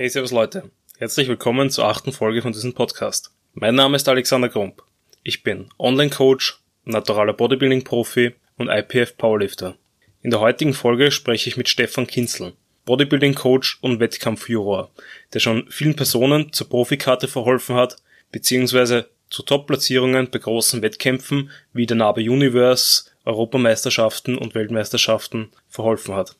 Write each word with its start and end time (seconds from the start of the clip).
Hey, 0.00 0.08
servus 0.08 0.30
Leute. 0.30 0.70
Herzlich 0.98 1.26
willkommen 1.26 1.70
zur 1.70 1.86
achten 1.86 2.12
Folge 2.12 2.40
von 2.40 2.52
diesem 2.52 2.72
Podcast. 2.72 3.32
Mein 3.54 3.74
Name 3.74 3.96
ist 3.96 4.08
Alexander 4.08 4.48
Grump. 4.48 4.84
Ich 5.24 5.42
bin 5.42 5.70
Online-Coach, 5.76 6.60
naturaler 6.84 7.32
Bodybuilding-Profi 7.32 8.36
und 8.58 8.68
IPF-Powerlifter. 8.68 9.76
In 10.22 10.30
der 10.30 10.38
heutigen 10.38 10.72
Folge 10.72 11.10
spreche 11.10 11.50
ich 11.50 11.56
mit 11.56 11.68
Stefan 11.68 12.06
Kinzel, 12.06 12.52
Bodybuilding-Coach 12.84 13.78
und 13.80 13.98
Wettkampfjuror, 13.98 14.92
der 15.34 15.40
schon 15.40 15.66
vielen 15.68 15.96
Personen 15.96 16.52
zur 16.52 16.68
Profikarte 16.68 17.26
verholfen 17.26 17.74
hat, 17.74 17.96
beziehungsweise 18.30 19.08
zu 19.30 19.42
Top-Platzierungen 19.42 20.30
bei 20.30 20.38
großen 20.38 20.80
Wettkämpfen 20.80 21.50
wie 21.72 21.86
der 21.86 21.96
Nabe 21.96 22.20
Universe, 22.20 23.10
Europameisterschaften 23.24 24.38
und 24.38 24.54
Weltmeisterschaften 24.54 25.50
verholfen 25.68 26.14
hat. 26.14 26.36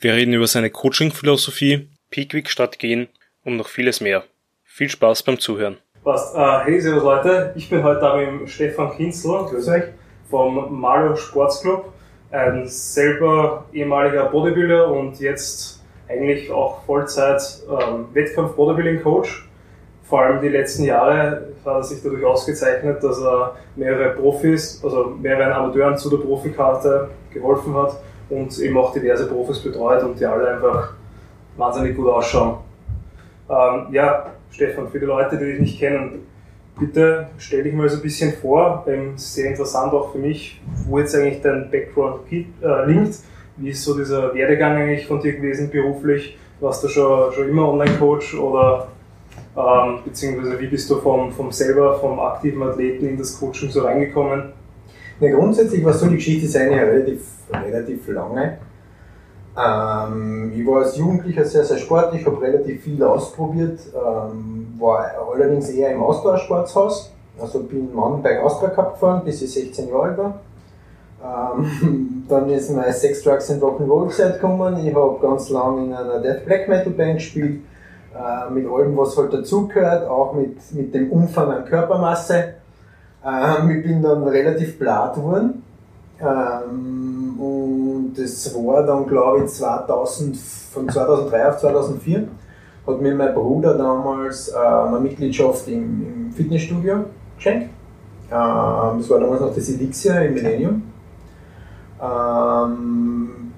Wir 0.00 0.14
reden 0.14 0.32
über 0.32 0.46
seine 0.46 0.70
Coaching-Philosophie, 0.70 1.86
Peakweek-Strategien 2.14 3.08
und 3.44 3.56
noch 3.56 3.66
vieles 3.66 4.00
mehr. 4.00 4.22
Viel 4.62 4.88
Spaß 4.88 5.24
beim 5.24 5.40
Zuhören. 5.40 5.78
Passt. 6.04 6.36
Uh, 6.36 6.60
hey, 6.64 6.80
servus 6.80 7.02
Leute. 7.02 7.52
Ich 7.56 7.68
bin 7.68 7.82
heute 7.82 7.98
da 7.98 8.16
mit 8.16 8.48
Stefan 8.48 8.96
Kinzel, 8.96 9.46
grüß 9.50 9.68
euch, 9.68 9.82
vom 10.30 10.80
Malo 10.80 11.16
Sportsclub. 11.16 11.92
Ein 12.30 12.68
selber 12.68 13.64
ehemaliger 13.72 14.26
Bodybuilder 14.26 14.92
und 14.92 15.18
jetzt 15.18 15.82
eigentlich 16.08 16.52
auch 16.52 16.84
Vollzeit 16.84 17.42
ähm, 17.68 18.06
Wettkampf-Bodybuilding-Coach. 18.12 19.48
Vor 20.04 20.20
allem 20.20 20.40
die 20.40 20.50
letzten 20.50 20.84
Jahre 20.84 21.48
hat 21.64 21.74
er 21.74 21.82
sich 21.82 22.00
dadurch 22.00 22.24
ausgezeichnet, 22.24 23.02
dass 23.02 23.20
er 23.20 23.56
mehrere 23.74 24.10
Profis, 24.10 24.80
also 24.84 25.16
mehreren 25.20 25.52
Amateuren 25.52 25.98
zu 25.98 26.10
der 26.10 26.18
Profikarte 26.18 27.08
geholfen 27.32 27.74
hat 27.74 27.96
und 28.30 28.56
eben 28.60 28.76
auch 28.76 28.92
diverse 28.92 29.26
Profis 29.26 29.58
betreut 29.58 30.04
und 30.04 30.20
die 30.20 30.24
alle 30.24 30.48
einfach 30.48 30.93
wahnsinnig 31.56 31.96
gut 31.96 32.08
ausschauen. 32.08 32.58
Ähm, 33.48 33.92
ja, 33.92 34.32
Stefan, 34.50 34.88
für 34.88 35.00
die 35.00 35.06
Leute, 35.06 35.36
die 35.36 35.44
dich 35.44 35.60
nicht 35.60 35.78
kennen, 35.78 36.26
bitte 36.78 37.28
stell 37.38 37.62
dich 37.62 37.74
mal 37.74 37.88
so 37.88 37.96
ein 37.96 38.02
bisschen 38.02 38.32
vor. 38.32 38.84
Ähm, 38.86 39.16
sehr 39.16 39.50
interessant 39.50 39.92
auch 39.92 40.12
für 40.12 40.18
mich, 40.18 40.60
wo 40.86 40.98
jetzt 40.98 41.14
eigentlich 41.14 41.40
dein 41.42 41.70
Background 41.70 42.20
äh, 42.30 42.44
liegt. 42.86 43.18
Wie 43.56 43.70
ist 43.70 43.84
so 43.84 43.96
dieser 43.96 44.34
Werdegang 44.34 44.76
eigentlich 44.76 45.06
von 45.06 45.20
dir 45.20 45.34
gewesen 45.34 45.70
beruflich? 45.70 46.36
Warst 46.60 46.82
du 46.82 46.88
schon, 46.88 47.32
schon 47.32 47.48
immer 47.48 47.68
Online-Coach 47.68 48.34
oder 48.34 48.88
ähm, 49.56 49.98
beziehungsweise 50.04 50.58
wie 50.58 50.66
bist 50.66 50.90
du 50.90 50.96
vom, 50.96 51.30
vom 51.32 51.52
selber, 51.52 51.98
vom 52.00 52.18
aktiven 52.18 52.62
Athleten 52.62 53.08
in 53.08 53.16
das 53.16 53.38
Coaching 53.38 53.70
so 53.70 53.82
reingekommen? 53.82 54.52
Na, 55.20 55.30
grundsätzlich 55.30 55.84
war 55.84 55.92
so 55.92 56.08
die 56.08 56.16
Geschichte 56.16 56.46
ist 56.46 56.56
relativ, 56.56 57.20
relativ 57.52 58.08
lange. 58.08 58.58
Ähm, 59.56 60.52
ich 60.54 60.66
war 60.66 60.82
als 60.82 60.96
Jugendlicher 60.96 61.44
sehr, 61.44 61.64
sehr 61.64 61.78
sportlich, 61.78 62.26
habe 62.26 62.40
relativ 62.40 62.82
viel 62.82 63.02
ausprobiert, 63.02 63.78
ähm, 63.94 64.74
war 64.78 65.10
allerdings 65.32 65.70
eher 65.70 65.92
im 65.92 66.02
Ausdauersportshaus. 66.02 67.12
Also 67.40 67.62
bin 67.62 67.92
Mountainbike 67.92 68.42
Austria 68.42 68.70
Cup 68.70 68.94
gefahren, 68.94 69.22
bis 69.24 69.42
ich 69.42 69.52
16 69.52 69.88
Jahre 69.88 70.02
alt 70.02 70.18
war. 70.18 70.40
Ähm, 71.24 72.24
dann 72.28 72.50
ist 72.50 72.70
meine 72.70 72.92
Sex, 72.92 73.22
Drugs 73.22 73.50
and 73.50 73.62
Rock'n'Roll 73.62 74.10
Zeit 74.10 74.34
gekommen. 74.34 74.84
Ich 74.84 74.94
habe 74.94 75.18
ganz 75.20 75.50
lange 75.50 75.84
in 75.84 75.94
einer 75.94 76.20
Death 76.20 76.44
Black 76.44 76.68
Metal 76.68 76.92
Band 76.92 77.14
gespielt, 77.16 77.60
äh, 78.14 78.50
mit 78.52 78.66
allem, 78.66 78.96
was 78.96 79.16
halt 79.16 79.32
dazugehört, 79.32 80.08
auch 80.08 80.34
mit, 80.34 80.56
mit 80.74 80.94
dem 80.94 81.10
Umfang 81.10 81.50
an 81.50 81.64
Körpermasse. 81.64 82.54
Ähm, 83.24 83.70
ich 83.70 83.84
bin 83.84 84.02
dann 84.02 84.24
relativ 84.24 84.78
blatt 84.78 85.14
geworden. 85.14 85.62
Ähm, 86.20 87.03
das 88.16 88.54
war 88.54 88.82
dann, 88.84 89.06
glaube 89.06 89.44
ich, 89.44 89.50
2000, 89.50 90.36
von 90.36 90.88
2003 90.88 91.48
auf 91.48 91.58
2004 91.58 92.28
hat 92.86 93.00
mir 93.00 93.14
mein 93.14 93.34
Bruder 93.34 93.74
damals 93.74 94.48
äh, 94.48 94.56
eine 94.56 95.00
Mitgliedschaft 95.00 95.66
im, 95.68 96.26
im 96.26 96.32
Fitnessstudio 96.32 97.04
geschenkt. 97.36 97.70
Ähm, 98.30 98.98
das 98.98 99.10
war 99.10 99.20
damals 99.20 99.40
noch 99.40 99.54
das 99.54 99.68
Elixir 99.70 100.20
im 100.22 100.34
Millennium. 100.34 100.82
Ähm, 102.02 103.52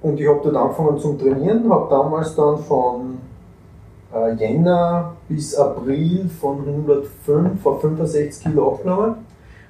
und 0.00 0.20
ich 0.20 0.28
habe 0.28 0.40
dort 0.42 0.56
angefangen 0.56 0.98
zum 0.98 1.18
Trainieren, 1.18 1.68
habe 1.70 1.88
damals 1.90 2.34
dann 2.34 2.58
von 2.58 3.18
äh, 4.14 4.34
Jänner 4.34 5.14
bis 5.28 5.54
April 5.54 6.28
von 6.40 6.60
105 6.60 7.66
auf 7.66 7.80
65 7.80 8.44
Kilo 8.44 8.74
abgenommen. 8.74 9.14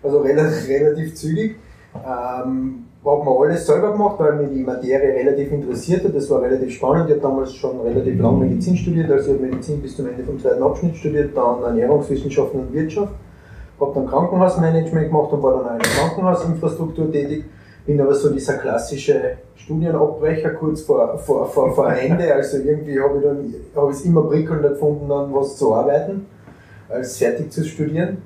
Also 0.03 0.21
relativ, 0.21 0.69
relativ 0.69 1.15
zügig. 1.15 1.57
Ähm, 1.95 2.85
haben 3.05 3.27
wir 3.27 3.41
alles 3.41 3.67
selber 3.67 3.93
gemacht, 3.93 4.15
weil 4.19 4.37
mich 4.37 4.51
die 4.51 4.63
Materie 4.63 5.15
relativ 5.15 5.51
interessierte. 5.51 6.11
Das 6.11 6.31
war 6.31 6.43
relativ 6.43 6.73
spannend. 6.73 7.09
Ich 7.09 7.17
habe 7.17 7.23
damals 7.23 7.53
schon 7.55 7.81
relativ 7.81 8.21
lange 8.21 8.47
Medizin 8.47 8.77
studiert, 8.77 9.11
also 9.11 9.33
ich 9.33 9.39
habe 9.39 9.51
Medizin 9.51 9.83
bis 9.83 9.97
zum 9.97 10.09
Ende 10.09 10.23
vom 10.23 10.39
zweiten 10.39 10.63
Abschnitt 10.63 10.97
studiert, 10.97 11.37
dann 11.37 11.63
Ernährungswissenschaften 11.63 12.61
und 12.61 12.73
Wirtschaft. 12.73 13.13
Habe 13.81 13.93
dann 13.95 14.07
Krankenhausmanagement 14.07 15.09
gemacht 15.09 15.33
und 15.33 15.43
war 15.43 15.57
dann 15.57 15.67
auch 15.67 15.73
in 15.73 15.79
der 15.81 15.91
Krankenhausinfrastruktur 15.91 17.11
tätig. 17.11 17.45
Bin 17.85 18.01
aber 18.01 18.15
so 18.15 18.31
dieser 18.31 18.55
klassische 18.55 19.39
Studienabbrecher 19.57 20.51
kurz 20.51 20.83
vor, 20.83 21.19
vor, 21.19 21.47
vor, 21.47 21.75
vor 21.75 21.93
Ende. 21.93 22.33
Also 22.33 22.59
irgendwie 22.59 23.01
habe 23.01 23.19
ich 23.19 23.25
dann 23.25 23.55
habe 23.75 23.91
ich 23.91 23.99
es 23.99 24.05
immer 24.05 24.23
prickelnd 24.23 24.63
gefunden, 24.63 25.09
dann 25.09 25.35
was 25.35 25.57
zu 25.57 25.75
arbeiten, 25.75 26.27
als 26.89 27.19
fertig 27.19 27.51
zu 27.51 27.65
studieren. 27.65 28.19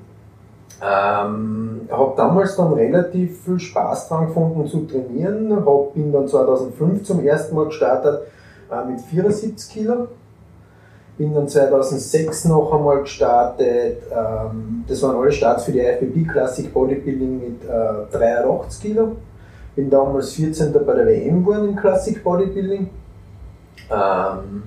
Ähm, 0.79 1.87
habe 1.89 2.13
damals 2.15 2.55
dann 2.55 2.73
relativ 2.73 3.43
viel 3.43 3.59
Spaß 3.59 4.09
dran 4.09 4.27
gefunden 4.27 4.67
zu 4.67 4.81
trainieren. 4.81 5.65
Hab, 5.65 5.93
bin 5.93 6.11
dann 6.11 6.27
2005 6.27 7.03
zum 7.03 7.25
ersten 7.25 7.55
Mal 7.55 7.65
gestartet 7.65 8.21
äh, 8.71 8.89
mit 8.89 9.01
74 9.01 9.73
Kilo. 9.73 10.07
Bin 11.17 11.33
dann 11.33 11.47
2006 11.47 12.45
noch 12.45 12.71
einmal 12.73 13.01
gestartet. 13.01 14.03
Ähm, 14.11 14.83
das 14.87 15.01
waren 15.01 15.15
alle 15.15 15.31
Starts 15.31 15.63
für 15.63 15.71
die 15.71 15.79
IFBB 15.79 16.29
Classic 16.31 16.71
Bodybuilding 16.71 17.39
mit 17.39 17.63
äh, 17.63 18.15
83 18.15 18.81
Kilo. 18.81 19.15
Bin 19.75 19.89
damals 19.89 20.33
14. 20.33 20.73
bei 20.73 20.93
der 20.93 21.07
WM 21.07 21.43
geworden 21.43 21.69
im 21.69 21.75
Classic 21.75 22.23
Bodybuilding. 22.23 22.89
Ähm, 23.89 24.63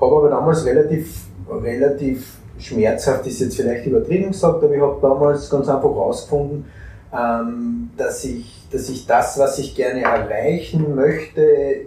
habe 0.00 0.16
aber 0.16 0.28
damals 0.28 0.64
relativ, 0.64 1.26
relativ 1.48 2.38
schmerzhaft 2.58 3.26
ist 3.26 3.40
jetzt 3.40 3.56
vielleicht 3.56 3.86
übertrieben 3.86 4.32
gesagt, 4.32 4.62
aber 4.62 4.74
ich 4.74 4.80
habe 4.80 4.98
damals 5.00 5.50
ganz 5.50 5.68
einfach 5.68 5.90
herausgefunden, 5.90 6.64
ähm, 7.12 7.90
dass, 7.96 8.24
ich, 8.24 8.66
dass 8.70 8.88
ich 8.88 9.06
das, 9.06 9.38
was 9.38 9.58
ich 9.58 9.74
gerne 9.74 10.02
erreichen 10.02 10.94
möchte, 10.94 11.86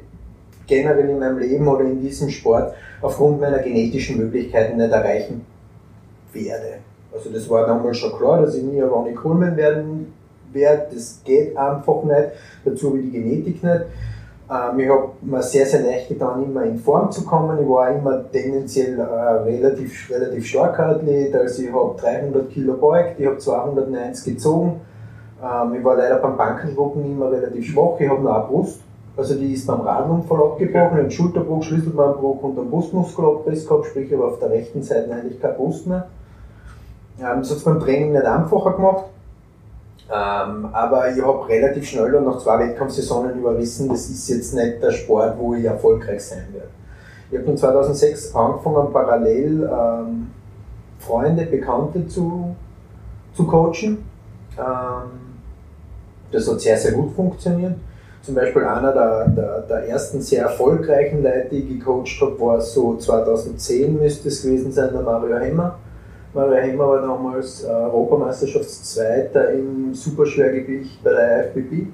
generell 0.68 1.10
in 1.10 1.20
meinem 1.20 1.40
Leben 1.40 1.68
oder 1.68 1.86
in 1.86 2.02
diesem 2.02 2.30
Sport, 2.30 2.74
aufgrund 3.02 3.40
meiner 3.40 3.60
genetischen 3.60 4.18
Möglichkeiten 4.18 4.78
nicht 4.78 4.92
erreichen 4.92 5.46
werde. 6.34 6.80
Also 7.14 7.30
das 7.30 7.50
war 7.50 7.66
damals 7.66 7.98
schon 7.98 8.18
klar, 8.18 8.42
dass 8.42 8.56
ich 8.56 8.64
nie 8.64 8.82
ein 8.82 8.90
Ronnie 8.90 9.14
Coleman 9.14 9.56
werden 9.56 10.14
werde. 10.52 10.88
Das 10.94 11.22
geht 11.24 11.56
einfach 11.58 12.04
nicht. 12.04 12.30
Dazu 12.66 12.96
wie 12.96 13.04
die 13.04 13.12
Genetik 13.12 13.64
nicht. 13.64 13.82
Ähm, 14.50 14.80
ich 14.80 14.90
habe 14.90 15.10
mir 15.22 15.44
sehr, 15.44 15.66
sehr 15.66 15.82
leicht 15.82 16.08
getan, 16.08 16.44
immer 16.44 16.64
in 16.64 16.80
Form 16.80 17.12
zu 17.12 17.26
kommen. 17.26 17.60
Ich 17.62 17.68
war 17.68 17.92
immer 17.92 18.32
tendenziell 18.32 18.98
äh, 18.98 19.04
relativ, 19.04 20.10
relativ 20.10 20.46
starker 20.46 20.88
Athlet. 20.88 21.36
Also 21.36 21.64
ich 21.64 21.74
habe 21.74 21.96
300 22.00 22.50
Kilo 22.50 22.74
beugt, 22.74 23.20
ich 23.20 23.26
habe 23.26 23.38
290 23.38 24.36
gezogen. 24.36 24.80
Ähm, 25.44 25.76
ich 25.76 25.84
war 25.84 25.98
leider 25.98 26.18
beim 26.18 26.38
Bankendrucken 26.38 27.06
immer 27.06 27.32
relativ 27.32 27.66
schwach. 27.66 28.00
Ich 28.00 28.10
habe 28.10 28.22
nur 28.22 28.36
eine 28.36 28.48
Brust. 28.48 28.80
Also 29.18 29.34
die 29.34 29.54
ist 29.54 29.66
beim 29.66 29.82
Radunfall 29.82 30.44
abgebrochen, 30.44 31.00
ein 31.00 31.12
Schulterbruch, 31.12 31.64
Schlüsselbeinbruch 31.64 32.44
und 32.44 32.60
ein 32.60 32.70
Brustmuskelabriss 32.70 33.68
gehabt, 33.68 33.88
sprich 33.88 34.12
ich 34.12 34.14
habe 34.14 34.28
auf 34.28 34.38
der 34.38 34.52
rechten 34.52 34.84
Seite 34.84 35.12
eigentlich 35.12 35.42
keine 35.42 35.56
Brust 35.56 35.88
mehr. 35.88 36.08
Ähm, 37.20 37.40
das 37.40 37.50
hat 37.50 37.58
es 37.58 37.64
beim 37.64 37.80
Training 37.80 38.14
nicht 38.14 38.26
einfacher 38.26 38.74
gemacht. 38.74 39.06
Ähm, 40.10 40.70
aber 40.72 41.12
ich 41.12 41.22
habe 41.22 41.50
relativ 41.50 41.86
schnell 41.86 42.16
und 42.16 42.26
nach 42.26 42.38
zwei 42.38 42.60
Wettkampfsaisonen 42.60 43.40
überrissen, 43.40 43.90
das 43.90 44.10
ist 44.10 44.30
jetzt 44.30 44.54
nicht 44.54 44.82
der 44.82 44.92
Sport, 44.92 45.38
wo 45.38 45.54
ich 45.54 45.66
erfolgreich 45.66 46.24
sein 46.24 46.48
werde. 46.54 46.70
Ich 47.30 47.38
habe 47.38 47.56
2006 47.56 48.34
angefangen, 48.34 48.94
parallel 48.94 49.70
ähm, 49.70 50.28
Freunde, 51.00 51.46
Bekannte 51.46 52.08
zu, 52.08 52.56
zu 53.36 53.46
coachen. 53.46 54.06
Ähm, 54.58 55.12
das 56.32 56.50
hat 56.50 56.62
sehr, 56.62 56.78
sehr 56.78 56.94
gut 56.94 57.14
funktioniert. 57.14 57.76
Zum 58.22 58.36
Beispiel 58.36 58.64
einer 58.64 58.94
der, 58.94 59.28
der, 59.28 59.62
der 59.62 59.90
ersten 59.90 60.22
sehr 60.22 60.44
erfolgreichen 60.44 61.22
Leute, 61.22 61.48
die 61.52 61.60
ich 61.60 61.80
gecoacht 61.80 62.22
habe, 62.22 62.40
war 62.40 62.62
so 62.62 62.96
2010 62.96 64.00
müsste 64.00 64.30
es 64.30 64.42
gewesen 64.42 64.72
sein, 64.72 64.90
der 64.94 65.02
Mario 65.02 65.38
Hemmer 65.38 65.78
Mario 66.38 66.56
Hemmer 66.62 66.88
war 66.88 67.02
damals 67.02 67.64
äh, 67.64 67.68
Europameisterschaftszweiter 67.68 69.54
im 69.54 69.96
Superschwergewicht 69.96 71.04
bei 71.04 71.10
der 71.10 71.48
IFBB. 71.48 71.88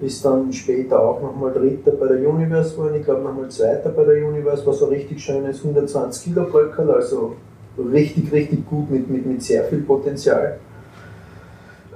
Ist 0.00 0.24
dann 0.24 0.50
später 0.50 0.98
auch 0.98 1.20
nochmal 1.20 1.52
Dritter 1.52 1.90
bei 1.92 2.06
der 2.06 2.26
Universe 2.26 2.74
geworden, 2.74 2.94
ich 2.98 3.04
glaube 3.04 3.20
nochmal 3.20 3.50
Zweiter 3.50 3.90
bei 3.90 4.04
der 4.04 4.26
Universe, 4.26 4.64
war 4.64 4.72
so 4.72 4.86
ein 4.86 4.92
richtig 4.92 5.22
schönes 5.22 5.58
120 5.58 6.24
Kilo 6.24 6.44
Bröckerl, 6.44 6.90
also 6.90 7.34
richtig, 7.92 8.32
richtig 8.32 8.66
gut 8.66 8.90
mit, 8.90 9.10
mit, 9.10 9.26
mit 9.26 9.42
sehr 9.42 9.64
viel 9.64 9.82
Potenzial. 9.82 10.58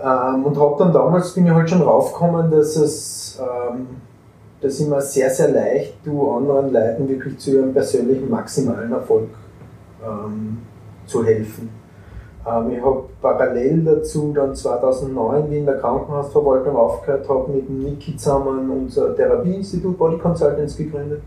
Ähm, 0.02 0.44
und 0.44 0.60
habe 0.60 0.74
dann 0.78 0.92
damals, 0.92 1.32
bin 1.32 1.46
ich 1.46 1.52
halt 1.52 1.70
schon 1.70 1.80
raufgekommen, 1.80 2.50
dass 2.50 2.76
es, 2.76 3.40
ähm, 3.40 3.86
da 4.60 4.68
sind 4.68 4.90
wir 4.90 5.00
sehr, 5.00 5.30
sehr 5.30 5.48
leicht, 5.48 5.94
du 6.04 6.30
anderen 6.30 6.74
Leuten 6.74 7.08
wirklich 7.08 7.38
zu 7.38 7.52
ihrem 7.52 7.72
persönlichen 7.72 8.28
maximalen 8.28 8.92
Erfolg 8.92 9.30
ähm, 10.06 10.58
zu 11.06 11.24
helfen. 11.24 11.70
Ähm, 12.46 12.70
ich 12.70 12.84
habe 12.84 13.04
parallel 13.20 13.84
dazu 13.84 14.32
dann 14.34 14.54
2009, 14.54 15.50
wie 15.50 15.58
in 15.58 15.66
der 15.66 15.78
Krankenhausverwaltung 15.78 16.76
aufgehört 16.76 17.28
habe, 17.28 17.52
mit 17.52 17.70
Niki 17.70 18.16
zusammen 18.16 18.70
unser 18.70 19.16
Therapieinstitut 19.16 19.96
Body 19.96 20.18
Consultants 20.18 20.76
gegründet. 20.76 21.22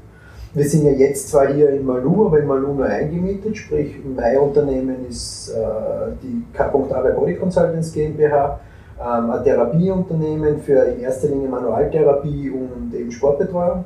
Wir 0.53 0.67
sind 0.67 0.85
ja 0.85 0.91
jetzt 0.91 1.29
zwar 1.29 1.47
hier 1.47 1.69
in 1.69 1.85
Malu, 1.85 2.27
aber 2.27 2.39
in 2.39 2.47
Malu 2.47 2.73
nur 2.73 2.85
eingemietet, 2.85 3.57
sprich 3.57 3.95
mein 4.15 4.37
Unternehmen 4.37 5.07
ist 5.07 5.49
äh, 5.49 6.11
die 6.23 6.43
K.A 6.53 6.69
Body 6.69 7.35
Consultants 7.35 7.91
GmbH, 7.91 8.59
ähm, 8.99 9.29
ein 9.29 9.43
Therapieunternehmen 9.43 10.59
für 10.59 10.83
in 10.85 11.01
erster 11.01 11.27
Linie 11.27 11.49
Manualtherapie 11.49 12.49
und 12.49 12.93
eben 12.95 13.11
Sportbetreuung. 13.11 13.85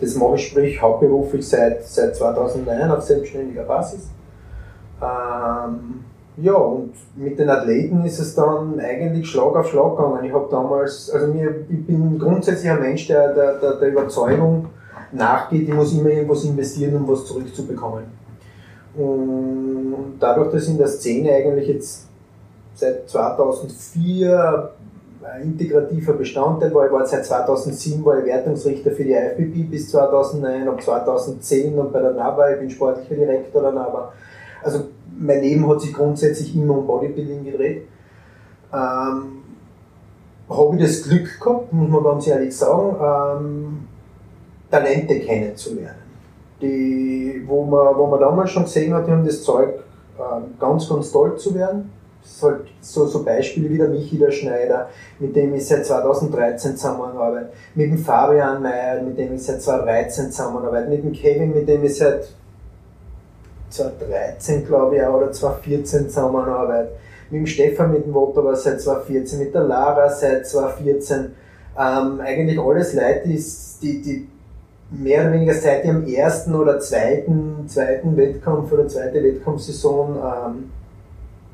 Das 0.00 0.14
mache 0.14 0.36
ich 0.36 0.46
sprich 0.46 0.80
hauptberuflich 0.80 1.48
seit, 1.48 1.84
seit 1.84 2.14
2009 2.14 2.90
auf 2.90 3.02
selbstständiger 3.02 3.64
Basis. 3.64 4.10
Ähm, 5.00 6.04
ja, 6.40 6.54
und 6.54 6.92
mit 7.16 7.38
den 7.38 7.50
Athleten 7.50 8.04
ist 8.04 8.20
es 8.20 8.34
dann 8.34 8.78
eigentlich 8.78 9.28
Schlag 9.28 9.56
auf 9.56 9.68
Schlag 9.68 9.96
gegangen. 9.96 10.24
Ich 10.24 10.32
habe 10.32 10.46
damals, 10.50 11.10
also 11.10 11.26
mir, 11.32 11.64
ich 11.68 11.84
bin 11.84 12.18
grundsätzlich 12.18 12.70
ein 12.70 12.80
Mensch, 12.80 13.08
der 13.08 13.34
der, 13.34 13.58
der, 13.58 13.72
der 13.74 13.88
Überzeugung 13.88 14.66
nachgeht, 15.10 15.68
ich 15.68 15.74
muss 15.74 15.92
immer 15.92 16.10
irgendwas 16.10 16.44
investieren, 16.44 16.96
um 16.96 17.08
was 17.08 17.24
zurückzubekommen. 17.24 18.04
Und 18.96 20.16
dadurch, 20.20 20.52
dass 20.52 20.68
in 20.68 20.78
der 20.78 20.88
Szene 20.88 21.32
eigentlich 21.32 21.68
jetzt 21.68 22.06
seit 22.74 23.08
2004 23.08 24.70
ein 25.24 25.42
integrativer 25.42 26.12
Bestandteil 26.12 26.72
war, 26.72 26.86
ich 26.86 26.92
war 26.92 27.04
seit 27.04 27.24
2007 27.24 28.04
war 28.04 28.18
ich 28.18 28.26
Wertungsrichter 28.26 28.92
für 28.92 29.04
die 29.04 29.12
IFBB 29.12 29.70
bis 29.70 29.90
2009, 29.90 30.68
ab 30.68 30.80
2010 30.80 31.76
und 31.76 31.92
bei 31.92 32.00
der 32.00 32.12
NABA, 32.12 32.52
ich 32.52 32.60
bin 32.60 32.70
sportlicher 32.70 33.16
Direktor 33.16 33.62
der 33.62 33.72
NABA 33.72 34.12
also 34.62 34.84
mein 35.18 35.40
Leben 35.40 35.68
hat 35.68 35.80
sich 35.80 35.92
grundsätzlich 35.92 36.54
immer 36.54 36.78
um 36.78 36.86
Bodybuilding 36.86 37.44
gedreht. 37.44 37.88
Ähm, 38.72 39.38
habe 40.48 40.76
ich 40.76 40.82
das 40.82 41.02
Glück 41.02 41.40
gehabt, 41.40 41.72
muss 41.72 41.90
man 41.90 42.04
ganz 42.04 42.26
ehrlich 42.26 42.56
sagen, 42.56 42.96
ähm, 43.02 43.88
Talente 44.70 45.20
kennenzulernen. 45.20 46.08
Die, 46.60 47.42
wo, 47.46 47.64
man, 47.64 47.96
wo 47.96 48.06
man 48.06 48.20
damals 48.20 48.50
schon 48.50 48.64
gesehen 48.64 48.94
hat, 48.94 49.06
die 49.06 49.12
haben 49.12 49.24
das 49.24 49.42
Zeug, 49.42 49.70
äh, 50.18 50.60
ganz, 50.60 50.88
ganz 50.88 51.12
toll 51.12 51.36
zu 51.36 51.54
werden. 51.54 51.90
Das 52.22 52.32
ist 52.32 52.42
halt 52.42 52.60
so, 52.80 53.06
so 53.06 53.24
Beispiele 53.24 53.70
wie 53.70 53.78
der 53.78 53.88
Michi, 53.88 54.18
der 54.18 54.30
Schneider, 54.30 54.88
mit 55.18 55.36
dem 55.36 55.54
ich 55.54 55.66
seit 55.66 55.86
2013 55.86 56.76
zusammenarbeite, 56.76 57.50
mit 57.74 57.90
dem 57.90 57.98
Fabian 57.98 58.60
Mayer, 58.60 59.02
mit 59.02 59.16
dem 59.16 59.34
ich 59.34 59.42
seit 59.44 59.62
2013 59.62 60.32
zusammenarbeite, 60.32 60.90
mit 60.90 61.04
dem 61.04 61.12
Kevin, 61.12 61.54
mit 61.54 61.68
dem 61.68 61.84
ich 61.84 61.96
seit 61.96 62.28
2013, 63.70 64.66
glaube 64.66 64.96
ich, 64.96 65.02
oder 65.02 65.30
2014 65.32 66.08
Zusammenarbeit. 66.08 66.90
Mit 67.30 67.40
dem 67.40 67.46
Stefan, 67.46 67.92
mit 67.92 68.06
dem 68.06 68.14
Wotter 68.14 68.44
war 68.44 68.56
seit 68.56 68.80
2014, 68.80 69.38
mit 69.38 69.54
der 69.54 69.64
Lara 69.64 70.08
seit 70.08 70.46
2014. 70.46 71.32
Ähm, 71.78 72.20
eigentlich 72.20 72.58
alles 72.58 72.94
Leute, 72.94 73.28
die, 73.28 73.44
die, 73.82 74.02
die 74.02 74.28
mehr 74.90 75.22
oder 75.22 75.32
weniger 75.32 75.54
seit 75.54 75.84
ihrem 75.84 76.06
ersten 76.06 76.54
oder 76.54 76.80
zweiten, 76.80 77.68
zweiten 77.68 78.16
Wettkampf 78.16 78.72
oder 78.72 78.88
zweite 78.88 79.22
Wettkampfsaison 79.22 80.16
ähm, 80.16 80.70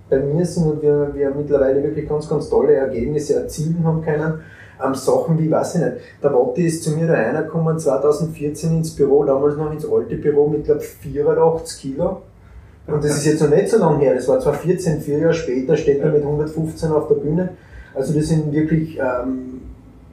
bei 0.08 0.18
mir 0.20 0.44
sind 0.44 0.64
und 0.64 0.82
wir, 0.82 1.10
wir 1.14 1.30
mittlerweile 1.30 1.82
wirklich 1.82 2.08
ganz, 2.08 2.28
ganz 2.28 2.48
tolle 2.48 2.74
Ergebnisse 2.74 3.42
erzielen 3.42 3.82
haben 3.84 4.02
können 4.02 4.40
ähm, 4.82 4.94
Sachen 4.94 5.38
wie, 5.38 5.50
weiß 5.50 5.76
ich 5.76 5.80
nicht, 5.82 5.96
der 6.22 6.32
Wotti 6.32 6.66
ist 6.66 6.82
zu 6.82 6.90
mir 6.92 7.06
da 7.06 7.14
reingekommen 7.14 7.78
2014 7.78 8.78
ins 8.78 8.94
Büro, 8.94 9.24
damals 9.24 9.56
noch 9.56 9.72
ins 9.72 9.90
alte 9.90 10.16
Büro 10.16 10.48
mit, 10.48 10.64
glaube 10.64 10.80
84 10.80 11.80
Kilo. 11.80 12.22
Und 12.86 13.02
das 13.02 13.16
ist 13.16 13.26
jetzt 13.26 13.42
noch 13.42 13.50
nicht 13.50 13.68
so 13.68 13.78
lange 13.78 14.00
her, 14.00 14.14
das 14.14 14.28
war 14.28 14.40
2014, 14.40 15.00
vier 15.00 15.18
Jahre 15.18 15.34
später, 15.34 15.76
steht 15.76 16.00
er 16.00 16.12
mit 16.12 16.22
115 16.22 16.90
auf 16.90 17.08
der 17.08 17.14
Bühne. 17.14 17.50
Also 17.94 18.12
das 18.12 18.28
sind 18.28 18.52
wirklich 18.52 18.98
ähm, 18.98 19.62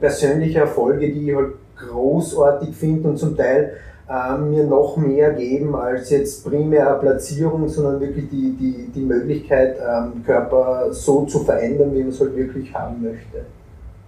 persönliche 0.00 0.60
Erfolge, 0.60 1.12
die 1.12 1.30
ich 1.30 1.36
halt 1.36 1.54
großartig 1.76 2.74
finde 2.74 3.10
und 3.10 3.18
zum 3.18 3.36
Teil 3.36 3.74
ähm, 4.08 4.50
mir 4.50 4.64
noch 4.64 4.96
mehr 4.96 5.32
geben 5.32 5.74
als 5.74 6.10
jetzt 6.10 6.44
primär 6.44 6.88
eine 6.88 6.98
Platzierung, 6.98 7.68
sondern 7.68 8.00
wirklich 8.00 8.28
die, 8.30 8.56
die, 8.58 8.90
die 8.94 9.00
Möglichkeit, 9.00 9.76
ähm, 9.78 10.22
Körper 10.24 10.92
so 10.92 11.24
zu 11.24 11.40
verändern, 11.40 11.94
wie 11.94 12.00
man 12.00 12.08
es 12.08 12.20
halt 12.20 12.36
wirklich 12.36 12.74
haben 12.74 13.02
möchte. 13.02 13.44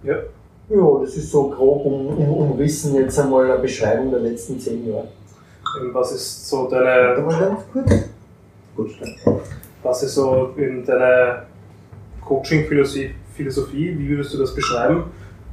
Ja. 0.03 0.17
Ja, 0.67 0.99
das 0.99 1.15
ist 1.15 1.31
so 1.31 1.49
grob 1.49 1.85
um, 1.85 2.07
um, 2.07 2.51
umrissen 2.51 2.95
jetzt 2.95 3.19
einmal 3.19 3.51
eine 3.51 3.59
Beschreibung 3.59 4.09
der 4.09 4.21
letzten 4.21 4.59
zehn 4.59 4.87
Jahre. 4.89 5.07
Was 5.93 6.11
ist 6.13 6.49
so 6.49 6.67
deine. 6.67 7.23
Gut, 8.75 8.91
Was 9.83 10.03
ist 10.03 10.15
so 10.15 10.53
in 10.57 10.83
deine 10.83 11.43
Coaching-Philosophie? 12.21 13.95
Wie 13.97 14.09
würdest 14.09 14.33
du 14.33 14.39
das 14.39 14.55
beschreiben? 14.55 15.03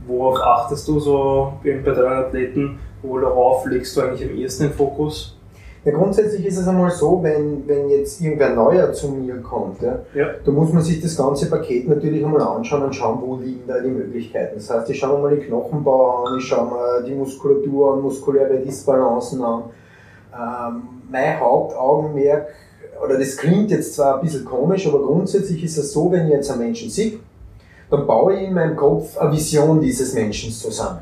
Worauf 0.06 0.41
achtest 0.41 0.88
du 0.88 0.99
so 0.99 1.53
bei 1.62 1.73
deinen 1.73 2.25
Athleten? 2.25 2.79
Worauf 3.03 3.67
legst 3.67 3.97
du 3.97 4.00
eigentlich 4.00 4.29
am 4.29 4.37
ehesten 4.37 4.64
den 4.64 4.73
Fokus? 4.73 5.37
Ja, 5.84 5.90
grundsätzlich 5.93 6.46
ist 6.46 6.58
es 6.58 6.69
einmal 6.69 6.93
so, 6.93 7.20
wenn, 7.23 7.67
wenn 7.67 7.88
jetzt 7.88 8.20
irgendwer 8.20 8.55
Neuer 8.55 8.93
zu 8.93 9.08
mir 9.08 9.38
kommt, 9.38 9.82
ja, 9.82 9.99
ja. 10.14 10.29
da 10.44 10.52
muss 10.52 10.73
man 10.73 10.82
sich 10.82 11.00
das 11.00 11.17
ganze 11.17 11.50
Paket 11.50 11.88
natürlich 11.88 12.25
einmal 12.25 12.43
anschauen 12.43 12.84
und 12.84 12.94
schauen, 12.94 13.20
wo 13.20 13.34
liegen 13.37 13.67
da 13.67 13.81
die 13.81 13.88
Möglichkeiten. 13.88 14.55
Das 14.55 14.70
heißt, 14.70 14.88
ich 14.90 14.99
schaue 14.99 15.17
mir 15.17 15.23
mal 15.23 15.37
den 15.37 15.44
Knochenbau 15.44 16.25
an, 16.25 16.38
ich 16.38 16.44
schaue 16.44 16.70
mir 16.70 17.02
die 17.05 17.14
Muskulatur 17.14 17.94
an, 17.94 18.02
muskuläre 18.02 18.58
Disbalancen 18.58 19.43
an. 19.43 19.64
Ähm, 20.32 20.82
mein 21.11 21.40
Hauptaugenmerk, 21.40 22.46
oder 23.05 23.19
das 23.19 23.37
klingt 23.37 23.73
jetzt 23.73 23.94
zwar 23.94 24.17
ein 24.17 24.20
bisschen 24.20 24.44
komisch, 24.44 24.87
aber 24.87 25.00
grundsätzlich 25.00 25.64
ist 25.64 25.78
es 25.78 25.93
so, 25.93 26.12
wenn 26.12 26.26
ich 26.26 26.32
jetzt 26.32 26.50
einen 26.52 26.61
Menschen 26.61 26.90
sehe, 26.90 27.19
dann 27.90 28.06
baue 28.06 28.37
ich 28.37 28.43
in 28.43 28.55
meinem 28.55 28.76
Kopf 28.76 29.19
eine 29.19 29.32
Vision 29.32 29.81
dieses 29.81 30.14
Menschen 30.14 30.52
zusammen. 30.52 31.00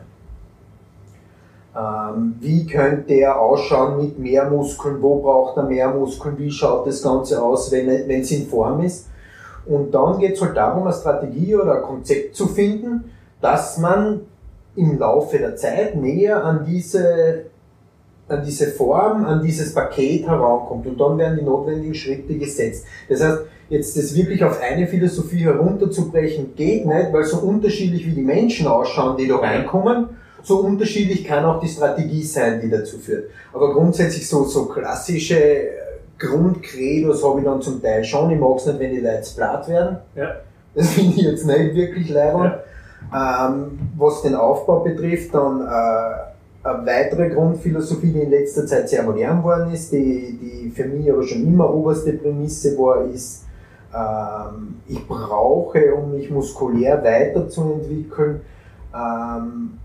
Ähm, 1.77 2.35
wie 2.41 2.67
könnte 2.67 3.15
der 3.15 3.41
ausschauen 3.41 3.99
mit 3.99 4.19
mehr 4.19 4.51
Muskeln? 4.51 5.01
Wo 5.01 5.21
braucht 5.21 5.57
er 5.57 5.65
mehr 5.65 5.91
Muskeln? 5.91 6.37
Wie 6.39 6.51
schaut 6.51 6.87
das 6.87 7.03
Ganze 7.03 7.41
aus, 7.41 7.71
wenn, 7.71 7.87
wenn 7.87 8.21
es 8.21 8.31
in 8.33 8.47
Form 8.47 8.83
ist? 8.83 9.09
Und 9.67 9.93
dann 9.93 10.19
geht 10.19 10.33
es 10.33 10.43
halt 10.43 10.57
darum, 10.57 10.85
eine 10.85 10.93
Strategie 10.93 11.55
oder 11.55 11.77
ein 11.77 11.83
Konzept 11.83 12.35
zu 12.35 12.49
finden, 12.49 13.05
dass 13.41 13.79
man 13.79 14.23
im 14.75 14.99
Laufe 14.99 15.39
der 15.39 15.55
Zeit 15.57 15.97
näher 15.97 16.45
an 16.45 16.65
diese, 16.67 17.45
an 18.29 18.43
diese 18.45 18.69
Form, 18.69 19.25
an 19.25 19.43
dieses 19.43 19.73
Paket 19.73 20.27
herankommt. 20.27 20.87
Und 20.87 20.99
dann 21.01 21.19
werden 21.19 21.39
die 21.39 21.45
notwendigen 21.45 21.95
Schritte 21.95 22.37
gesetzt. 22.37 22.85
Das 23.09 23.23
heißt, 23.23 23.39
jetzt 23.69 23.97
das 23.97 24.15
wirklich 24.17 24.43
auf 24.43 24.61
eine 24.61 24.87
Philosophie 24.89 25.45
herunterzubrechen, 25.45 26.55
geht 26.57 26.87
nicht, 26.87 27.12
weil 27.12 27.25
so 27.25 27.39
unterschiedlich 27.39 28.07
wie 28.07 28.15
die 28.15 28.23
Menschen 28.23 28.67
ausschauen, 28.67 29.17
die 29.17 29.29
da 29.29 29.37
reinkommen, 29.37 30.09
so 30.42 30.61
unterschiedlich 30.61 31.25
kann 31.25 31.44
auch 31.44 31.61
die 31.61 31.68
Strategie 31.68 32.23
sein, 32.23 32.61
die 32.61 32.70
dazu 32.70 32.99
führt. 32.99 33.30
Aber 33.52 33.73
grundsätzlich 33.73 34.28
so, 34.28 34.44
so 34.44 34.66
klassische 34.66 35.68
Grundcredos 36.18 37.25
habe 37.25 37.40
ich 37.40 37.44
dann 37.44 37.62
zum 37.62 37.82
Teil 37.82 38.04
schon. 38.04 38.30
Ich 38.30 38.38
mag 38.38 38.56
es 38.56 38.66
nicht, 38.66 38.78
wenn 38.78 38.92
die 38.92 39.00
Leute 39.00 39.28
platt 39.35 39.68
werden. 39.68 39.99
Ja. 40.14 40.37
Das 40.75 40.90
finde 40.90 41.16
ich 41.16 41.23
jetzt 41.23 41.47
nicht 41.47 41.75
wirklich 41.75 42.11
leider. 42.11 42.62
Ja. 43.12 43.49
Ähm, 43.49 43.78
was 43.97 44.23
den 44.23 44.35
Aufbau 44.35 44.80
betrifft, 44.80 45.35
dann 45.35 45.62
äh, 45.62 46.68
eine 46.68 46.87
weitere 46.87 47.30
Grundphilosophie, 47.30 48.12
die 48.12 48.20
in 48.20 48.30
letzter 48.30 48.66
Zeit 48.66 48.88
sehr 48.88 49.02
modern 49.02 49.42
worden 49.42 49.73
ist, 49.73 49.92
die, 49.92 50.38
die 50.40 50.70
für 50.70 50.85
mich 50.85 51.11
aber 51.11 51.23
schon 51.23 51.47
immer 51.47 51.73
oberste 51.73 52.12
Prämisse 52.12 52.76
war, 52.78 53.04
ist, 53.06 53.44
ähm, 53.94 54.76
ich 54.87 55.06
brauche, 55.06 55.94
um 55.94 56.12
mich 56.12 56.30
muskulär 56.30 57.02
weiterzuentwickeln, 57.02 58.42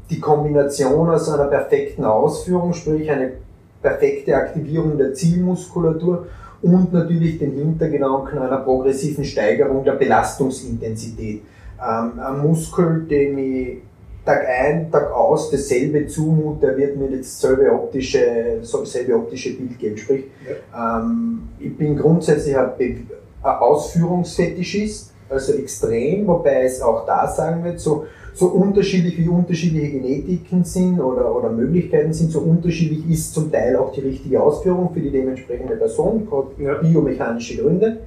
die 0.10 0.20
Kombination 0.20 1.10
aus 1.10 1.30
einer 1.30 1.46
perfekten 1.46 2.04
Ausführung, 2.06 2.74
sprich 2.74 3.10
eine 3.12 3.34
perfekte 3.82 4.36
Aktivierung 4.36 4.98
der 4.98 5.14
Zielmuskulatur 5.14 6.26
und 6.62 6.92
natürlich 6.92 7.38
den 7.38 7.52
Hintergedanken 7.52 8.40
einer 8.40 8.58
progressiven 8.58 9.24
Steigerung 9.24 9.84
der 9.84 9.94
Belastungsintensität. 9.94 11.44
Ähm, 11.80 12.20
ein 12.20 12.40
Muskel, 12.42 13.06
dem 13.08 13.38
ich 13.38 13.78
Tag 14.26 14.48
ein, 14.48 14.92
Tag 14.92 15.12
aus 15.12 15.52
dasselbe 15.52 16.08
zumute, 16.08 16.66
der 16.66 16.78
wird 16.78 16.98
mir 16.98 17.16
dasselbe 17.16 17.72
optische, 17.72 18.60
dasselbe 18.60 19.16
optische 19.16 19.54
Bild 19.54 19.78
geben. 19.78 19.98
Sprich, 19.98 20.26
ja. 20.74 21.00
ähm, 21.00 21.44
ich 21.60 21.78
bin 21.78 21.96
grundsätzlich 21.96 22.58
ein, 22.58 22.72
ein 22.80 23.08
Ausführungsfetischist, 23.44 25.14
also 25.30 25.54
extrem, 25.54 26.26
wobei 26.26 26.64
es 26.64 26.82
auch 26.82 27.06
da 27.06 27.28
sagen 27.28 27.64
wird, 27.64 27.80
so 27.80 28.08
so 28.36 28.48
unterschiedlich 28.48 29.18
wie 29.18 29.30
unterschiedliche 29.30 29.92
Genetiken 29.92 30.66
sind 30.66 31.00
oder, 31.00 31.34
oder 31.34 31.50
Möglichkeiten 31.50 32.12
sind, 32.12 32.32
so 32.32 32.42
unterschiedlich 32.42 33.10
ist 33.10 33.34
zum 33.34 33.50
Teil 33.50 33.78
auch 33.78 33.94
die 33.94 34.02
richtige 34.02 34.44
Ausführung 34.44 34.94
für 34.94 35.00
die 35.00 35.10
dementsprechende 35.10 35.78
Person, 35.78 36.28
ja. 36.60 36.74
biomechanische 36.76 37.62
Gründe. 37.62 38.02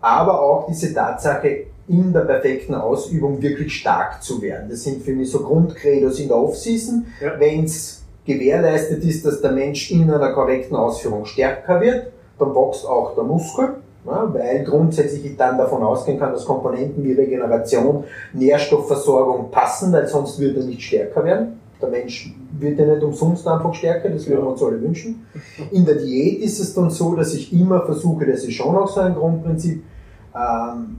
Aber 0.00 0.42
auch 0.42 0.66
diese 0.68 0.92
Tatsache, 0.92 1.64
in 1.88 2.12
der 2.12 2.20
perfekten 2.20 2.74
Ausübung 2.74 3.40
wirklich 3.40 3.74
stark 3.76 4.22
zu 4.22 4.42
werden. 4.42 4.68
Das 4.68 4.82
sind 4.82 5.02
für 5.02 5.12
mich 5.12 5.30
so 5.30 5.40
Grundcredos 5.40 6.18
in 6.18 6.28
der 6.28 6.36
Off-Season. 6.36 7.06
Ja. 7.20 7.38
Wenn 7.38 7.64
es 7.64 8.02
gewährleistet 8.24 9.04
ist, 9.04 9.24
dass 9.24 9.40
der 9.40 9.52
Mensch 9.52 9.90
in 9.90 10.10
einer 10.10 10.32
korrekten 10.32 10.76
Ausführung 10.76 11.24
stärker 11.26 11.80
wird, 11.80 12.08
dann 12.38 12.54
wächst 12.54 12.84
auch 12.86 13.14
der 13.14 13.24
Muskel, 13.24 13.76
weil 14.06 14.64
grundsätzlich 14.64 15.24
ich 15.24 15.36
dann 15.36 15.58
davon 15.58 15.82
ausgehen 15.82 16.18
kann, 16.18 16.32
dass 16.32 16.44
Komponenten 16.44 17.02
wie 17.04 17.12
Regeneration, 17.12 18.04
Nährstoffversorgung 18.32 19.50
passen, 19.50 19.92
weil 19.92 20.06
sonst 20.06 20.38
würde 20.38 20.60
er 20.60 20.66
nicht 20.66 20.82
stärker 20.82 21.24
werden. 21.24 21.60
Der 21.80 21.90
Mensch 21.90 22.34
wird 22.58 22.78
ja 22.78 22.86
nicht 22.86 23.02
umsonst 23.02 23.46
einfach 23.46 23.74
stärker, 23.74 24.08
das 24.08 24.26
würden 24.26 24.44
wir 24.44 24.50
uns 24.50 24.62
alle 24.62 24.80
wünschen. 24.80 25.26
In 25.72 25.84
der 25.84 25.96
Diät 25.96 26.40
ist 26.40 26.58
es 26.58 26.72
dann 26.74 26.88
so, 26.88 27.14
dass 27.14 27.34
ich 27.34 27.52
immer 27.52 27.84
versuche, 27.84 28.24
das 28.26 28.44
ist 28.44 28.54
schon 28.54 28.74
auch 28.76 28.88
so 28.88 29.00
ein 29.00 29.14
Grundprinzip, 29.14 29.82
ähm, 30.34 30.98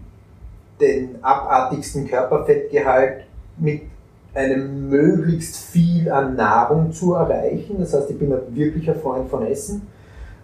den 0.79 1.23
abartigsten 1.23 2.07
Körperfettgehalt 2.07 3.23
mit 3.57 3.81
einem 4.33 4.89
möglichst 4.89 5.57
viel 5.57 6.11
an 6.11 6.35
Nahrung 6.35 6.91
zu 6.91 7.13
erreichen. 7.13 7.77
Das 7.79 7.93
heißt, 7.93 8.11
ich 8.11 8.19
bin 8.19 8.31
ein 8.31 8.41
wirklicher 8.51 8.93
Freund 8.93 9.29
von 9.29 9.45
Essen. 9.45 9.87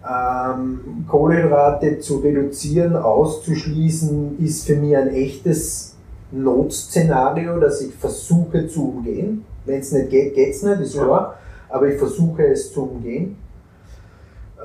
Ähm, 0.06 1.06
Kohlenhydrate 1.08 1.98
zu 1.98 2.18
reduzieren, 2.18 2.94
auszuschließen, 2.96 4.38
ist 4.44 4.66
für 4.66 4.76
mich 4.76 4.96
ein 4.96 5.08
echtes 5.08 5.96
Notszenario, 6.30 7.58
das 7.58 7.80
ich 7.80 7.94
versuche 7.94 8.66
zu 8.66 8.90
umgehen. 8.90 9.44
Wenn 9.64 9.80
es 9.80 9.92
nicht 9.92 10.10
geht, 10.10 10.34
geht 10.34 10.54
es 10.54 10.62
nicht, 10.62 10.80
ist 10.80 10.98
klar, 10.98 11.36
aber 11.70 11.88
ich 11.88 11.98
versuche 11.98 12.46
es 12.46 12.72
zu 12.72 12.82
umgehen. 12.82 13.36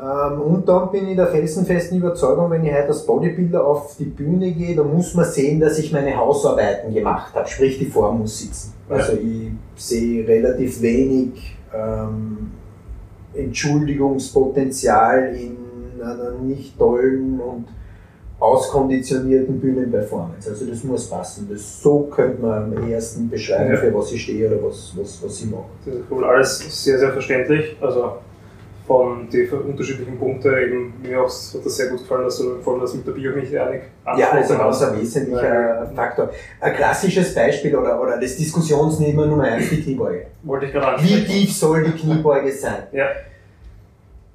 Ähm, 0.01 0.41
und 0.41 0.67
dann 0.67 0.91
bin 0.91 1.07
ich 1.07 1.15
der 1.15 1.27
felsenfesten 1.27 1.97
Überzeugung, 1.97 2.49
wenn 2.51 2.63
ich 2.63 2.73
heute 2.73 2.87
als 2.87 3.05
Bodybuilder 3.05 3.65
auf 3.65 3.95
die 3.97 4.05
Bühne 4.05 4.51
gehe, 4.51 4.75
dann 4.75 4.93
muss 4.93 5.13
man 5.13 5.25
sehen, 5.25 5.59
dass 5.59 5.77
ich 5.77 5.91
meine 5.91 6.15
Hausarbeiten 6.15 6.93
gemacht 6.93 7.33
habe, 7.35 7.47
sprich 7.47 7.79
die 7.79 7.85
Form 7.85 8.19
muss 8.19 8.39
sitzen. 8.39 8.73
Also 8.87 9.13
ich 9.13 9.51
sehe 9.75 10.27
relativ 10.27 10.81
wenig 10.81 11.57
ähm, 11.73 12.51
Entschuldigungspotenzial 13.33 15.35
in 15.35 15.57
einer 16.01 16.31
nicht 16.31 16.77
tollen 16.77 17.39
und 17.39 17.65
auskonditionierten 18.39 19.59
Bühnenperformance. 19.59 20.49
Also 20.49 20.65
das 20.65 20.83
muss 20.83 21.09
passen. 21.09 21.47
Das, 21.51 21.81
so 21.81 22.03
könnte 22.03 22.41
man 22.41 22.73
am 22.73 22.89
ersten 22.89 23.29
beschreiben, 23.29 23.73
ja. 23.73 23.79
für 23.79 23.93
was 23.93 24.11
ich 24.13 24.23
stehe 24.23 24.47
oder 24.47 24.65
was, 24.65 24.93
was, 24.95 25.21
was 25.23 25.41
ich 25.41 25.51
mache. 25.51 25.65
Das 25.85 25.95
ist 25.95 26.03
cool. 26.09 26.23
Alles 26.23 26.83
sehr, 26.83 26.99
sehr 26.99 27.11
verständlich. 27.11 27.75
Also 27.81 28.13
von 28.89 29.29
den 29.29 29.47
unterschiedlichen 29.51 30.17
Punkten 30.17 30.51
eben, 30.51 30.93
mir 31.03 31.21
auch, 31.21 31.29
hat 31.29 31.63
das 31.63 31.77
sehr 31.77 31.89
gut 31.89 31.99
gefallen, 31.99 32.23
dass 32.23 32.39
du 32.39 32.59
vor 32.59 32.73
allem 32.73 32.81
das 32.81 32.95
mit 32.95 33.05
der 33.05 33.11
Biomechanik 33.11 33.83
Ja, 34.17 34.31
also 34.31 34.55
ein 34.55 34.99
wesentlicher 34.99 35.83
ja. 35.83 35.85
Faktor. 35.95 36.31
Ein 36.59 36.73
klassisches 36.73 37.35
Beispiel 37.35 37.75
oder, 37.75 38.01
oder 38.01 38.19
das 38.19 38.35
Diskussionsnehmer 38.35 39.27
Nummer 39.27 39.43
eins, 39.43 39.69
die 39.69 39.83
Kniebeuge. 39.83 40.25
Wollte 40.41 40.65
ich 40.65 40.71
gerade 40.71 41.03
Wie 41.03 41.23
tief 41.23 41.55
soll 41.55 41.83
die 41.83 41.91
Kniebeuge 41.91 42.51
sein? 42.51 42.87
Ja. 42.91 43.09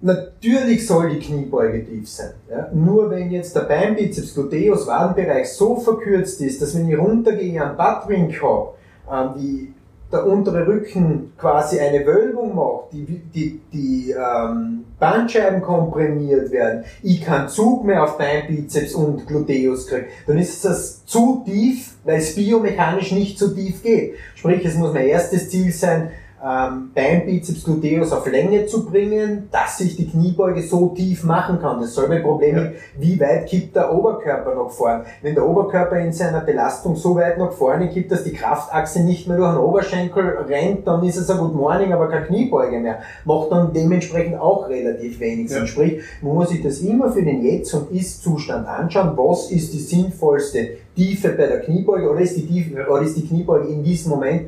Natürlich 0.01 0.87
soll 0.87 1.11
die 1.11 1.19
Kniebeuge 1.19 1.85
tief 1.85 2.09
sein. 2.09 2.35
Ja? 2.49 2.71
Nur 2.73 3.11
wenn 3.11 3.33
jetzt 3.33 3.57
der 3.57 3.63
Beinbizeps, 3.63 4.35
Gluteus, 4.35 4.87
Wadenbereich 4.87 5.53
so 5.53 5.81
verkürzt 5.81 6.41
ist, 6.41 6.63
dass 6.63 6.79
wenn 6.79 6.89
ich 6.89 6.97
runtergehe 6.97 7.61
am 7.61 7.77
Buttwink 7.77 8.41
habe, 8.41 9.35
die 9.37 9.74
der 10.15 10.27
untere 10.27 10.67
Rücken 10.67 11.33
quasi 11.37 11.79
eine 11.81 12.07
Wölbung 12.07 12.55
macht, 12.55 12.93
die, 12.93 13.05
die, 13.05 13.61
die 13.73 14.13
ähm, 14.13 14.85
Bandscheiben 14.99 15.61
komprimiert 15.61 16.51
werden, 16.51 16.85
ich 17.03 17.23
keinen 17.23 17.49
Zug 17.49 17.85
mehr 17.85 18.05
auf 18.05 18.17
Beinbizeps 18.17 18.95
und 18.95 19.27
Gluteus 19.27 19.89
kriege, 19.89 20.07
dann 20.27 20.39
ist 20.39 20.65
das 20.65 21.05
zu 21.05 21.43
tief, 21.45 21.95
weil 22.05 22.19
es 22.19 22.35
biomechanisch 22.35 23.13
nicht 23.13 23.39
so 23.39 23.49
tief 23.49 23.83
geht. 23.83 24.15
Sprich, 24.37 24.65
es 24.65 24.77
muss 24.77 24.95
mein 24.95 25.09
erstes 25.09 25.51
Ziel 25.51 25.73
sein, 25.73 26.11
ähm, 26.45 26.91
Beinbizeps 26.95 27.65
Gluteus 27.65 28.13
auf 28.13 28.31
Länge 28.31 28.67
zu 28.67 28.85
bringen, 28.85 29.49
dass 29.51 29.81
ich 29.81 29.97
die 29.97 30.09
Kniebeuge 30.09 30.63
so 30.63 30.89
tief 30.89 31.25
machen 31.25 31.59
kann. 31.59 31.81
Dasselbe 31.81 32.21
Problem 32.21 32.57
ja. 32.57 32.71
wie 32.99 33.19
weit 33.19 33.47
kippt 33.47 33.75
der 33.75 33.93
Oberkörper 33.95 34.55
nach 34.55 34.71
vorne. 34.71 35.05
Wenn 35.23 35.35
der 35.35 35.49
Oberkörper 35.49 35.99
in 35.99 36.13
seiner 36.13 36.41
Belastung 36.41 36.97
so 36.97 37.17
weit 37.17 37.39
nach 37.39 37.53
vorne 37.53 37.89
kippt, 37.89 38.13
dass 38.13 38.25
die 38.25 38.35
Kraftachse 38.35 39.03
nicht 39.03 39.27
mehr 39.27 39.39
durch 39.39 39.53
den 39.53 39.59
Oberschenkel 39.59 40.45
rennt, 40.47 40.87
dann 40.87 41.03
ist 41.05 41.17
es 41.17 41.31
ein 41.31 41.39
Good 41.39 41.55
Morning, 41.55 41.93
aber 41.95 42.09
keine 42.09 42.27
Kniebeuge 42.27 42.79
mehr. 42.79 42.99
Macht 43.25 43.51
dann 43.51 43.73
dementsprechend 43.73 44.39
auch 44.39 44.69
relativ 44.69 45.21
wenig 45.21 45.49
Sinn. 45.49 45.61
Ja. 45.61 45.67
Sprich, 45.67 46.03
man 46.21 46.35
muss 46.35 46.51
sich 46.51 46.63
das 46.63 46.81
immer 46.81 47.11
für 47.11 47.23
den 47.23 47.43
Jetzt- 47.43 47.73
und 47.73 47.91
Ist-Zustand 47.91 48.69
anschauen. 48.69 49.13
Was 49.17 49.51
ist 49.51 49.73
die 49.73 49.79
sinnvollste 49.79 50.69
Tiefe 50.95 51.31
bei 51.31 51.47
der 51.47 51.61
Kniebeuge 51.61 52.11
oder 52.11 52.21
ist 52.21 52.37
die, 52.37 52.47
Tiefe, 52.47 52.87
oder 52.87 53.03
ist 53.03 53.17
die 53.17 53.27
Kniebeuge 53.27 53.69
in 53.69 53.83
diesem 53.83 54.11
Moment 54.11 54.43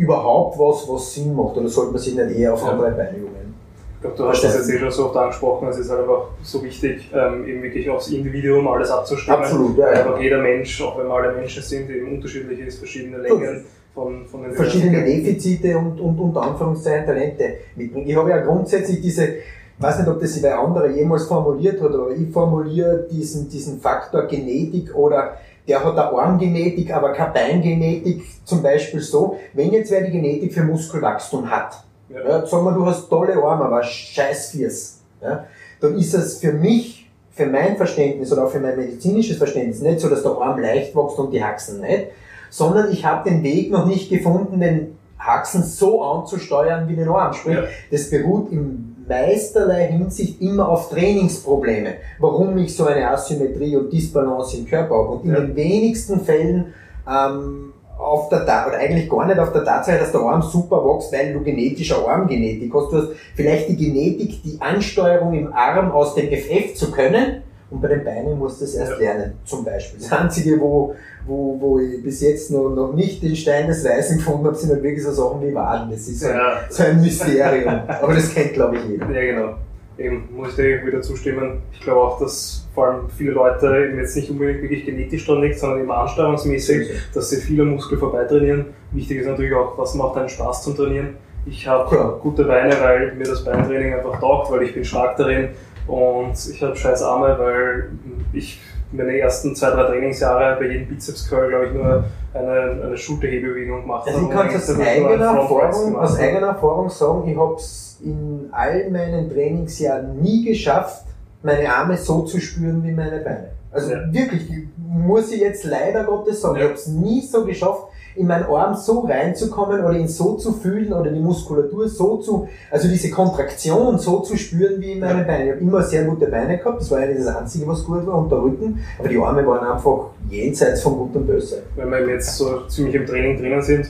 überhaupt 0.00 0.58
was, 0.58 0.88
was 0.88 1.14
Sinn 1.14 1.34
macht 1.34 1.56
oder 1.58 1.68
sollte 1.68 1.92
man 1.92 2.00
sich 2.00 2.14
nicht 2.14 2.30
eher 2.30 2.54
auf 2.54 2.64
andere 2.64 2.90
Beine 2.92 3.18
jungen? 3.18 3.54
Ich 3.96 4.00
glaube, 4.00 4.16
du 4.16 4.28
hast 4.28 4.42
das 4.42 4.56
jetzt 4.56 4.70
eh 4.70 4.78
schon 4.78 4.90
so 4.90 5.06
oft 5.06 5.16
angesprochen, 5.16 5.68
es 5.68 5.78
ist 5.78 5.90
halt 5.90 6.00
einfach 6.00 6.28
so 6.42 6.62
wichtig, 6.64 7.10
ähm, 7.12 7.46
eben 7.46 7.62
wirklich 7.62 7.90
aufs 7.90 8.08
Individuum 8.08 8.66
alles 8.66 8.90
abzustimmen. 8.90 9.40
Absolut, 9.40 9.76
ja. 9.76 9.88
Einfach 9.88 10.18
jeder 10.18 10.40
Mensch, 10.40 10.80
auch 10.80 10.98
wenn 10.98 11.06
wir 11.06 11.14
alle 11.14 11.34
Menschen 11.34 11.62
sind, 11.62 11.90
eben 11.90 12.14
unterschiedlich 12.14 12.60
ist, 12.60 12.78
verschiedene 12.78 13.18
Längen 13.18 13.66
von, 13.94 14.26
von 14.26 14.42
den 14.42 14.52
Verschiedene 14.52 15.04
Defizite 15.04 15.76
und, 15.76 16.00
und 16.00 16.18
unter 16.18 16.42
Anführungszeichen 16.44 17.04
Talente 17.04 17.58
mitbringen. 17.76 18.08
Ich 18.08 18.16
habe 18.16 18.30
ja 18.30 18.38
grundsätzlich 18.38 19.02
diese, 19.02 19.26
ich 19.26 19.82
weiß 19.82 19.98
nicht, 19.98 20.08
ob 20.08 20.18
das 20.18 20.32
sie 20.32 20.40
bei 20.40 20.54
anderen 20.54 20.96
jemals 20.96 21.26
formuliert 21.26 21.78
hat, 21.82 21.92
aber 21.92 22.10
ich 22.12 22.32
formuliere 22.32 23.06
diesen, 23.10 23.50
diesen 23.50 23.80
Faktor 23.80 24.22
Genetik 24.22 24.94
oder 24.94 25.36
der 25.68 25.84
hat 25.84 25.92
eine 25.92 26.18
Armgenetik, 26.18 26.92
aber 26.92 27.12
keine 27.12 27.32
Beingenetik, 27.32 28.24
zum 28.44 28.62
Beispiel 28.62 29.00
so, 29.00 29.38
wenn 29.52 29.72
jetzt 29.72 29.90
wer 29.90 30.02
die 30.02 30.12
Genetik 30.12 30.52
für 30.52 30.62
Muskelwachstum 30.62 31.50
hat, 31.50 31.84
ja. 32.08 32.28
Ja, 32.28 32.46
sagen 32.46 32.64
wir, 32.64 32.72
du 32.72 32.86
hast 32.86 33.08
tolle 33.08 33.34
Arme, 33.34 33.64
aber 33.64 33.82
scheiß 33.82 34.50
Fiers, 34.50 35.00
ja, 35.22 35.44
dann 35.80 35.96
ist 35.96 36.14
es 36.14 36.38
für 36.38 36.52
mich, 36.52 37.08
für 37.32 37.46
mein 37.46 37.76
Verständnis 37.76 38.32
oder 38.32 38.44
auch 38.44 38.50
für 38.50 38.60
mein 38.60 38.76
medizinisches 38.76 39.38
Verständnis 39.38 39.80
nicht 39.80 40.00
so, 40.00 40.08
dass 40.08 40.22
der 40.22 40.32
Arm 40.32 40.58
leicht 40.60 40.94
wächst 40.94 41.18
und 41.18 41.32
die 41.32 41.42
Haxen 41.42 41.80
nicht, 41.80 42.06
sondern 42.50 42.92
ich 42.92 43.04
habe 43.04 43.30
den 43.30 43.42
Weg 43.42 43.70
noch 43.70 43.86
nicht 43.86 44.10
gefunden, 44.10 44.60
den 44.60 44.98
Haxen 45.18 45.62
so 45.62 46.02
anzusteuern 46.02 46.88
wie 46.88 46.96
den 46.96 47.08
Arm. 47.08 47.32
Sprich, 47.32 47.56
ja. 47.56 47.64
das 47.90 48.10
beruht 48.10 48.50
im 48.50 48.89
meisterlei 49.10 49.88
Hinsicht 49.88 50.40
immer 50.40 50.68
auf 50.68 50.88
Trainingsprobleme, 50.90 51.94
warum 52.20 52.56
ich 52.58 52.74
so 52.74 52.86
eine 52.86 53.10
Asymmetrie 53.10 53.76
und 53.76 53.92
Disbalance 53.92 54.56
im 54.56 54.66
Körper 54.66 54.94
habe. 54.94 55.08
Und 55.08 55.24
in 55.24 55.32
ja. 55.32 55.40
den 55.40 55.56
wenigsten 55.56 56.20
Fällen 56.20 56.72
ähm, 57.06 57.72
auf 57.98 58.28
der 58.30 58.42
oder 58.42 58.78
eigentlich 58.78 59.10
gar 59.10 59.26
nicht 59.26 59.38
auf 59.38 59.52
der 59.52 59.64
Tatsache, 59.64 59.98
dass 59.98 60.12
der 60.12 60.20
Arm 60.20 60.42
super 60.42 60.82
wächst, 60.84 61.12
weil 61.12 61.34
du 61.34 61.42
genetische 61.42 61.96
Armgenetik 61.96 62.72
hast. 62.72 62.92
Du 62.92 62.96
hast 62.96 63.08
vielleicht 63.34 63.68
die 63.68 63.76
Genetik, 63.76 64.42
die 64.42 64.56
Ansteuerung 64.60 65.34
im 65.34 65.52
Arm 65.52 65.90
aus 65.90 66.14
dem 66.14 66.28
FF 66.28 66.74
zu 66.74 66.90
können, 66.90 67.42
und 67.70 67.80
bei 67.80 67.88
den 67.88 68.04
Beinen 68.04 68.38
musst 68.38 68.60
du 68.60 68.64
es 68.64 68.74
erst 68.74 68.92
ja. 68.92 68.98
lernen, 68.98 69.34
zum 69.44 69.64
Beispiel. 69.64 70.00
Das 70.00 70.12
Einzige, 70.12 70.60
wo, 70.60 70.94
wo, 71.24 71.56
wo 71.60 71.78
ich 71.78 72.02
bis 72.02 72.20
jetzt 72.20 72.50
noch, 72.50 72.70
noch 72.70 72.92
nicht 72.92 73.22
den 73.22 73.36
Stein 73.36 73.68
des 73.68 73.84
Weisen 73.84 74.18
gefunden 74.18 74.46
habe, 74.46 74.56
sind 74.56 74.70
halt 74.70 74.82
wirklich 74.82 75.04
so 75.04 75.12
Sachen 75.12 75.40
wie 75.46 75.54
Waden. 75.54 75.90
Das 75.90 76.00
ist 76.08 76.20
so, 76.20 76.28
ja. 76.28 76.58
so 76.68 76.82
ein 76.82 77.00
Mysterium. 77.00 77.82
Aber 77.86 78.14
das 78.14 78.34
kennt, 78.34 78.54
glaube 78.54 78.76
ich, 78.76 78.84
jeder. 78.84 79.08
Ja, 79.10 79.20
genau. 79.20 79.54
Eben, 79.98 80.28
muss 80.34 80.50
ich 80.50 80.56
dir 80.56 80.84
wieder 80.84 81.00
zustimmen. 81.02 81.62
Ich 81.72 81.80
glaube 81.80 82.00
auch, 82.00 82.18
dass 82.18 82.66
vor 82.74 82.86
allem 82.86 83.10
viele 83.10 83.32
Leute 83.32 83.66
eben 83.88 83.98
jetzt 83.98 84.16
nicht 84.16 84.30
unbedingt 84.30 84.62
wirklich 84.62 84.86
genetisch 84.86 85.26
dran 85.26 85.42
liegt, 85.42 85.58
sondern 85.58 85.80
eben 85.80 85.90
ansteuerungsmäßig, 85.90 86.88
dass 87.14 87.30
sie 87.30 87.36
viele 87.36 87.64
Muskel 87.64 87.98
vorbeitrainieren. 87.98 88.66
Wichtig 88.92 89.18
ist 89.18 89.26
natürlich 89.26 89.54
auch, 89.54 89.76
was 89.78 89.94
macht 89.94 90.16
einen 90.16 90.28
Spaß 90.28 90.64
zum 90.64 90.74
Trainieren. 90.74 91.16
Ich 91.46 91.66
habe 91.66 91.94
ja. 91.94 92.08
gute 92.20 92.44
Beine, 92.44 92.74
weil 92.80 93.14
mir 93.14 93.24
das 93.24 93.44
Beintraining 93.44 93.94
einfach 93.94 94.20
taugt, 94.20 94.50
weil 94.50 94.62
ich 94.62 94.74
bin 94.74 94.84
stark 94.84 95.16
darin 95.16 95.50
und 95.90 96.34
ich 96.52 96.62
habe 96.62 96.76
scheiß 96.76 97.02
Arme, 97.02 97.36
weil 97.38 97.90
ich 98.32 98.60
meine 98.92 99.18
ersten 99.18 99.56
zwei, 99.56 99.70
drei 99.70 99.84
Trainingsjahre 99.84 100.56
bei 100.58 100.66
jedem 100.66 100.88
Bizeps 100.88 101.28
Curl, 101.28 101.48
glaube 101.48 101.66
ich, 101.66 101.72
nur 101.72 102.04
eine, 102.32 102.84
eine 102.84 102.96
Schulterhebebewegung 102.96 103.82
gemacht 103.82 104.06
also 104.06 104.22
ich 104.22 104.30
kann 104.30 104.54
aus 104.54 104.78
eigener, 104.78 105.24
Erfahrung, 105.24 105.96
aus 105.96 106.18
eigener 106.18 106.46
Erfahrung 106.48 106.90
sagen, 106.90 107.28
ich 107.28 107.36
habe 107.36 107.54
es 107.54 107.98
in 108.04 108.48
all 108.52 108.88
meinen 108.90 109.28
Trainingsjahren 109.30 110.20
nie 110.20 110.44
geschafft, 110.44 111.06
meine 111.42 111.72
Arme 111.72 111.96
so 111.96 112.22
zu 112.22 112.40
spüren 112.40 112.84
wie 112.84 112.92
meine 112.92 113.18
Beine. 113.20 113.50
Also 113.72 113.92
ja. 113.92 114.12
wirklich, 114.12 114.48
muss 114.76 115.32
ich 115.32 115.40
jetzt 115.40 115.64
leider 115.64 116.04
Gottes 116.04 116.40
sagen, 116.40 116.56
ja. 116.56 116.62
ich 116.62 116.68
habe 116.68 116.74
es 116.74 116.86
nie 116.86 117.20
so 117.22 117.44
geschafft, 117.44 117.88
in 118.16 118.26
meinen 118.26 118.44
Arm 118.44 118.74
so 118.74 119.00
reinzukommen 119.00 119.84
oder 119.84 119.96
ihn 119.96 120.08
so 120.08 120.34
zu 120.34 120.52
fühlen 120.52 120.92
oder 120.92 121.10
die 121.10 121.20
Muskulatur 121.20 121.88
so 121.88 122.16
zu, 122.18 122.48
also 122.70 122.88
diese 122.88 123.10
Kontraktion 123.10 123.98
so 123.98 124.20
zu 124.20 124.36
spüren 124.36 124.80
wie 124.80 124.92
in 124.92 125.00
meinen 125.00 125.26
Beinen. 125.26 125.46
Ich 125.46 125.52
habe 125.52 125.60
immer 125.60 125.82
sehr 125.82 126.04
gute 126.04 126.26
Beine 126.26 126.58
gehabt, 126.58 126.80
das 126.80 126.90
war 126.90 126.98
eigentlich 126.98 127.24
das 127.24 127.36
Einzige, 127.36 127.66
was 127.66 127.84
gut 127.84 128.06
war, 128.06 128.18
und 128.18 128.30
der 128.30 128.42
Rücken, 128.42 128.80
aber 128.98 129.08
die 129.08 129.18
Arme 129.18 129.46
waren 129.46 129.66
einfach 129.66 130.06
jenseits 130.28 130.82
von 130.82 130.94
Gut 130.94 131.16
und 131.16 131.26
Böse. 131.26 131.62
Wenn 131.76 131.90
wir 131.90 132.08
jetzt 132.08 132.36
so 132.36 132.66
ziemlich 132.66 132.94
im 132.94 133.06
Training 133.06 133.38
drinnen 133.38 133.62
sind, 133.62 133.86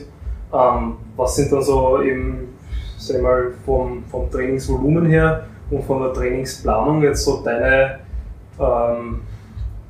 ähm, 0.53 0.97
was 1.17 1.37
sind 1.37 1.53
dann 1.53 1.62
so 1.62 2.03
eben, 2.03 2.55
sag 2.99 3.17
ich 3.17 3.23
mal, 3.23 3.53
vom, 3.65 4.05
vom 4.11 4.31
Trainingsvolumen 4.31 5.07
her 5.07 5.45
und 5.71 5.85
von 5.85 6.03
der 6.03 6.12
Trainingsplanung 6.12 7.03
jetzt 7.03 7.25
so 7.25 7.43
deine 7.43 8.00
ähm, 8.59 9.21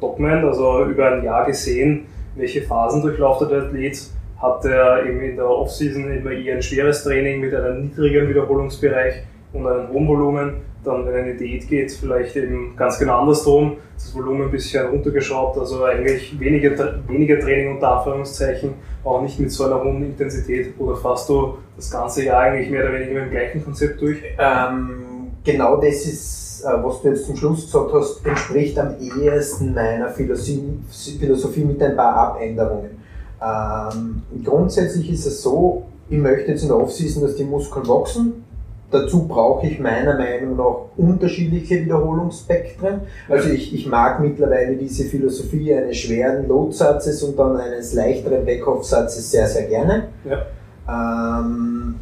Topmen, 0.00 0.44
also 0.44 0.84
über 0.84 1.10
ein 1.12 1.24
Jahr 1.24 1.46
gesehen, 1.46 2.06
welche 2.36 2.62
Phasen 2.62 3.02
durchlauft 3.02 3.42
der 3.50 3.62
Athlet? 3.64 3.98
Hat 4.40 4.64
er 4.64 5.04
eben 5.04 5.20
in 5.20 5.36
der 5.36 5.48
Offseason 5.48 6.10
immer 6.10 6.30
eher 6.30 6.56
ein 6.56 6.62
schweres 6.62 7.04
Training 7.04 7.40
mit 7.40 7.54
einem 7.54 7.82
niedrigeren 7.82 8.28
Wiederholungsbereich 8.28 9.22
und 9.52 9.66
einem 9.66 9.88
hohen 9.88 10.08
Volumen? 10.08 10.52
Dann, 10.82 11.06
wenn 11.06 11.26
in 11.26 11.36
die 11.36 11.44
Diät 11.44 11.68
geht, 11.68 11.92
vielleicht 11.92 12.36
eben 12.36 12.74
ganz 12.74 12.98
genau 12.98 13.20
andersrum, 13.20 13.76
das 13.94 14.14
Volumen 14.14 14.44
ein 14.44 14.50
bisschen 14.50 14.86
runtergeschraubt, 14.86 15.58
also 15.58 15.84
eigentlich 15.84 16.40
weniger, 16.40 16.70
weniger 17.06 17.38
Training 17.38 17.74
unter 17.74 17.98
Anführungszeichen, 17.98 18.72
auch 19.04 19.20
nicht 19.20 19.38
mit 19.38 19.52
so 19.52 19.64
einer 19.64 19.84
hohen 19.84 20.02
Intensität 20.02 20.72
oder 20.78 20.96
fasst 20.96 21.28
du 21.28 21.58
das 21.76 21.90
ganze 21.90 22.24
Jahr 22.24 22.40
eigentlich 22.40 22.70
mehr 22.70 22.84
oder 22.84 22.94
weniger 22.94 23.12
mit 23.12 23.24
dem 23.24 23.30
gleichen 23.30 23.62
Konzept 23.62 24.00
durch? 24.00 24.22
Ähm, 24.38 25.32
genau 25.44 25.76
das 25.76 26.06
ist, 26.06 26.64
äh, 26.64 26.82
was 26.82 27.02
du 27.02 27.08
jetzt 27.08 27.26
zum 27.26 27.36
Schluss 27.36 27.66
gesagt 27.66 27.92
hast, 27.92 28.26
entspricht 28.26 28.78
am 28.78 28.94
ehesten 28.98 29.74
meiner 29.74 30.08
Philosophie 30.08 31.64
mit 31.64 31.82
ein 31.82 31.94
paar 31.94 32.14
Abänderungen. 32.14 32.99
Ähm, 33.42 34.22
grundsätzlich 34.44 35.10
ist 35.10 35.26
es 35.26 35.42
so, 35.42 35.84
ich 36.08 36.18
möchte 36.18 36.50
jetzt 36.50 36.62
in 36.62 36.68
der 36.68 36.78
Offseason, 36.78 37.22
dass 37.22 37.36
die 37.36 37.44
Muskeln 37.44 37.86
wachsen. 37.88 38.44
Dazu 38.90 39.28
brauche 39.28 39.68
ich 39.68 39.78
meiner 39.78 40.16
Meinung 40.18 40.56
nach 40.56 40.86
unterschiedliche 40.96 41.84
Wiederholungsspektren. 41.84 43.02
Also 43.28 43.50
ich, 43.50 43.72
ich 43.72 43.86
mag 43.86 44.18
mittlerweile 44.18 44.76
diese 44.76 45.04
Philosophie 45.04 45.72
eines 45.72 45.96
schweren 45.96 46.48
Lotsatzes 46.48 47.22
und 47.22 47.38
dann 47.38 47.56
eines 47.56 47.94
leichteren 47.94 48.44
Backoff-Satzes 48.44 49.30
sehr, 49.30 49.46
sehr 49.46 49.68
gerne. 49.68 50.08
Ja. 50.24 50.46
Ähm, 50.88 51.94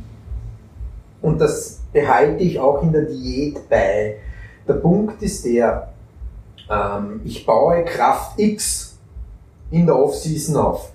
und 1.21 1.38
das 1.38 1.80
behalte 1.92 2.42
ich 2.42 2.59
auch 2.59 2.83
in 2.83 2.92
der 2.92 3.02
Diät 3.02 3.68
bei. 3.68 4.16
Der 4.66 4.75
Punkt 4.75 5.23
ist 5.23 5.45
der, 5.45 5.92
ähm, 6.71 7.21
ich 7.25 7.45
baue 7.45 7.85
Kraft 7.85 8.38
X 8.38 8.97
in 9.71 9.85
der 9.85 9.99
Off-Season 9.99 10.57
auf. 10.57 10.92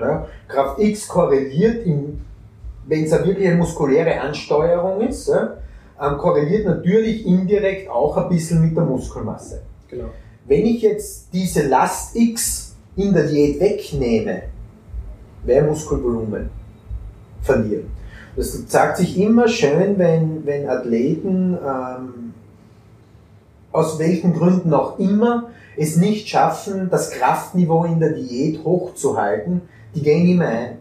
Ja. 0.00 0.26
Kraft 0.48 0.78
X 0.80 1.08
korreliert, 1.08 1.86
wenn 2.86 3.04
es 3.04 3.12
eine 3.12 3.26
wirklich 3.26 3.48
eine 3.48 3.56
muskuläre 3.56 4.20
Ansteuerung 4.20 5.00
ist, 5.00 5.28
ja, 5.28 5.56
ähm, 6.00 6.18
korreliert 6.18 6.66
natürlich 6.66 7.26
indirekt 7.26 7.88
auch 7.88 8.16
ein 8.16 8.28
bisschen 8.28 8.60
mit 8.62 8.76
der 8.76 8.84
Muskelmasse. 8.84 9.62
Genau. 9.88 10.06
Wenn 10.46 10.66
ich 10.66 10.82
jetzt 10.82 11.28
diese 11.32 11.66
Last 11.68 12.16
X 12.16 12.74
in 12.96 13.14
der 13.14 13.24
Diät 13.24 13.60
wegnehme, 13.60 14.42
wäre 15.44 15.66
Muskelvolumen 15.66 16.50
verlieren. 17.42 17.90
Das 18.36 18.66
zeigt 18.66 18.96
sich 18.96 19.18
immer 19.18 19.46
schön, 19.46 19.98
wenn, 19.98 20.44
wenn 20.44 20.68
Athleten 20.68 21.56
ähm, 21.64 22.34
aus 23.70 23.98
welchen 23.98 24.34
Gründen 24.34 24.74
auch 24.74 24.98
immer 24.98 25.50
es 25.76 25.96
nicht 25.96 26.28
schaffen, 26.28 26.88
das 26.90 27.10
Kraftniveau 27.10 27.84
in 27.84 28.00
der 28.00 28.10
Diät 28.10 28.64
hochzuhalten, 28.64 29.62
die 29.94 30.02
gehen 30.02 30.28
immer 30.28 30.48
ein. 30.48 30.78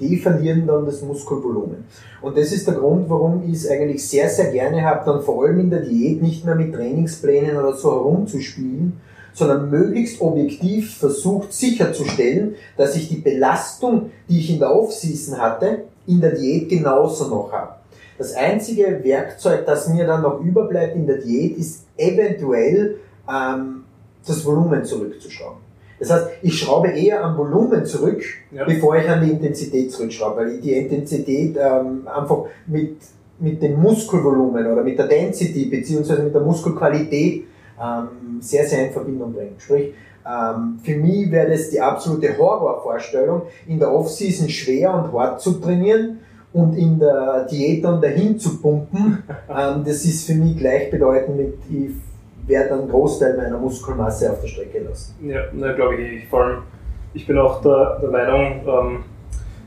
Die 0.00 0.16
verlieren 0.16 0.66
dann 0.66 0.86
das 0.86 1.02
Muskelvolumen. 1.02 1.84
Und 2.22 2.36
das 2.36 2.52
ist 2.52 2.66
der 2.66 2.74
Grund, 2.74 3.08
warum 3.10 3.42
ich 3.48 3.54
es 3.54 3.68
eigentlich 3.68 4.06
sehr, 4.06 4.28
sehr 4.28 4.52
gerne 4.52 4.82
habe, 4.82 5.04
dann 5.04 5.22
vor 5.22 5.44
allem 5.44 5.58
in 5.58 5.70
der 5.70 5.80
Diät 5.80 6.22
nicht 6.22 6.44
mehr 6.44 6.54
mit 6.54 6.72
Trainingsplänen 6.72 7.56
oder 7.56 7.74
so 7.74 7.90
herumzuspielen, 7.90 9.00
sondern 9.32 9.70
möglichst 9.70 10.20
objektiv 10.20 10.98
versucht 10.98 11.52
sicherzustellen, 11.52 12.54
dass 12.76 12.96
ich 12.96 13.08
die 13.08 13.18
Belastung, 13.18 14.10
die 14.28 14.38
ich 14.38 14.50
in 14.50 14.58
der 14.58 14.74
Off-Season 14.74 15.38
hatte, 15.38 15.84
in 16.06 16.20
der 16.20 16.32
Diät 16.32 16.68
genauso 16.68 17.28
noch 17.28 17.52
habe. 17.52 17.74
Das 18.18 18.34
einzige 18.34 19.02
Werkzeug, 19.04 19.64
das 19.64 19.88
mir 19.88 20.06
dann 20.06 20.22
noch 20.22 20.40
überbleibt 20.40 20.96
in 20.96 21.06
der 21.06 21.18
Diät, 21.18 21.56
ist 21.56 21.84
eventuell 21.96 22.96
ähm, 23.28 23.84
das 24.26 24.44
Volumen 24.44 24.84
zurückzuschrauben. 24.84 25.67
Das 25.98 26.10
heißt, 26.10 26.26
ich 26.42 26.58
schraube 26.58 26.88
eher 26.88 27.24
am 27.24 27.36
Volumen 27.36 27.84
zurück, 27.84 28.22
ja. 28.50 28.64
bevor 28.64 28.96
ich 28.96 29.08
an 29.08 29.24
die 29.24 29.32
Intensität 29.32 29.90
zurückschraube, 29.92 30.36
weil 30.36 30.54
ich 30.54 30.60
die 30.60 30.72
Intensität 30.72 31.56
ähm, 31.56 32.06
einfach 32.06 32.44
mit, 32.66 32.96
mit 33.38 33.62
dem 33.62 33.80
Muskelvolumen 33.80 34.66
oder 34.66 34.82
mit 34.82 34.98
der 34.98 35.06
Density 35.06 35.66
beziehungsweise 35.66 36.22
mit 36.22 36.34
der 36.34 36.42
Muskelqualität 36.42 37.44
ähm, 37.80 38.40
sehr, 38.40 38.66
sehr 38.66 38.86
in 38.86 38.92
Verbindung 38.92 39.32
bringe. 39.32 39.52
Sprich, 39.58 39.92
ähm, 40.26 40.78
für 40.82 40.96
mich 40.96 41.30
wäre 41.30 41.50
das 41.50 41.70
die 41.70 41.80
absolute 41.80 42.36
Horrorvorstellung, 42.36 43.42
in 43.66 43.78
der 43.78 43.92
Offseason 43.92 44.48
schwer 44.48 44.94
und 44.94 45.12
hart 45.12 45.40
zu 45.40 45.52
trainieren 45.52 46.18
und 46.52 46.76
in 46.76 46.98
der 46.98 47.46
Diät 47.50 47.84
dann 47.84 48.00
dahin 48.00 48.38
zu 48.38 48.58
pumpen. 48.60 49.22
Ähm, 49.50 49.82
das 49.82 50.04
ist 50.04 50.26
für 50.26 50.34
mich 50.34 50.58
gleichbedeutend 50.58 51.36
mit, 51.38 51.54
ich 51.70 51.90
werde 52.48 52.74
einen 52.74 52.88
Großteil 52.88 53.36
meiner 53.36 53.58
Muskelmasse 53.58 54.32
auf 54.32 54.40
der 54.40 54.48
Strecke 54.48 54.80
lassen. 54.80 55.14
Ja, 55.22 55.42
na, 55.52 55.72
glaube 55.72 55.96
ich. 55.96 56.28
Vor 56.28 56.44
allem, 56.44 56.58
ich 57.14 57.26
bin 57.26 57.38
auch 57.38 57.60
der, 57.62 57.98
der 58.00 58.10
Meinung, 58.10 58.60
ähm, 58.66 59.04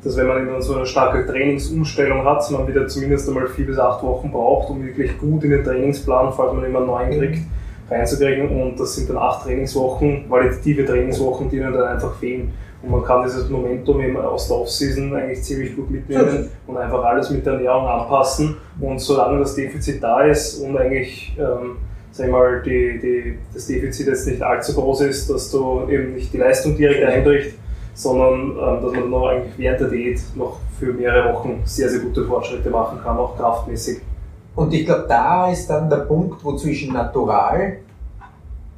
dass 0.03 0.17
wenn 0.17 0.27
man 0.27 0.47
dann 0.47 0.61
so 0.61 0.75
eine 0.75 0.85
starke 0.85 1.25
Trainingsumstellung 1.25 2.25
hat, 2.25 2.49
man 2.49 2.67
wieder 2.67 2.87
zumindest 2.87 3.27
einmal 3.27 3.47
vier 3.47 3.67
bis 3.67 3.77
acht 3.77 4.03
Wochen 4.03 4.31
braucht, 4.31 4.71
um 4.71 4.83
wirklich 4.83 5.17
gut 5.19 5.43
in 5.43 5.51
den 5.51 5.63
Trainingsplan, 5.63 6.33
falls 6.33 6.53
man 6.53 6.65
immer 6.65 6.79
einen 6.79 6.87
neuen 6.87 7.11
kriegt, 7.11 7.37
mhm. 7.37 7.93
reinzukriegen. 7.93 8.61
Und 8.61 8.79
das 8.79 8.95
sind 8.95 9.09
dann 9.09 9.17
acht 9.17 9.43
Trainingswochen, 9.43 10.27
qualitative 10.27 10.85
Trainingswochen, 10.85 11.49
die 11.49 11.57
ihnen 11.57 11.73
dann 11.73 11.83
einfach 11.83 12.15
fehlen. 12.15 12.51
Und 12.81 12.89
man 12.89 13.03
kann 13.03 13.23
dieses 13.23 13.47
Momentum 13.47 14.01
eben 14.01 14.17
aus 14.17 14.47
der 14.47 14.57
Offseason 14.57 15.15
eigentlich 15.15 15.43
ziemlich 15.43 15.75
gut 15.75 15.91
mitnehmen 15.91 16.49
und 16.65 16.77
einfach 16.77 17.03
alles 17.03 17.29
mit 17.29 17.45
der 17.45 17.53
Ernährung 17.53 17.85
anpassen. 17.85 18.57
Und 18.79 18.99
solange 18.99 19.37
das 19.39 19.53
Defizit 19.53 20.01
da 20.01 20.21
ist 20.21 20.59
und 20.63 20.75
eigentlich 20.75 21.37
ähm, 21.37 21.77
sag 22.11 22.25
ich 22.27 22.31
mal, 22.31 22.61
die, 22.61 22.99
die, 22.99 23.37
das 23.53 23.67
Defizit 23.67 24.07
jetzt 24.07 24.27
nicht 24.27 24.41
allzu 24.41 24.73
groß 24.73 25.01
ist, 25.01 25.29
dass 25.29 25.49
du 25.51 25.87
eben 25.89 26.13
nicht 26.13 26.33
die 26.33 26.37
Leistung 26.37 26.75
direkt 26.75 27.03
einbricht, 27.05 27.55
sondern 27.93 28.51
ähm, 28.51 28.83
dass 28.83 28.93
man 28.93 29.09
noch 29.09 29.27
eigentlich 29.27 29.57
während 29.57 29.81
der 29.81 29.87
Diät 29.89 30.21
noch 30.35 30.59
für 30.79 30.93
mehrere 30.93 31.33
Wochen 31.33 31.61
sehr, 31.65 31.89
sehr 31.89 31.99
gute 31.99 32.25
Fortschritte 32.25 32.69
machen 32.69 32.99
kann, 33.01 33.17
auch 33.17 33.37
kraftmäßig. 33.37 34.01
Und 34.55 34.73
ich 34.73 34.85
glaube, 34.85 35.05
da 35.07 35.51
ist 35.51 35.69
dann 35.69 35.89
der 35.89 35.97
Punkt, 35.97 36.43
wo 36.43 36.55
zwischen 36.55 36.93
natural 36.93 37.77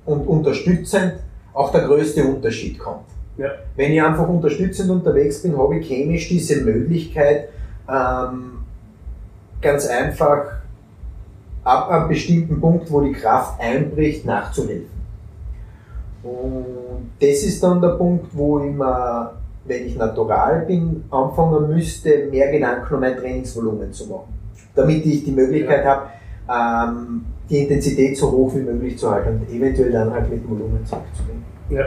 und 0.06 0.28
unterstützend 0.28 1.14
auch 1.54 1.72
der 1.72 1.82
größte 1.82 2.24
Unterschied 2.24 2.78
kommt. 2.78 3.06
Ja. 3.38 3.50
Wenn 3.76 3.92
ich 3.92 4.02
einfach 4.02 4.28
unterstützend 4.28 4.92
unterwegs 4.92 5.42
bin, 5.42 5.58
habe 5.58 5.78
ich 5.78 5.88
chemisch 5.88 6.30
diese 6.30 6.62
Möglichkeit, 6.62 7.50
ähm, 7.90 8.60
ganz 9.62 9.88
einfach 9.88 10.63
ab 11.64 11.90
einem 11.90 12.10
bestimmten 12.10 12.60
Punkt, 12.60 12.92
wo 12.92 13.02
die 13.02 13.14
Kraft 13.14 13.60
einbricht, 13.60 14.26
nachzuhelfen. 14.26 14.94
Und 16.24 17.12
das 17.20 17.44
ist 17.44 17.62
dann 17.62 17.82
der 17.82 17.90
Punkt, 17.90 18.28
wo 18.34 18.60
ich 18.60 18.74
mir, 18.74 19.34
wenn 19.66 19.88
ich 19.88 19.98
natural 19.98 20.66
bin, 20.66 21.04
anfangen 21.10 21.70
müsste, 21.70 22.28
mehr 22.32 22.52
Gedanken 22.52 22.94
um 22.94 23.02
mein 23.02 23.18
Trainingsvolumen 23.18 23.92
zu 23.92 24.08
machen. 24.08 24.34
Damit 24.76 25.06
ich 25.06 25.24
die 25.24 25.32
Möglichkeit 25.32 25.86
ja. 25.86 26.10
habe, 26.48 26.92
ähm, 26.96 27.26
die 27.50 27.60
Intensität 27.60 28.18
so 28.18 28.32
hoch 28.32 28.56
wie 28.56 28.62
möglich 28.62 28.98
zu 28.98 29.12
halten 29.12 29.42
und 29.42 29.54
eventuell 29.54 29.92
dann 29.92 30.14
halt 30.14 30.30
mit 30.30 30.44
dem 30.44 30.50
Volumen 30.50 30.86
zurückzugehen. 30.86 31.44
Ja. 31.70 31.86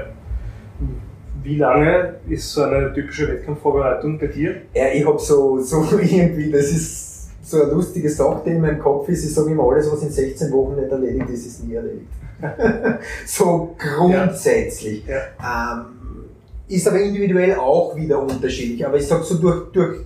Wie 1.42 1.56
lange 1.56 2.16
ist 2.28 2.52
so 2.52 2.62
eine 2.62 2.92
typische 2.92 3.28
Wettkampfvorbereitung 3.28 4.18
bei 4.18 4.26
dir? 4.26 4.56
Ja, 4.74 4.86
ich 4.92 5.06
habe 5.06 5.18
so, 5.18 5.58
so 5.60 5.82
irgendwie, 5.98 6.50
das 6.50 6.66
ist 6.66 7.05
so 7.46 7.62
eine 7.62 7.72
lustige 7.72 8.10
Sache, 8.10 8.42
die 8.44 8.50
in 8.50 8.60
meinem 8.60 8.80
Kopf 8.80 9.08
ist, 9.08 9.24
ich 9.24 9.32
sage 9.32 9.52
immer, 9.52 9.70
alles, 9.70 9.90
was 9.90 10.02
in 10.02 10.10
16 10.10 10.50
Wochen 10.52 10.74
nicht 10.74 10.90
erledigt 10.90 11.30
ist, 11.30 11.46
ist 11.46 11.64
nie 11.64 11.74
erledigt. 11.74 12.08
so 13.26 13.76
grundsätzlich. 13.78 15.06
Ja. 15.06 15.14
Ja. 15.40 15.72
Ähm, 15.78 16.24
ist 16.68 16.88
aber 16.88 17.00
individuell 17.00 17.54
auch 17.54 17.94
wieder 17.94 18.20
unterschiedlich. 18.20 18.84
Aber 18.84 18.96
ich 18.96 19.06
sage 19.06 19.22
so, 19.22 19.36
durch, 19.36 19.70
durch, 19.72 20.00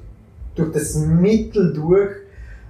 durch 0.54 0.70
das 0.72 0.96
Mittel 0.96 1.72
durch 1.72 2.10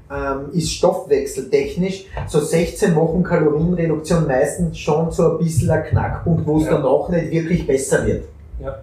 ähm, 0.08 0.52
ist 0.52 0.70
stoffwechseltechnisch 0.70 2.06
so 2.28 2.38
16 2.38 2.94
Wochen 2.94 3.24
Kalorienreduktion 3.24 4.26
meistens 4.28 4.78
schon 4.78 5.10
so 5.10 5.32
ein 5.32 5.38
bisschen 5.38 5.70
ein 5.70 5.84
Knackpunkt, 5.84 6.46
wo 6.46 6.58
es 6.58 6.66
ja. 6.66 6.72
danach 6.72 7.08
nicht 7.08 7.32
wirklich 7.32 7.66
besser 7.66 8.06
wird. 8.06 8.24
Ja. 8.62 8.78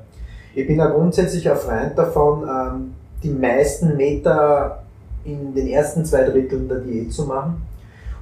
Ich 0.53 0.67
bin 0.67 0.77
ja 0.77 0.87
grundsätzlich 0.87 1.49
ein 1.49 1.55
Freund 1.55 1.97
davon, 1.97 2.43
ähm, 2.43 2.93
die 3.23 3.29
meisten 3.29 3.95
Meter 3.95 4.83
in 5.27 5.53
den 5.53 5.67
ersten 5.67 6.05
zwei 6.05 6.23
Dritteln 6.23 6.67
der 6.67 6.79
Diät 6.79 7.11
zu 7.11 7.25
machen 7.25 7.61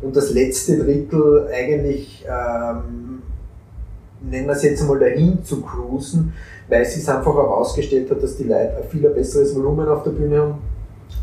und 0.02 0.16
das 0.16 0.34
letzte 0.34 0.78
Drittel 0.78 1.48
eigentlich, 1.54 2.26
ähm, 2.28 3.22
nennen 4.30 4.48
wir 4.48 4.54
es 4.54 4.64
jetzt 4.64 4.82
einmal 4.82 5.00
dahin 5.00 5.44
zu 5.44 5.62
cruisen, 5.62 6.34
weil 6.68 6.82
es 6.82 6.96
sich 6.96 7.08
einfach 7.08 7.34
herausgestellt 7.34 8.10
hat, 8.10 8.22
dass 8.22 8.38
die 8.38 8.44
Leute 8.44 8.78
ein 8.78 8.90
viel 8.90 9.08
besseres 9.10 9.56
Volumen 9.56 9.88
auf 9.88 10.04
der 10.04 10.12
Bühne 10.12 10.40
haben, 10.40 10.56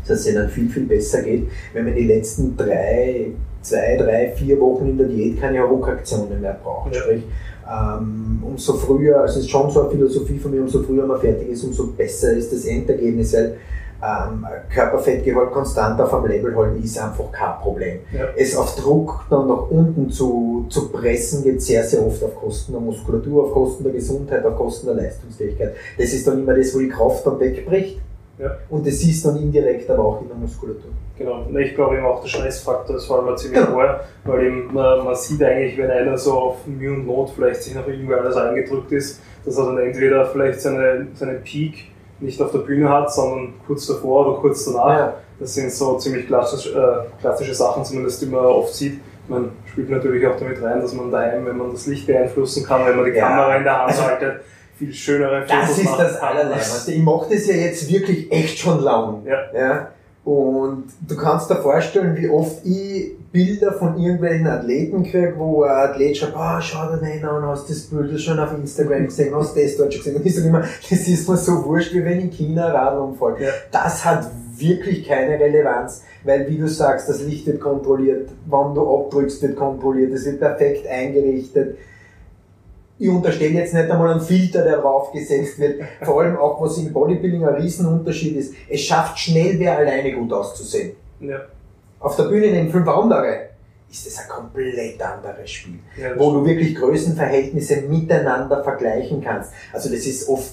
dass 0.07 0.21
es 0.21 0.27
ihnen 0.27 0.49
viel, 0.49 0.69
viel 0.69 0.85
besser 0.85 1.21
geht, 1.21 1.47
wenn 1.73 1.85
man 1.85 1.95
die 1.95 2.05
letzten 2.05 2.55
drei, 2.55 3.31
zwei, 3.61 3.97
drei, 3.97 4.31
vier 4.35 4.59
Wochen 4.59 4.87
in 4.87 4.97
der 4.97 5.07
Diät 5.07 5.39
keine 5.39 5.63
Ruckaktionen 5.63 6.41
mehr 6.41 6.57
braucht. 6.63 6.95
Ja. 6.95 7.01
Sprich, 7.01 7.23
ähm, 7.69 8.41
umso 8.41 8.73
früher, 8.73 9.21
also 9.21 9.39
es 9.39 9.45
ist 9.45 9.51
schon 9.51 9.69
so 9.69 9.81
eine 9.81 9.89
Philosophie 9.91 10.37
von 10.37 10.51
mir, 10.51 10.61
umso 10.61 10.81
früher 10.81 11.05
man 11.05 11.19
fertig 11.19 11.49
ist, 11.49 11.63
umso 11.63 11.87
besser 11.87 12.33
ist 12.33 12.51
das 12.51 12.65
Endergebnis, 12.65 13.33
weil 13.33 13.57
ähm, 14.03 14.45
Körperfettgehalt 14.73 15.51
konstant 15.51 15.99
auf 16.01 16.13
einem 16.13 16.25
Level 16.25 16.55
halten, 16.55 16.83
ist 16.83 16.97
einfach 16.99 17.31
kein 17.31 17.59
Problem. 17.61 17.99
Ja. 18.11 18.25
Es 18.35 18.55
auf 18.55 18.75
Druck 18.75 19.25
dann 19.29 19.47
nach 19.47 19.69
unten 19.69 20.09
zu, 20.09 20.65
zu 20.69 20.91
pressen, 20.91 21.43
geht 21.43 21.61
sehr, 21.61 21.83
sehr 21.83 22.05
oft 22.05 22.21
auf 22.23 22.35
Kosten 22.35 22.73
der 22.73 22.81
Muskulatur, 22.81 23.45
auf 23.45 23.53
Kosten 23.53 23.83
der 23.83 23.93
Gesundheit, 23.93 24.45
auf 24.45 24.55
Kosten 24.57 24.87
der 24.87 24.95
Leistungsfähigkeit. 24.95 25.75
Das 25.97 26.11
ist 26.11 26.27
dann 26.27 26.39
immer 26.39 26.53
das, 26.53 26.75
wo 26.75 26.79
die 26.79 26.89
Kraft 26.89 27.25
dann 27.25 27.39
wegbricht. 27.39 27.99
Ja. 28.39 28.57
Und 28.69 28.85
das 28.85 28.95
ist 28.95 29.23
dann 29.25 29.37
indirekt 29.37 29.89
aber 29.89 30.03
auch 30.03 30.21
in 30.21 30.27
der 30.27 30.37
Muskulatur. 30.37 30.89
Genau, 31.17 31.45
Na, 31.49 31.59
ich 31.59 31.75
glaube 31.75 31.97
eben 31.97 32.05
auch 32.05 32.21
der 32.21 32.27
Stressfaktor 32.27 32.95
ist 32.95 33.05
vor 33.05 33.23
allem 33.23 33.37
ziemlich 33.37 33.63
Genau. 33.63 33.75
hoher, 33.75 33.99
weil 34.25 34.47
eben 34.47 34.73
man, 34.73 35.05
man 35.05 35.15
sieht 35.15 35.43
eigentlich, 35.43 35.77
wenn 35.77 35.91
einer 35.91 36.17
so 36.17 36.33
auf 36.33 36.65
Mühe 36.65 36.91
und 36.91 37.05
Not 37.05 37.29
vielleicht 37.35 37.61
sich 37.61 37.75
noch 37.75 37.87
irgendwie 37.87 38.15
alles 38.15 38.35
eingedrückt 38.35 38.91
ist, 38.91 39.21
dass 39.45 39.57
er 39.57 39.65
dann 39.67 39.77
entweder 39.77 40.25
vielleicht 40.25 40.61
seine, 40.61 41.07
seinen 41.13 41.43
Peak 41.43 41.92
nicht 42.23 42.41
auf 42.41 42.51
der 42.51 42.59
Bühne 42.59 42.89
hat, 42.89 43.13
sondern 43.13 43.53
kurz 43.67 43.85
davor 43.87 44.27
oder 44.27 44.39
kurz 44.39 44.65
danach. 44.65 44.97
Ja. 44.97 45.13
Das 45.39 45.53
sind 45.53 45.71
so 45.71 45.97
ziemlich 45.97 46.27
klassisch, 46.27 46.73
äh, 46.73 46.79
klassische 47.19 47.53
Sachen, 47.53 47.83
zumindest 47.83 48.21
die 48.21 48.27
man 48.27 48.45
oft 48.45 48.73
sieht. 48.73 48.99
Man 49.27 49.51
spielt 49.65 49.89
natürlich 49.89 50.25
auch 50.27 50.37
damit 50.37 50.61
rein, 50.61 50.81
dass 50.81 50.93
man 50.93 51.11
daheim, 51.11 51.45
wenn 51.45 51.57
man 51.57 51.71
das 51.71 51.85
Licht 51.87 52.07
beeinflussen 52.07 52.65
kann, 52.65 52.85
wenn 52.85 52.95
man 52.95 53.05
die 53.05 53.11
Ja. 53.11 53.27
Kamera 53.27 53.55
in 53.55 53.63
der 53.63 53.85
Hand 53.85 54.01
haltet, 54.01 54.41
viel 54.77 54.93
schönere 54.93 55.45
Das 55.45 55.51
Fotos 55.51 55.77
ist 55.77 55.83
machen 55.85 56.03
das. 56.03 56.19
Allerleibendste. 56.21 56.91
Ich 56.93 57.01
mache 57.03 57.33
das 57.33 57.47
ja 57.47 57.55
jetzt 57.55 57.91
wirklich 57.91 58.31
echt 58.31 58.59
schon 58.59 58.81
lang. 58.81 59.23
Ja. 59.25 59.37
Ja? 59.59 59.87
Und 60.25 60.85
du 61.05 61.17
kannst 61.17 61.49
dir 61.49 61.57
vorstellen, 61.57 62.15
wie 62.15 62.29
oft 62.29 62.65
ich 62.65 63.17
Bilder 63.33 63.73
von 63.73 63.97
irgendwelchen 63.97 64.47
Athleten 64.47 65.03
kriege, 65.03 65.33
wo 65.37 65.63
ein 65.63 65.71
Athlet 65.71 66.15
schreibt, 66.15 66.37
ah, 66.37 66.61
schau 66.61 66.95
dir 66.95 66.97
den 66.97 67.25
an, 67.25 67.45
hast 67.45 67.69
das 67.69 67.81
Bild 67.81 68.21
schon 68.21 68.39
auf 68.39 68.53
Instagram 68.53 69.05
gesehen, 69.05 69.35
hast 69.35 69.57
das 69.57 69.75
dort 69.75 69.93
schon 69.93 70.03
gesehen. 70.03 70.15
Und 70.15 70.25
ich 70.25 70.35
sage 70.35 70.47
immer, 70.47 70.61
das 70.61 71.07
ist 71.07 71.27
mir 71.27 71.35
so 71.35 71.65
wurscht, 71.65 71.93
wie 71.93 72.05
wenn 72.05 72.21
in 72.21 72.29
China 72.29 72.71
Radl 72.71 72.99
umfällt. 72.99 73.39
Ja. 73.41 73.49
Das 73.71 74.05
hat 74.05 74.29
wirklich 74.55 75.05
keine 75.05 75.39
Relevanz, 75.39 76.03
weil 76.23 76.47
wie 76.47 76.57
du 76.57 76.67
sagst, 76.67 77.09
das 77.09 77.21
Licht 77.21 77.45
wird 77.47 77.59
kontrolliert, 77.59 78.29
wann 78.45 78.73
du 78.75 78.81
abdrückst, 78.81 79.41
wird 79.41 79.57
kontrolliert, 79.57 80.13
es 80.13 80.25
wird 80.25 80.39
perfekt 80.39 80.87
eingerichtet. 80.87 81.77
Ich 83.03 83.09
unterstelle 83.09 83.55
jetzt 83.55 83.73
nicht 83.73 83.91
einmal 83.91 84.11
einen 84.11 84.21
Filter, 84.21 84.63
der 84.63 84.77
draufgesetzt 84.77 85.59
wird. 85.59 85.81
Vor 86.03 86.21
allem 86.21 86.37
auch, 86.37 86.61
was 86.61 86.77
im 86.77 86.93
Bodybuilding 86.93 87.43
ein 87.45 87.55
Riesenunterschied 87.55 88.37
ist. 88.37 88.53
Es 88.69 88.79
schafft 88.79 89.19
schnell 89.19 89.59
wer 89.59 89.77
alleine 89.77 90.13
gut 90.13 90.31
auszusehen. 90.31 90.93
Ja. 91.19 91.41
Auf 91.99 92.15
der 92.15 92.23
Bühne 92.23 92.47
neben 92.47 92.71
fünf 92.71 92.87
andere 92.87 93.49
ist 93.91 94.07
es 94.07 94.17
ein 94.19 94.29
komplett 94.29 95.01
anderes 95.01 95.51
Spiel, 95.51 95.79
Ja, 96.01 96.11
das 96.11 96.19
wo 96.19 96.31
du 96.31 96.45
wirklich 96.45 96.75
Größenverhältnisse 96.75 97.81
miteinander 97.81 98.63
vergleichen 98.63 99.21
kannst. 99.21 99.51
Also 99.73 99.89
das 99.89 100.05
ist 100.05 100.29
oft 100.29 100.51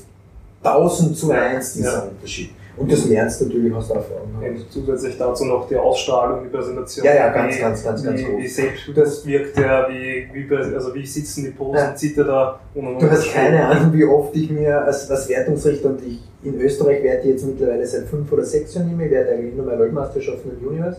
1000 0.64 1.16
zu 1.16 1.30
Ja, 1.30 1.42
1 1.42 1.74
dieser 1.74 1.92
ja. 1.92 2.00
Unterschied. 2.00 2.50
Und 2.80 2.90
das 2.90 3.04
lernst 3.04 3.40
du 3.40 3.44
natürlich 3.44 3.74
aus 3.74 3.88
der 3.88 3.96
Erfahrung. 3.96 4.34
Und 4.40 4.72
zusätzlich 4.72 5.18
dazu 5.18 5.44
noch 5.44 5.68
die 5.68 5.76
Ausstrahlung, 5.76 6.44
die 6.44 6.48
Präsentation. 6.48 7.04
Ja, 7.04 7.14
ja, 7.14 7.28
ganz, 7.28 7.54
wie, 7.54 7.60
ganz, 7.60 7.84
ganz, 7.84 8.02
ganz 8.02 8.20
wie, 8.20 8.24
gut. 8.24 8.38
wie 8.38 8.48
selbstbewusst 8.48 9.26
wirkt 9.26 9.58
der, 9.58 9.86
wie, 9.90 10.28
wie, 10.32 10.54
also 10.56 10.94
wie 10.94 11.04
sitzen 11.06 11.44
die 11.44 11.50
Posen, 11.50 11.76
Ja. 11.76 11.94
zieht 11.94 12.16
er 12.16 12.24
da 12.24 12.60
und 12.74 12.86
und. 12.86 13.02
Du 13.02 13.10
hast 13.10 13.30
keine 13.34 13.66
Ahnung, 13.66 13.92
wie 13.92 14.04
oft 14.04 14.34
ich 14.34 14.50
mir 14.50 14.82
als, 14.82 15.10
als 15.10 15.28
Wertungsrichter 15.28 15.90
und 15.90 16.00
ich 16.06 16.20
in 16.42 16.58
Österreich 16.58 17.02
werte 17.02 17.28
jetzt 17.28 17.44
mittlerweile 17.44 17.86
seit 17.86 18.04
fünf 18.04 18.32
oder 18.32 18.44
sechs 18.44 18.74
Jahren 18.74 18.96
mehr, 18.96 19.06
ich 19.06 19.12
werde 19.12 19.30
eigentlich 19.32 19.54
nur 19.54 19.66
mehr 19.66 19.78
Weltmeisterschaften 19.78 20.50
und 20.52 20.62
Juniors. 20.62 20.96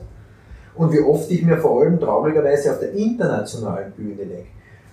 Und 0.76 0.94
wie 0.94 1.00
oft 1.00 1.30
ich 1.32 1.44
mir 1.44 1.58
vor 1.58 1.82
allem 1.82 2.00
traurigerweise 2.00 2.72
auf 2.72 2.80
der 2.80 2.94
internationalen 2.94 3.92
Bühne 3.94 4.24
lege. 4.24 4.46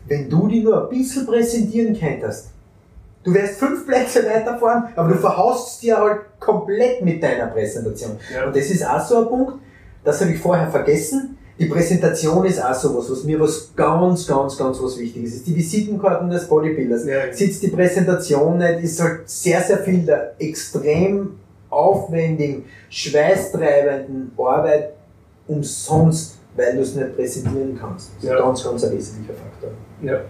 Wenn 0.06 0.28
du 0.30 0.48
die 0.48 0.62
nur 0.62 0.84
ein 0.84 0.88
bisschen 0.88 1.26
präsentieren 1.26 1.94
könntest, 1.98 2.48
du 3.24 3.34
wärst 3.34 3.58
fünf 3.58 3.86
Plätze 3.86 4.24
weiter 4.26 4.58
vorn, 4.58 4.84
aber 4.96 5.08
du 5.08 5.14
verhaust 5.16 5.82
dir 5.82 5.96
halt 5.98 6.20
komplett 6.40 7.04
mit 7.04 7.22
deiner 7.22 7.46
Präsentation. 7.48 8.16
Ja. 8.34 8.46
Und 8.46 8.56
das 8.56 8.66
ist 8.70 8.84
auch 8.86 9.00
so 9.00 9.18
ein 9.22 9.28
Punkt, 9.28 9.52
das 10.04 10.20
habe 10.20 10.32
ich 10.32 10.38
vorher 10.40 10.70
vergessen. 10.70 11.36
Die 11.58 11.66
Präsentation 11.66 12.44
ist 12.44 12.64
auch 12.64 12.72
sowas, 12.74 13.10
was 13.10 13.24
mir 13.24 13.40
was 13.40 13.72
ganz, 13.74 14.26
ganz, 14.28 14.56
ganz 14.56 14.80
was 14.80 14.96
Wichtiges 14.96 15.34
ist. 15.34 15.46
Die 15.48 15.56
Visitenkarten 15.56 16.30
des 16.30 16.46
Bodybuilders. 16.46 17.04
Ja. 17.04 17.32
Sitzt 17.32 17.62
die 17.64 17.68
Präsentation 17.68 18.58
nicht, 18.58 18.84
ist 18.84 19.02
halt 19.02 19.28
sehr, 19.28 19.60
sehr 19.62 19.78
viel 19.78 20.06
der 20.06 20.34
extrem 20.38 21.40
aufwendigen, 21.68 22.64
schweißtreibenden 22.90 24.32
Arbeit 24.38 24.94
umsonst, 25.46 26.38
weil 26.56 26.76
du 26.76 26.82
es 26.82 26.94
nicht 26.94 27.16
präsentieren 27.16 27.76
kannst. 27.80 28.10
Das 28.16 28.24
ist 28.24 28.30
Ja. 28.30 28.38
ganz, 28.38 28.64
ganz 28.64 28.84
ein 28.84 28.92
wesentlicher 28.96 29.34
Faktor. 29.34 29.70
Ja. 30.02 30.20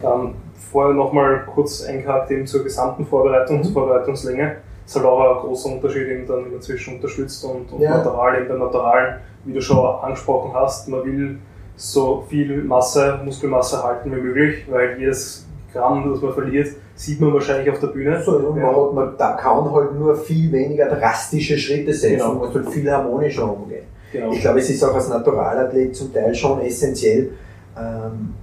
Dann 0.00 0.34
vorher 0.70 0.94
nochmal 0.94 1.44
kurz 1.52 1.84
eingehakt 1.84 2.30
eben 2.30 2.46
zur 2.46 2.62
gesamten 2.64 3.06
Vorbereitung, 3.06 3.58
Mhm. 3.58 3.62
zur 3.64 3.72
Vorbereitungslänge. 3.72 4.56
Das 4.84 4.94
ist 4.94 4.96
halt 4.96 5.06
auch 5.06 5.36
ein 5.42 5.46
großer 5.48 5.68
Unterschied 5.72 6.06
eben 6.08 6.26
dann 6.26 6.44
zwischen 6.60 6.96
unterstützt 6.96 7.44
und, 7.44 7.72
und 7.72 7.80
Ja. 7.80 7.96
natural. 7.98 8.38
Eben 8.38 8.48
beim 8.48 8.58
Naturalen, 8.60 9.16
wie 9.44 9.52
du 9.52 9.60
schon 9.60 9.84
angesprochen 9.84 10.52
hast, 10.54 10.88
man 10.88 11.04
will 11.04 11.38
so 11.76 12.24
viel 12.28 12.62
Masse, 12.64 13.18
Muskelmasse 13.24 13.82
halten 13.82 14.14
wie 14.14 14.20
möglich, 14.20 14.64
weil 14.70 14.98
jedes 14.98 15.46
Gramm, 15.72 16.10
das 16.10 16.22
man 16.22 16.32
verliert, 16.32 16.68
sieht 16.94 17.20
man 17.20 17.34
wahrscheinlich 17.34 17.70
auf 17.70 17.80
der 17.80 17.88
Bühne. 17.88 18.22
So, 18.22 18.36
und 18.36 18.56
Ja. 18.58 18.72
man, 18.72 18.94
man 18.94 19.14
da 19.18 19.32
kann 19.32 19.70
halt 19.72 19.92
nur 19.94 20.14
viel 20.16 20.50
weniger 20.52 20.86
drastische 20.86 21.58
Schritte 21.58 21.92
setzen. 21.92 22.16
Genau. 22.18 22.28
Man 22.28 22.38
muss 22.38 22.54
halt 22.54 22.68
viel 22.70 22.90
harmonischer 22.90 23.52
umgehen. 23.52 23.84
Genau. 24.12 24.30
Ich 24.32 24.40
glaube, 24.40 24.60
es 24.60 24.70
ist 24.70 24.82
auch 24.84 24.94
als 24.94 25.08
Naturalathlet 25.08 25.94
zum 25.94 26.14
Teil 26.14 26.34
schon 26.34 26.60
essentiell, 26.60 27.30
ähm, 27.76 28.34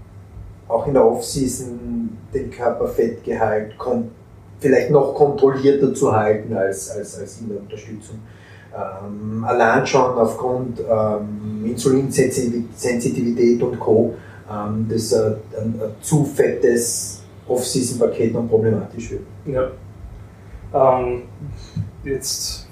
auch 0.74 0.88
in 0.88 0.94
der 0.94 1.06
Off-Season 1.06 2.18
den 2.34 2.50
Körperfettgehalt 2.52 3.76
vielleicht 4.60 4.90
noch 4.92 5.14
kontrollierter 5.14 5.94
zu 5.94 6.12
halten 6.16 6.56
als, 6.56 6.90
als, 6.90 7.20
als 7.20 7.42
in 7.42 7.50
der 7.50 7.60
Unterstützung. 7.60 8.20
Ähm, 8.76 9.44
allein 9.46 9.86
schon 9.86 10.18
aufgrund 10.18 10.80
ähm, 10.80 11.64
Insulinsensitivität 11.66 13.62
und 13.62 13.80
Co., 13.80 14.16
ähm, 14.52 14.88
dass 14.90 15.12
äh, 15.12 15.36
ein, 15.62 15.80
ein 15.80 15.92
zu 16.02 16.26
fettes 16.26 17.22
Off-Season-Paket 17.48 18.34
noch 18.34 18.48
problematisch 18.50 19.12
wird. 19.12 19.22
Ja. 19.46 19.70
Ähm, 20.74 21.24
jetzt 22.04 22.68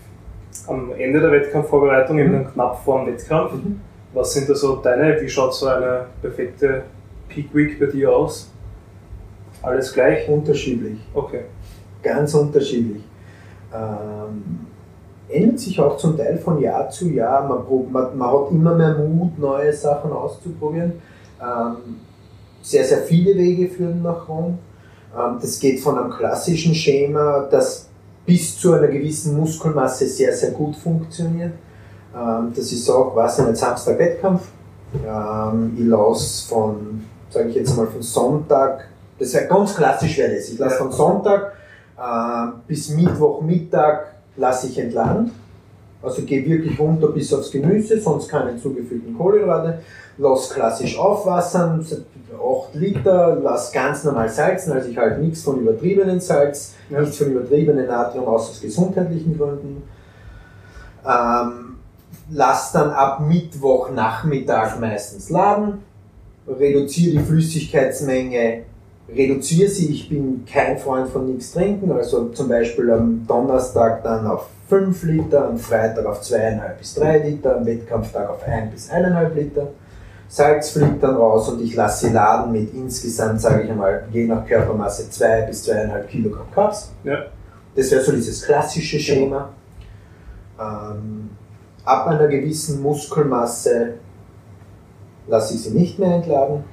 am 0.67 0.91
Ende 0.97 1.19
der 1.19 1.31
Wettkampfvorbereitung, 1.31 2.17
eben 2.17 2.33
dann 2.33 2.51
knapp 2.51 2.83
vor 2.83 3.03
dem 3.03 3.13
Wettkampf, 3.13 3.53
Mhm. 3.53 3.79
was 4.13 4.33
sind 4.33 4.49
da 4.49 4.55
so 4.55 4.77
deine, 4.77 5.21
wie 5.21 5.29
schaut 5.29 5.53
so 5.53 5.67
eine 5.67 6.05
perfekte 6.21 6.83
Peak 7.33 7.53
Week 7.55 7.79
bei 7.79 7.85
dir 7.87 8.13
aus? 8.13 8.49
Alles 9.61 9.93
gleich? 9.93 10.27
Unterschiedlich. 10.27 10.99
Okay. 11.13 11.45
ganz 12.03 12.33
unterschiedlich. 12.33 13.03
Ähm, 13.73 14.67
ändert 15.29 15.59
sich 15.59 15.79
auch 15.79 15.97
zum 15.97 16.17
Teil 16.17 16.37
von 16.37 16.59
Jahr 16.59 16.89
zu 16.89 17.09
Jahr. 17.09 17.47
Man, 17.47 17.91
man, 17.91 18.17
man 18.17 18.27
hat 18.29 18.51
immer 18.51 18.75
mehr 18.75 18.95
Mut, 18.97 19.39
neue 19.39 19.71
Sachen 19.73 20.11
auszuprobieren. 20.11 20.93
Ähm, 21.41 21.75
sehr, 22.61 22.83
sehr 22.83 22.99
viele 22.99 23.35
Wege 23.35 23.69
führen 23.69 24.01
nach 24.01 24.27
Rom. 24.27 24.57
Ähm, 25.15 25.37
das 25.41 25.59
geht 25.59 25.79
von 25.79 25.97
einem 25.97 26.11
klassischen 26.11 26.75
Schema, 26.75 27.47
das 27.49 27.87
bis 28.25 28.59
zu 28.59 28.73
einer 28.73 28.87
gewissen 28.87 29.37
Muskelmasse 29.37 30.07
sehr, 30.07 30.33
sehr 30.33 30.51
gut 30.51 30.75
funktioniert. 30.75 31.53
Ähm, 32.13 32.51
dass 32.53 32.71
ich 32.71 32.83
sage, 32.83 33.11
was 33.13 33.39
ist 33.39 33.47
jetzt 33.47 33.61
Samstag 33.61 33.97
Wettkampf? 33.97 34.41
Ähm, 34.93 35.77
ich 35.77 35.85
lasse 35.85 36.47
von, 36.49 37.03
sage 37.31 37.49
ich 37.49 37.55
jetzt 37.55 37.75
mal, 37.75 37.87
von 37.87 38.01
Sonntag, 38.01 38.87
das 39.17 39.33
wäre 39.33 39.47
ganz 39.47 39.75
klassisch 39.75 40.17
wäre 40.17 40.35
das. 40.35 40.49
Ich 40.49 40.59
lasse 40.59 40.75
Ja. 40.75 40.81
von 40.81 40.91
Sonntag 40.91 41.53
äh, 41.97 42.47
bis 42.67 42.89
Mittwochmittag 42.89 44.01
lasse 44.37 44.67
ich 44.67 44.77
entladen. 44.77 45.31
Also 46.03 46.23
gehe 46.23 46.43
wirklich 46.45 46.79
runter 46.79 47.07
bis 47.09 47.31
aufs 47.33 47.51
Gemüse, 47.51 47.99
sonst 48.01 48.27
keine 48.27 48.57
zugefüllten 48.57 49.15
Kohlenhydrate. 49.17 49.79
Lass 50.17 50.49
klassisch 50.49 50.97
aufwassern, 50.97 51.85
8 52.33 52.75
Liter, 52.75 53.37
lass 53.41 53.71
ganz 53.71 54.03
normal 54.03 54.27
salzen, 54.29 54.73
also 54.73 54.89
ich 54.89 54.97
halte 54.97 55.21
nichts 55.21 55.43
von 55.43 55.59
übertriebenen 55.59 56.19
Salz, 56.19 56.73
Ja. 56.89 57.01
nichts 57.01 57.17
von 57.17 57.31
übertriebenen 57.31 57.87
Natrium 57.87 58.25
aus 58.25 58.49
aus 58.49 58.61
gesundheitlichen 58.61 59.37
Gründen. 59.37 59.83
Ähm, 61.05 61.77
lass 62.31 62.71
dann 62.71 62.89
ab 62.91 63.19
Mittwochnachmittag 63.21 64.79
meistens 64.79 65.29
laden, 65.29 65.83
reduziere 66.47 67.17
die 67.17 67.23
Flüssigkeitsmenge, 67.23 68.63
reduziere 69.09 69.69
sie. 69.69 69.91
Ich 69.91 70.09
bin 70.09 70.45
kein 70.45 70.77
Freund 70.77 71.09
von 71.09 71.27
nichts 71.27 71.53
trinken, 71.53 71.91
also 71.91 72.29
zum 72.29 72.49
Beispiel 72.49 72.91
am 72.91 73.25
Donnerstag 73.27 74.03
dann 74.03 74.27
auf 74.27 74.47
5 74.69 75.03
Liter, 75.03 75.49
am 75.49 75.57
Freitag 75.57 76.05
auf 76.05 76.21
2,5 76.21 76.77
bis 76.77 76.95
3 76.95 77.17
Liter, 77.19 77.57
am 77.57 77.65
Wettkampftag 77.65 78.29
auf 78.29 78.47
1 78.47 78.71
bis 78.71 78.89
1,5 78.89 79.33
Liter. 79.33 79.67
Salz 80.29 80.69
fliegt 80.69 81.03
dann 81.03 81.17
raus 81.17 81.49
und 81.49 81.61
ich 81.61 81.75
lasse 81.75 82.07
sie 82.07 82.13
laden 82.13 82.53
mit 82.53 82.73
insgesamt, 82.73 83.41
sage 83.41 83.63
ich 83.63 83.69
einmal, 83.69 84.05
je 84.13 84.25
nach 84.27 84.47
Körpermasse 84.47 85.09
2 85.09 85.41
bis 85.41 85.67
2,5 85.67 86.03
Kilogramm 86.03 86.47
Carbs. 86.55 86.93
Ja. 87.03 87.25
Das 87.75 87.91
wäre 87.91 88.01
so 88.01 88.13
dieses 88.13 88.41
klassische 88.41 88.97
Schema. 88.97 89.49
Ähm, 90.57 91.31
ab 91.83 92.07
einer 92.07 92.27
gewissen 92.27 92.81
Muskelmasse 92.81 93.95
lasse 95.27 95.53
ich 95.55 95.63
sie 95.63 95.71
nicht 95.77 95.99
mehr 95.99 96.15
entladen, 96.15 96.63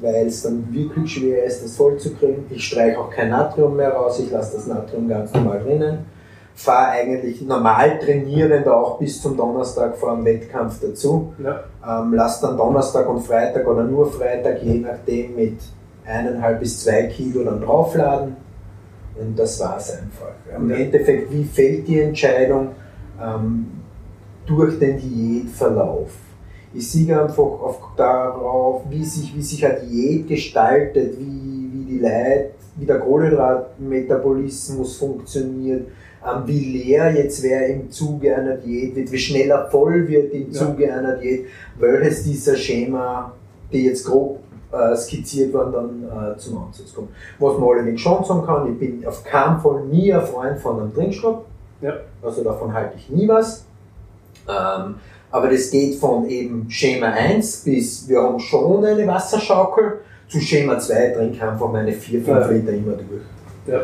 weil 0.00 0.26
es 0.26 0.42
dann 0.42 0.66
wirklich 0.72 1.12
schwer 1.12 1.44
ist, 1.44 1.62
das 1.64 1.76
voll 1.76 1.96
zu 1.98 2.14
kriegen. 2.14 2.44
Ich 2.50 2.64
streiche 2.66 2.98
auch 2.98 3.10
kein 3.10 3.30
Natrium 3.30 3.76
mehr 3.76 3.92
raus, 3.92 4.18
ich 4.18 4.30
lasse 4.30 4.56
das 4.56 4.66
Natrium 4.66 5.08
ganz 5.08 5.32
normal 5.32 5.60
drinnen. 5.60 5.98
fahre 6.54 6.90
eigentlich 6.92 7.40
normal 7.42 7.98
trainierend 7.98 8.68
auch 8.68 8.98
bis 8.98 9.22
zum 9.22 9.36
Donnerstag 9.36 9.96
vor 9.96 10.14
dem 10.14 10.24
Wettkampf 10.24 10.80
dazu. 10.80 11.32
Ja. 11.42 11.64
Ähm, 11.86 12.12
lass 12.14 12.40
dann 12.40 12.56
Donnerstag 12.58 13.08
und 13.08 13.20
Freitag 13.20 13.66
oder 13.66 13.84
nur 13.84 14.10
Freitag, 14.12 14.62
je 14.62 14.80
nachdem, 14.80 15.34
mit 15.34 15.58
eineinhalb 16.04 16.60
bis 16.60 16.82
zwei 16.84 17.04
Kilo 17.04 17.44
dann 17.44 17.60
draufladen. 17.62 18.36
Und 19.18 19.38
das 19.38 19.60
war 19.60 19.76
es 19.78 19.92
einfach. 19.92 20.32
Im 20.56 20.70
Ja. 20.70 20.76
Endeffekt, 20.76 21.32
wie 21.32 21.44
fällt 21.44 21.86
die 21.88 22.00
Entscheidung 22.00 22.68
ähm, 23.22 23.66
durch 24.46 24.78
den 24.78 24.98
Diätverlauf? 24.98 26.10
Ich 26.74 26.90
sehe 26.90 27.20
einfach 27.20 27.42
auf, 27.42 27.78
darauf, 27.96 28.82
wie 28.88 29.04
sich, 29.04 29.34
wie 29.36 29.42
sich 29.42 29.64
eine 29.64 29.80
Diät 29.80 30.28
gestaltet, 30.28 31.18
wie, 31.18 31.70
wie 31.72 31.84
die 31.84 31.98
Leute, 31.98 32.50
wie 32.76 32.86
der 32.86 32.98
Kohlenhydratmetabolismus 32.98 34.96
funktioniert, 34.96 35.88
ähm, 36.24 36.42
wie 36.46 36.82
leer 36.84 37.12
jetzt 37.12 37.42
wer 37.42 37.66
im 37.68 37.90
Zuge 37.90 38.34
einer 38.34 38.56
Diät 38.56 38.96
wird, 38.96 39.12
wie 39.12 39.18
schneller 39.18 39.68
voll 39.70 40.08
wird 40.08 40.32
im 40.32 40.50
Ja. 40.50 40.52
Zuge 40.52 40.92
einer 40.92 41.16
Diät, 41.16 41.46
welches 41.78 42.24
dieser 42.24 42.56
Schema, 42.56 43.32
die 43.72 43.84
jetzt 43.84 44.06
grob 44.06 44.38
äh, 44.72 44.96
skizziert 44.96 45.52
waren, 45.52 45.72
dann 45.72 46.32
äh, 46.32 46.38
zum 46.38 46.58
Ansatz 46.58 46.94
kommt. 46.94 47.10
Was 47.38 47.58
man 47.58 47.68
allerdings 47.68 48.00
schon 48.00 48.24
sagen 48.24 48.46
kann, 48.46 48.72
ich 48.72 48.78
bin 48.78 49.06
auf 49.06 49.22
keinen 49.24 49.60
Fall 49.60 49.84
nie 49.84 50.12
ein 50.12 50.24
Freund 50.24 50.58
von 50.58 50.80
einem 50.80 50.94
Trinkstopp. 50.94 51.44
Ja. 51.82 51.94
Also 52.22 52.42
davon 52.42 52.72
halte 52.72 52.96
ich 52.96 53.10
nie 53.10 53.28
was. 53.28 53.66
Ähm, 54.48 54.94
aber 55.32 55.48
das 55.48 55.70
geht 55.70 55.96
von 55.96 56.28
eben 56.28 56.70
Schema 56.70 57.08
1 57.08 57.64
bis 57.64 58.08
wir 58.08 58.22
haben 58.22 58.38
schon 58.38 58.84
eine 58.84 59.06
Wasserschaukel 59.06 60.00
zu 60.28 60.40
Schema 60.40 60.78
2 60.78 61.08
trinke 61.10 61.48
einfach 61.48 61.70
meine 61.70 61.92
4, 61.92 62.22
5 62.22 62.28
Ja. 62.28 62.46
Liter 62.46 62.72
immer 62.72 62.92
durch. 62.92 63.22
Ja. 63.66 63.80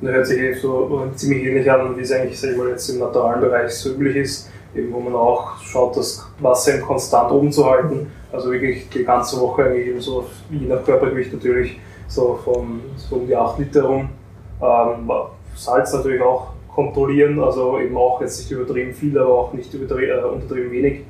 Das 0.00 0.10
hört 0.12 0.26
sich 0.26 0.60
so 0.60 1.06
äh, 1.06 1.16
ziemlich 1.16 1.44
ähnlich 1.44 1.70
an, 1.70 1.96
wie 1.96 2.00
es 2.02 2.12
eigentlich 2.12 2.38
sag 2.38 2.50
ich 2.50 2.56
mal, 2.56 2.68
jetzt 2.68 2.88
im 2.88 2.98
naturalen 2.98 3.40
Bereich 3.40 3.72
so 3.72 3.90
üblich 3.90 4.16
ist, 4.16 4.50
eben 4.74 4.92
wo 4.92 5.00
man 5.00 5.14
auch 5.14 5.58
schaut, 5.62 5.96
das 5.96 6.26
Wasser 6.40 6.78
konstant 6.78 7.30
oben 7.30 7.52
zu 7.52 7.64
halten. 7.68 8.10
Also 8.32 8.50
wirklich 8.50 8.88
die 8.88 9.04
ganze 9.04 9.40
Woche 9.40 9.64
eigentlich 9.64 9.88
eben 9.88 10.00
so, 10.00 10.26
je 10.50 10.66
nach 10.66 10.84
Körpergewicht 10.84 11.32
natürlich, 11.32 11.78
so 12.08 12.38
von 12.42 12.80
so 12.96 13.16
um 13.16 13.26
die 13.26 13.36
8 13.36 13.58
Liter 13.58 13.82
rum. 13.84 14.08
Ähm, 14.60 15.10
Salz 15.54 15.92
natürlich 15.92 16.22
auch 16.22 16.51
kontrollieren, 16.74 17.40
also 17.40 17.78
eben 17.78 17.96
auch 17.96 18.20
jetzt 18.20 18.38
nicht 18.40 18.50
übertrieben 18.50 18.92
viel, 18.94 19.18
aber 19.18 19.32
auch 19.34 19.52
nicht 19.52 19.72
übertrieben, 19.74 20.18
äh, 20.18 20.22
untertrieben 20.22 20.70
wenig. 20.72 21.00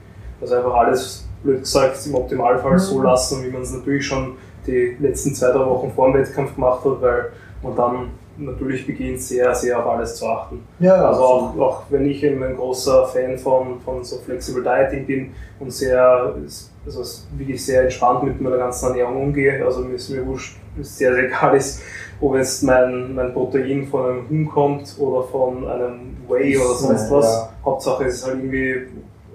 Also 0.41 0.57
einfach 0.57 0.75
alles, 0.75 1.29
blöd 1.43 1.61
gesagt, 1.61 1.99
im 2.07 2.15
Optimalfall 2.15 2.79
so 2.79 2.99
Mhm. 2.99 3.05
lassen, 3.05 3.45
wie 3.45 3.51
man 3.51 3.63
es 3.63 3.73
natürlich 3.73 4.07
schon 4.07 4.35
die 4.67 4.97
letzten 5.01 5.35
zwei, 5.35 5.51
drei 5.51 5.65
Wochen 5.67 5.91
vor 5.93 6.11
dem 6.11 6.21
Wettkampf 6.21 6.55
gemacht 6.55 6.85
hat, 6.85 7.01
weil 7.01 7.33
man 7.63 7.77
dann 7.77 7.95
natürlich 8.39 8.87
beginnt, 8.87 9.21
sehr, 9.21 9.55
sehr 9.55 9.79
auf 9.79 9.87
alles 9.87 10.17
zu 10.17 10.27
achten. 10.27 10.61
Ja, 10.81 11.09
Also 11.09 11.23
auch, 11.23 11.59
auch 11.59 11.83
wenn 11.91 12.07
ich 12.07 12.23
eben 12.25 12.43
ein 12.43 12.57
großer 12.57 13.07
Fan 13.07 13.37
von, 13.39 13.79
von 13.85 14.03
so 14.03 14.17
Flexible 14.19 14.63
Dieting 14.65 15.07
bin 15.07 15.31
und 15.61 15.71
sehr, 15.73 16.35
also 16.87 17.03
wirklich 17.37 17.65
sehr 17.65 17.83
entspannt 17.83 18.23
mit 18.25 18.41
meiner 18.41 18.57
ganzen 18.57 18.87
Ernährung 18.87 19.23
umgehe, 19.23 19.65
also 19.65 19.81
mir 19.83 19.95
ist 19.95 20.09
mir 20.11 20.27
wurscht, 20.27 20.57
ist 20.81 20.97
sehr, 20.97 21.13
sehr 21.13 21.25
egal 21.27 21.57
ist, 21.57 21.83
ob 22.23 22.37
jetzt 22.37 22.63
mein, 22.63 23.15
mein 23.15 23.33
Protein 23.33 23.87
von 23.87 24.07
einem 24.07 24.31
Huhn 24.31 24.49
kommt 24.49 24.97
oder 24.99 25.25
von 25.25 25.69
einem 25.69 26.17
Whey 26.29 26.57
oder 26.57 26.75
sonst 26.75 27.11
Ja. 27.11 27.17
was. 27.17 27.49
Hauptsache 27.65 28.05
es 28.05 28.15
ist 28.15 28.27
halt 28.27 28.37
irgendwie, 28.37 28.87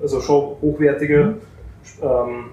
also 0.02 0.20
schon 0.22 0.56
hochwertiger. 0.62 1.34
Ähm, 2.02 2.46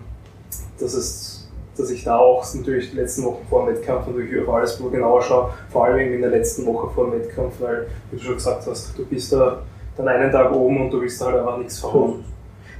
das 0.79 0.94
ist 0.94 1.35
dass 1.77 1.90
ich 1.90 2.05
da 2.05 2.18
auch 2.18 2.44
natürlich 2.55 2.90
die 2.90 2.97
letzten 2.97 3.25
Wochen 3.25 3.44
vor 3.49 3.66
dem 3.66 3.75
Wettkampf 3.75 4.07
natürlich 4.07 4.47
auf 4.47 4.55
alles 4.55 4.81
genauer 4.92 5.23
schaue, 5.23 5.51
vor 5.70 5.87
allem 5.87 6.12
in 6.12 6.20
der 6.20 6.31
letzten 6.31 6.64
Woche 6.66 6.88
vor 6.94 7.11
dem 7.11 7.20
Wettkampf, 7.20 7.55
weil, 7.61 7.87
wie 8.11 8.16
du 8.16 8.23
schon 8.23 8.35
gesagt 8.35 8.66
hast, 8.66 8.97
du 8.97 9.05
bist 9.05 9.33
da 9.33 9.59
dann 9.97 10.09
einen 10.09 10.31
Tag 10.31 10.53
oben 10.53 10.83
und 10.83 10.90
du 10.90 11.01
willst 11.01 11.20
da 11.20 11.27
halt 11.27 11.38
einfach 11.38 11.59
nichts 11.59 11.79
verhauen. 11.79 12.25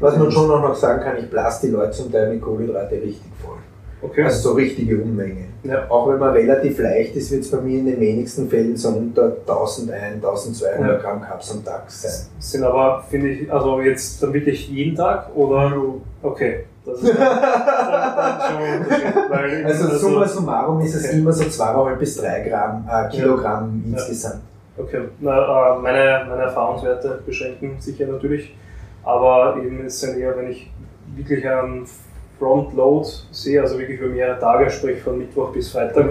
Was 0.01 0.17
man 0.17 0.31
schon 0.31 0.49
noch 0.49 0.75
sagen 0.75 1.03
kann, 1.03 1.17
ich 1.19 1.31
blase 1.31 1.67
die 1.67 1.73
Leute 1.73 1.93
zum 1.93 2.11
Teil 2.11 2.33
mit 2.33 2.43
Kohlenhydrate 2.43 2.97
richtig 2.97 3.31
voll. 3.45 3.59
Okay. 4.05 4.25
Also 4.25 4.51
so 4.51 4.55
richtige 4.55 4.99
Unmengen. 5.03 5.49
Ja. 5.63 5.89
Auch 5.91 6.09
wenn 6.09 6.19
man 6.19 6.33
relativ 6.33 6.79
leicht 6.79 7.17
ist, 7.17 7.31
wird 7.31 7.43
es 7.43 7.51
bei 7.51 7.59
mir 7.59 7.79
in 7.79 7.87
den 7.87 7.99
wenigsten 8.01 8.49
Fällen 8.51 8.77
so 8.77 8.89
unter 8.91 9.37
1001, 9.47 10.17
1200 10.17 10.81
Ja. 10.81 10.97
Gramm 10.99 11.23
Carbs 11.23 11.51
am 11.53 11.65
Tag 11.65 11.91
sein. 11.91 12.27
Sind 12.39 12.65
aber, 12.65 13.03
finde 13.09 13.29
ich, 13.31 13.51
also 13.53 13.81
jetzt 13.81 14.23
dann 14.23 14.33
wirklich 14.35 14.69
jeden 14.69 14.95
Tag 14.95 15.35
oder? 15.35 15.73
Okay. 16.23 16.65
Das 16.85 17.01
ist 17.03 17.15
dann, 17.17 17.17
dann 17.19 18.41
schon 18.51 19.31
weil 19.31 19.65
Also 19.65 19.97
summa 19.97 20.29
summarum 20.29 20.81
ist 20.83 20.95
es 20.97 21.07
Okay. 21.07 21.19
immer 21.19 21.33
so 21.33 21.45
2,5 21.45 21.97
bis 21.97 22.17
3 22.19 22.41
Gramm, 22.49 22.87
äh, 22.91 23.09
Kilogramm 23.09 23.83
Ja. 23.87 23.97
insgesamt. 23.97 24.43
Okay, 24.77 25.01
Na, 25.21 25.77
äh, 25.77 25.81
meine, 25.81 26.27
meine 26.29 26.43
Erfahrungswerte 26.43 27.21
beschränken 27.25 27.77
sich 27.81 27.99
ja 27.99 28.07
natürlich, 28.09 28.55
aber 29.03 29.57
eben 29.65 29.87
es 29.87 29.99
sind 30.01 30.19
eher, 30.19 30.37
wenn 30.37 30.51
ich 30.51 30.71
wirklich 31.17 31.49
einen 31.49 31.87
Frontload 32.39 33.09
sehe, 33.31 33.61
also 33.61 33.79
wirklich 33.79 34.01
über 34.01 34.09
mehrere 34.09 34.39
Tage, 34.39 34.71
sprich 34.71 35.01
von 35.01 35.19
Mittwoch 35.19 35.51
bis 35.53 35.71
Freitag, 35.71 36.07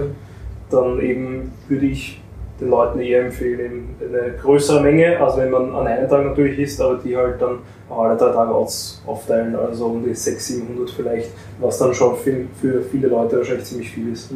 dann 0.69 0.99
eben 1.01 1.51
würde 1.67 1.85
ich 1.85 2.21
den 2.59 2.69
Leuten 2.69 2.99
eher 2.99 3.25
empfehlen, 3.25 3.95
eine 3.99 4.33
größere 4.37 4.81
Menge, 4.81 5.19
also 5.19 5.37
wenn 5.37 5.49
man 5.49 5.75
an 5.75 5.87
einem 5.87 6.09
Tag 6.09 6.25
natürlich 6.25 6.59
isst, 6.59 6.81
aber 6.81 6.99
die 7.03 7.15
halt 7.17 7.41
dann 7.41 7.59
alle 7.89 8.15
drei 8.17 8.31
Tage 8.31 8.53
aufteilen, 8.53 9.55
also 9.55 9.87
um 9.87 10.03
die 10.03 10.13
600, 10.13 10.67
700 10.67 10.89
vielleicht, 10.89 11.31
was 11.59 11.77
dann 11.77 11.93
schon 11.93 12.15
für, 12.17 12.45
für 12.59 12.81
viele 12.83 13.07
Leute 13.07 13.37
wahrscheinlich 13.37 13.65
ziemlich 13.65 13.91
viel 13.91 14.11
ist. 14.13 14.31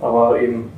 Aber 0.00 0.40
eben, 0.40 0.70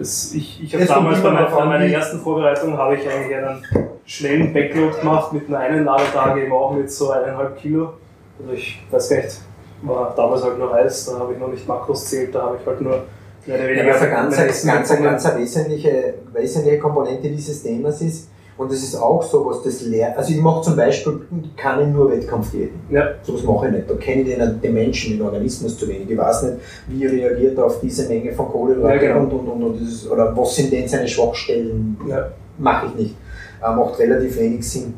es, 0.00 0.34
ich, 0.34 0.62
ich 0.62 0.74
habe 0.74 0.86
damals 0.86 1.22
bei 1.22 1.30
meiner, 1.30 1.50
bei 1.50 1.64
meiner 1.64 1.86
ersten 1.86 2.18
Vorbereitung 2.18 2.76
habe 2.76 2.96
ich 2.96 3.08
eigentlich 3.08 3.36
einen 3.36 3.64
schnellen 4.04 4.52
Backload 4.52 4.98
gemacht 4.98 5.32
mit 5.32 5.48
nur 5.48 5.58
einem 5.58 5.84
Ladetag 5.84 6.36
eben 6.36 6.52
auch 6.52 6.74
mit 6.74 6.90
so 6.90 7.10
eineinhalb 7.10 7.58
Kilo. 7.58 7.94
Also 8.40 8.52
ich 8.54 8.82
weiß 8.90 9.08
gar 9.08 9.16
nicht, 9.16 9.38
war 9.82 10.12
damals 10.16 10.42
halt 10.44 10.58
nur 10.58 10.70
Reis, 10.70 11.06
da 11.06 11.18
habe 11.18 11.32
ich 11.34 11.38
noch 11.38 11.48
nicht 11.48 11.66
Makros 11.66 12.04
zählt, 12.06 12.34
da 12.34 12.42
habe 12.42 12.58
ich 12.60 12.66
halt 12.66 12.80
nur 12.80 13.04
mehr 13.46 13.56
oder 13.56 13.64
Ja, 13.64 13.70
weniger 13.70 13.94
was 13.94 14.02
eine 14.02 14.10
ganz, 14.10 14.36
ganz, 14.36 14.64
ganz, 14.64 15.02
ganz 15.02 15.26
eine 15.26 15.40
wesentliche, 15.40 16.14
wesentliche 16.32 16.78
Komponente 16.78 17.28
dieses 17.28 17.62
Themas 17.62 18.00
ist, 18.00 18.28
und 18.58 18.70
das 18.70 18.82
ist 18.82 18.94
auch 18.94 19.22
so, 19.22 19.46
was 19.46 19.62
das 19.62 19.80
lehrt. 19.80 20.16
Also 20.16 20.30
ich 20.30 20.40
mache 20.40 20.60
zum 20.62 20.76
Beispiel 20.76 21.22
keine 21.56 21.86
nur 21.86 22.12
Wettkampfdiäten. 22.12 22.80
Ja, 22.90 23.12
Sowas 23.22 23.42
mache 23.44 23.66
ich 23.68 23.72
nicht. 23.72 23.90
Da 23.90 23.94
kenne 23.94 24.22
ich 24.22 24.36
den, 24.36 24.60
den 24.60 24.74
Menschen, 24.74 25.14
den 25.14 25.22
Organismus 25.22 25.76
zu 25.78 25.88
wenig. 25.88 26.08
Ich 26.10 26.18
weiß 26.18 26.42
nicht, 26.44 26.56
wie 26.88 27.06
reagiert 27.06 27.56
er 27.56 27.64
auf 27.64 27.80
diese 27.80 28.06
Menge 28.08 28.30
von 28.32 28.48
Kohlenhydraten 28.48 29.00
Ja, 29.00 29.08
genau. 29.14 29.20
und, 29.20 29.32
und, 29.32 29.48
und, 29.48 29.62
und 29.64 29.78
dieses, 29.80 30.08
oder 30.08 30.36
was 30.36 30.54
sind 30.54 30.70
denn 30.70 30.86
seine 30.86 31.08
Schwachstellen. 31.08 31.96
ja, 32.06 32.28
Mache 32.58 32.88
ich 32.88 32.94
nicht. 32.94 33.16
Äh, 33.64 33.74
macht 33.74 33.98
relativ 33.98 34.38
wenig 34.38 34.68
Sinn. 34.68 34.94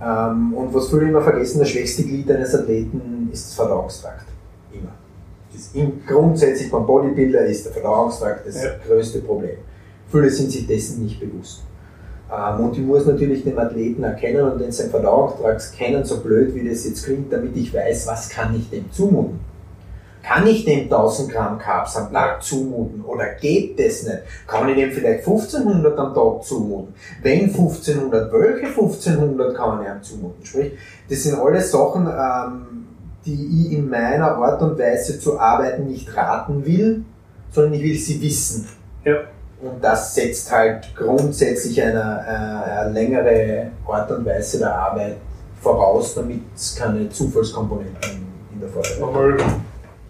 Ähm, 0.00 0.54
und 0.54 0.72
was 0.72 0.88
viele 0.88 1.08
immer 1.08 1.22
vergessen, 1.22 1.58
das 1.58 1.70
schwächste 1.70 2.04
Glied 2.04 2.30
eines 2.30 2.54
Athleten 2.54 3.28
ist 3.32 3.46
das 3.48 3.54
Verdauungstrakt. 3.54 4.26
Immer. 4.72 4.92
Das 5.52 5.70
im, 5.74 6.04
grundsätzlich 6.06 6.70
beim 6.70 6.86
Bodybuilder 6.86 7.44
ist 7.46 7.66
der 7.66 7.72
Verdauungstrakt 7.72 8.46
das 8.46 8.62
Ja. 8.62 8.70
größte 8.86 9.20
Problem. 9.20 9.58
Viele 10.10 10.30
sind 10.30 10.50
sich 10.52 10.66
dessen 10.66 11.04
nicht 11.04 11.18
bewusst. 11.18 11.62
Ähm, 12.30 12.64
und 12.64 12.76
ich 12.76 12.84
muss 12.84 13.06
natürlich 13.06 13.42
den 13.42 13.58
Athleten 13.58 14.04
erkennen 14.04 14.52
und 14.52 14.60
den 14.60 14.70
sein 14.70 14.90
Verdauungstrakt 14.90 15.72
kennen, 15.72 16.04
so 16.04 16.20
blöd 16.20 16.54
wie 16.54 16.68
das 16.68 16.84
jetzt 16.84 17.04
klingt, 17.04 17.32
damit 17.32 17.56
ich 17.56 17.72
weiß, 17.74 18.06
was 18.06 18.28
kann 18.28 18.54
ich 18.54 18.70
dem 18.70 18.90
zumuten. 18.92 19.40
Kann 20.28 20.46
ich 20.46 20.66
dem 20.66 20.80
1000 20.80 21.32
Gramm 21.32 21.58
Carbs 21.58 21.96
am 21.96 22.12
Tag 22.12 22.42
zumuten 22.42 23.02
oder 23.02 23.30
geht 23.40 23.78
das 23.78 24.02
nicht? 24.02 24.18
Kann 24.46 24.68
ich 24.68 24.76
dem 24.76 24.92
vielleicht 24.92 25.20
1500 25.20 25.98
am 25.98 26.14
Tag 26.14 26.44
zumuten? 26.44 26.92
Wenn 27.22 27.44
1500, 27.44 28.30
welche 28.30 28.66
1500 28.66 29.56
kann 29.56 29.80
ich 29.80 29.88
ihm 29.88 30.02
zumuten? 30.02 30.44
Sprich, 30.44 30.72
das 31.08 31.22
sind 31.22 31.38
alles 31.38 31.70
Sachen, 31.70 32.06
ähm, 32.06 32.86
die 33.24 33.68
ich 33.68 33.78
in 33.78 33.88
meiner 33.88 34.36
Art 34.36 34.60
und 34.60 34.78
Weise 34.78 35.18
zu 35.18 35.40
arbeiten 35.40 35.86
nicht 35.86 36.14
raten 36.14 36.62
will, 36.66 37.04
sondern 37.50 37.72
ich 37.72 37.82
will 37.82 37.96
sie 37.96 38.20
wissen. 38.20 38.68
ja. 39.04 39.16
Und 39.60 39.82
das 39.82 40.14
setzt 40.14 40.52
halt 40.52 40.94
grundsätzlich 40.94 41.82
eine, 41.82 41.98
äh, 41.98 42.80
eine 42.80 42.92
längere 42.92 43.70
Art 43.88 44.10
und 44.12 44.26
Weise 44.26 44.58
der 44.58 44.72
Arbeit 44.72 45.16
voraus, 45.60 46.14
damit 46.14 46.42
es 46.54 46.76
keine 46.76 47.08
Zufallskomponenten 47.08 48.26
in 48.52 48.60
der 48.60 48.68
Vorbereitung 48.68 49.00
Nochmal 49.00 49.36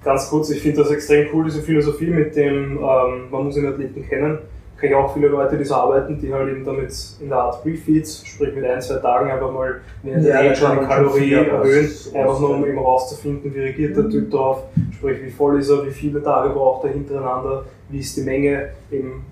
ganz 0.08 0.28
kurz, 0.30 0.50
ich 0.50 0.62
finde 0.62 0.82
das 0.82 0.90
extrem 0.90 1.28
cool, 1.32 1.44
diese 1.44 1.60
Philosophie 1.62 2.10
mit 2.10 2.34
dem, 2.34 2.78
ähm, 2.78 3.30
man 3.30 3.44
muss 3.44 3.54
den 3.54 3.66
Athleten 3.66 4.08
kennen. 4.08 4.38
Kenne 4.80 4.92
ich 4.92 4.96
auch 4.96 5.12
viele 5.12 5.26
Leute, 5.28 5.58
die 5.58 5.64
so 5.64 5.74
arbeiten, 5.74 6.18
die 6.20 6.32
halt 6.32 6.48
eben 6.48 6.64
damit 6.64 6.94
in 7.20 7.28
der 7.28 7.38
Art 7.38 7.62
Pre-Feeds, 7.62 8.24
sprich 8.24 8.54
mit 8.54 8.64
ein, 8.64 8.80
zwei 8.80 8.96
Tagen 9.00 9.28
einfach 9.28 9.52
mal 9.52 9.80
während 10.04 10.24
Ja, 10.24 10.40
der 10.40 10.54
schon 10.54 10.86
Kalorie 10.86 11.32
erhöhen, 11.32 11.90
einfach 12.14 12.40
nur 12.40 12.50
um 12.50 12.64
eben 12.64 12.78
rauszufinden, 12.78 13.52
wie 13.52 13.58
reagiert 13.58 13.96
der 13.96 14.08
Typ 14.08 14.30
darauf, 14.30 14.62
sprich 14.96 15.20
wie 15.24 15.30
voll 15.30 15.58
ist 15.58 15.68
er, 15.68 15.84
wie 15.84 15.90
viele 15.90 16.22
Tage 16.22 16.50
braucht 16.50 16.84
er 16.84 16.92
hintereinander, 16.92 17.64
wie 17.88 17.98
ist 17.98 18.16
die 18.16 18.22
Menge, 18.22 18.68
eben, 18.92 19.24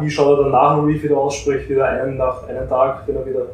wie 0.00 0.10
schaut 0.10 0.38
er 0.38 0.44
danach 0.44 0.76
noch 0.76 0.88
wie 0.88 0.98
viel 0.98 1.14
aus, 1.14 1.36
sprich 1.36 1.68
wieder 1.68 1.86
einen 1.86 2.16
nach 2.16 2.46
einem 2.48 2.68
Tag, 2.68 3.04
wenn 3.06 3.14
er 3.14 3.26
wieder 3.26 3.46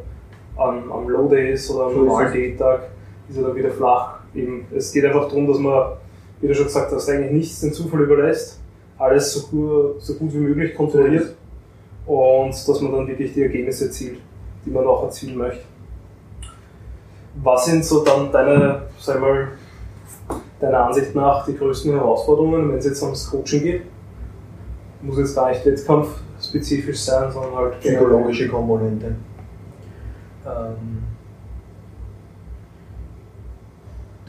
am, 0.56 0.90
am 0.90 1.08
Low 1.08 1.28
Day 1.28 1.52
ist 1.52 1.70
oder 1.70 1.86
am 1.86 1.96
normalen. 1.96 2.32
Diättag, 2.32 2.80
ist 3.28 3.36
er 3.36 3.42
dann 3.44 3.56
wieder 3.56 3.70
flach. 3.70 4.20
Eben, 4.34 4.66
es 4.74 4.92
geht 4.92 5.04
einfach 5.04 5.28
darum, 5.28 5.46
dass 5.46 5.58
man, 5.58 5.82
wie 6.40 6.48
du 6.48 6.54
schon 6.54 6.66
gesagt 6.66 6.92
hast, 6.92 7.08
eigentlich 7.08 7.32
nichts 7.32 7.60
den 7.60 7.72
Zufall 7.72 8.00
überlässt, 8.00 8.60
alles 8.98 9.32
so 9.32 9.46
gut, 9.48 10.02
so 10.02 10.14
gut 10.14 10.32
wie 10.34 10.38
möglich 10.38 10.74
kontrolliert 10.74 11.34
und 12.06 12.50
dass 12.50 12.80
man 12.80 12.92
dann 12.92 13.06
wirklich 13.08 13.32
die 13.32 13.42
Ergebnisse 13.42 13.86
erzielt, 13.86 14.18
die 14.64 14.70
man 14.70 14.86
auch 14.86 15.04
erzielen 15.04 15.36
möchte. 15.36 15.64
Was 17.42 17.64
sind 17.66 17.84
so 17.84 18.04
dann 18.04 18.30
deine, 18.30 18.82
sag 19.00 19.20
mal, 19.20 19.48
deiner 20.60 20.86
Ansicht 20.86 21.14
nach 21.14 21.44
die 21.46 21.56
größten 21.56 21.92
Herausforderungen, 21.92 22.70
wenn 22.70 22.78
es 22.78 22.84
jetzt 22.84 23.02
ums 23.02 23.28
Coaching 23.28 23.62
geht? 23.62 23.82
Muss 25.02 25.18
jetzt 25.18 25.34
gar 25.34 25.50
nicht 25.50 25.66
wettkampfspezifisch 25.66 27.00
sein, 27.00 27.30
sondern 27.32 27.54
halt 27.56 27.80
psychologische 27.80 28.48
Komponente. 28.48 29.16
Ähm, 30.46 31.02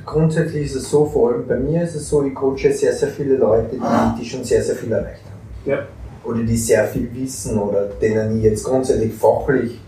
grundsätzlich 0.06 0.66
ist 0.66 0.76
es 0.76 0.90
so, 0.90 1.06
vor 1.06 1.32
allem 1.32 1.48
bei 1.48 1.58
mir 1.58 1.84
ist 1.84 1.96
es 1.96 2.10
so, 2.10 2.24
ich 2.24 2.34
coache 2.34 2.72
sehr, 2.72 2.94
sehr 2.94 3.10
viele 3.10 3.38
Leute, 3.38 3.76
die, 3.76 4.22
die 4.22 4.26
schon 4.26 4.44
sehr, 4.44 4.62
sehr 4.62 4.76
viel 4.76 4.92
erreicht 4.92 5.24
haben. 5.26 5.70
Ja. 5.70 5.80
Oder 6.24 6.44
die 6.44 6.58
sehr 6.58 6.86
viel 6.86 7.10
wissen 7.14 7.60
oder 7.60 7.86
denen 8.02 8.38
ich 8.38 8.44
jetzt 8.44 8.64
grundsätzlich 8.64 9.14
fachlich, 9.14 9.80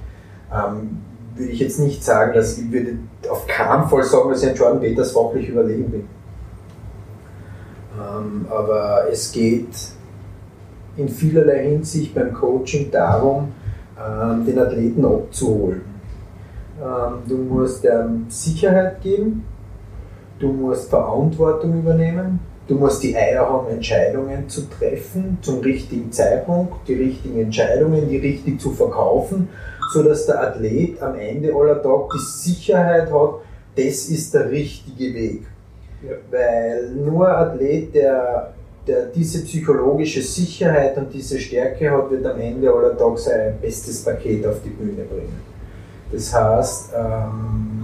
ähm, 0.52 1.00
würde 1.36 1.52
ich 1.52 1.60
jetzt 1.60 1.80
nicht 1.80 2.04
sagen, 2.04 2.34
dass 2.34 2.58
ich 2.58 2.72
würde 2.72 2.98
auf 3.30 3.46
keinen 3.48 3.88
Fall 3.88 4.04
sagen, 4.04 4.30
dass 4.30 4.44
ich 4.44 4.50
an 4.50 4.56
Jordan 4.56 4.80
Peters 4.80 5.12
fachlich 5.12 5.50
überlegen 5.50 5.90
bin. 5.90 6.08
Ähm, 7.98 8.46
aber 8.50 9.08
es 9.12 9.32
geht 9.32 9.70
in 10.96 11.10
vielerlei 11.10 11.64
Hinsicht 11.70 12.14
beim 12.14 12.34
Coaching 12.34 12.92
darum, 12.92 13.52
ähm, 14.00 14.46
den 14.46 14.60
Athleten 14.60 15.06
abzuholen. 15.06 15.82
Ähm, 16.80 17.14
du 17.28 17.38
musst 17.38 17.86
ähm, 17.86 18.26
Sicherheit 18.30 19.02
geben, 19.02 19.44
du 20.40 20.52
musst 20.52 20.90
Verantwortung 20.90 21.80
übernehmen, 21.80 22.40
du 22.68 22.76
musst 22.76 23.04
die 23.04 23.16
Eier 23.16 23.48
haben, 23.48 23.68
Entscheidungen 23.68 24.48
zu 24.50 24.70
treffen 24.70 25.38
zum 25.42 25.60
richtigen 25.60 26.12
Zeitpunkt, 26.12 26.88
die 26.88 26.96
richtigen 26.96 27.40
Entscheidungen, 27.40 28.10
die 28.10 28.18
richtig 28.18 28.60
zu 28.60 28.72
verkaufen, 28.72 29.50
sodass 29.94 30.26
der 30.26 30.42
Athlet 30.42 31.02
am 31.02 31.16
Ende 31.16 31.54
aller 31.54 31.82
Tag 31.82 32.10
die 32.14 32.20
Sicherheit 32.20 33.12
hat, 33.12 33.36
das 33.76 34.10
ist 34.10 34.34
der 34.34 34.50
richtige 34.52 35.14
Weg. 35.14 35.44
Ja. 36.04 36.16
Weil 36.30 36.92
nur 36.92 37.28
ein 37.28 37.36
Athlet, 37.36 37.96
der, 37.96 38.54
der 38.86 39.06
diese 39.08 39.44
psychologische 39.44 40.22
Sicherheit 40.22 40.98
und 40.98 41.14
diese 41.14 41.40
Stärke 41.40 41.90
hat, 41.90 42.12
wird 42.12 42.26
am 42.26 42.40
Ende 42.40 42.72
aller 42.72 42.98
Tag 42.98 43.18
sein 43.18 43.56
bestes 43.62 44.04
Paket 44.04 44.46
auf 44.46 44.62
die 44.64 44.70
Bühne 44.70 45.04
bringen. 45.04 45.42
Das 46.12 46.34
heißt, 46.34 46.90
ähm, 46.96 47.82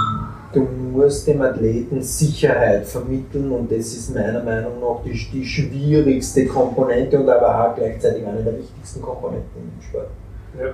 du 0.53 0.61
musst 0.61 1.27
dem 1.27 1.41
Athleten 1.41 2.01
Sicherheit 2.01 2.85
vermitteln 2.85 3.51
und 3.51 3.71
das 3.71 3.93
ist 3.93 4.13
meiner 4.13 4.43
Meinung 4.43 4.79
nach 4.79 5.03
die, 5.03 5.11
die 5.11 5.45
schwierigste 5.45 6.45
Komponente 6.45 7.19
und 7.19 7.29
aber 7.29 7.71
auch 7.71 7.75
gleichzeitig 7.75 8.25
eine 8.25 8.43
der 8.43 8.57
wichtigsten 8.57 9.01
Komponenten 9.01 9.71
im 9.75 9.81
Sport. 9.81 10.07
Ja. 10.59 10.73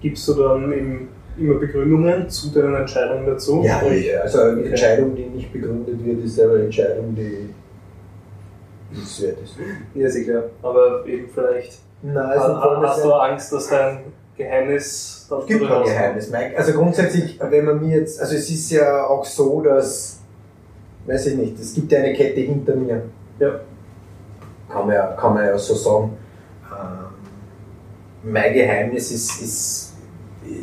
Gibst 0.00 0.26
du 0.28 0.34
dann 0.34 0.72
im, 0.72 1.08
immer 1.38 1.54
Begründungen 1.54 2.28
zu 2.28 2.50
deinen 2.50 2.74
Entscheidungen 2.74 3.26
dazu? 3.26 3.62
Ja, 3.62 3.80
also 4.22 4.40
eine. 4.40 4.64
Entscheidung, 4.64 5.14
die 5.14 5.26
nicht 5.26 5.52
begründet 5.52 6.04
wird, 6.04 6.24
ist 6.24 6.40
eine 6.40 6.64
Entscheidung, 6.64 7.14
die 7.14 7.50
nichts 8.92 9.22
wert 9.22 9.38
ist. 9.42 9.56
Ja, 9.94 10.10
sicher. 10.10 10.44
Aber 10.62 11.06
eben 11.06 11.28
vielleicht 11.32 11.78
Nein, 12.02 12.16
also 12.16 12.56
hast, 12.56 12.82
hast 12.82 13.04
du 13.04 13.12
Angst, 13.12 13.52
dass 13.52 13.68
dein 13.68 14.04
Geheimnis 14.36 15.19
es 15.38 15.46
gibt 15.46 15.66
kein 15.66 15.84
Geheimnis, 15.84 16.30
Mike. 16.30 16.56
Also 16.56 16.72
grundsätzlich, 16.72 17.38
wenn 17.40 17.64
man 17.64 17.80
mir 17.80 17.98
jetzt, 17.98 18.20
also 18.20 18.34
es 18.34 18.50
ist 18.50 18.70
ja 18.70 19.06
auch 19.06 19.24
so, 19.24 19.60
dass, 19.60 20.20
weiß 21.06 21.26
ich 21.26 21.36
nicht, 21.36 21.58
es 21.58 21.74
gibt 21.74 21.92
ja 21.92 22.00
eine 22.00 22.12
Kette 22.14 22.40
hinter 22.40 22.74
mir. 22.74 23.02
Ja. 23.38 23.60
Kann 24.68 24.86
man 24.86 24.94
ja, 24.94 25.06
kann 25.18 25.34
man 25.34 25.46
ja 25.46 25.58
so 25.58 25.74
sagen. 25.74 26.16
Ähm, 26.64 28.30
mein 28.30 28.52
Geheimnis 28.52 29.10
ist, 29.10 29.40
ist, 29.40 29.92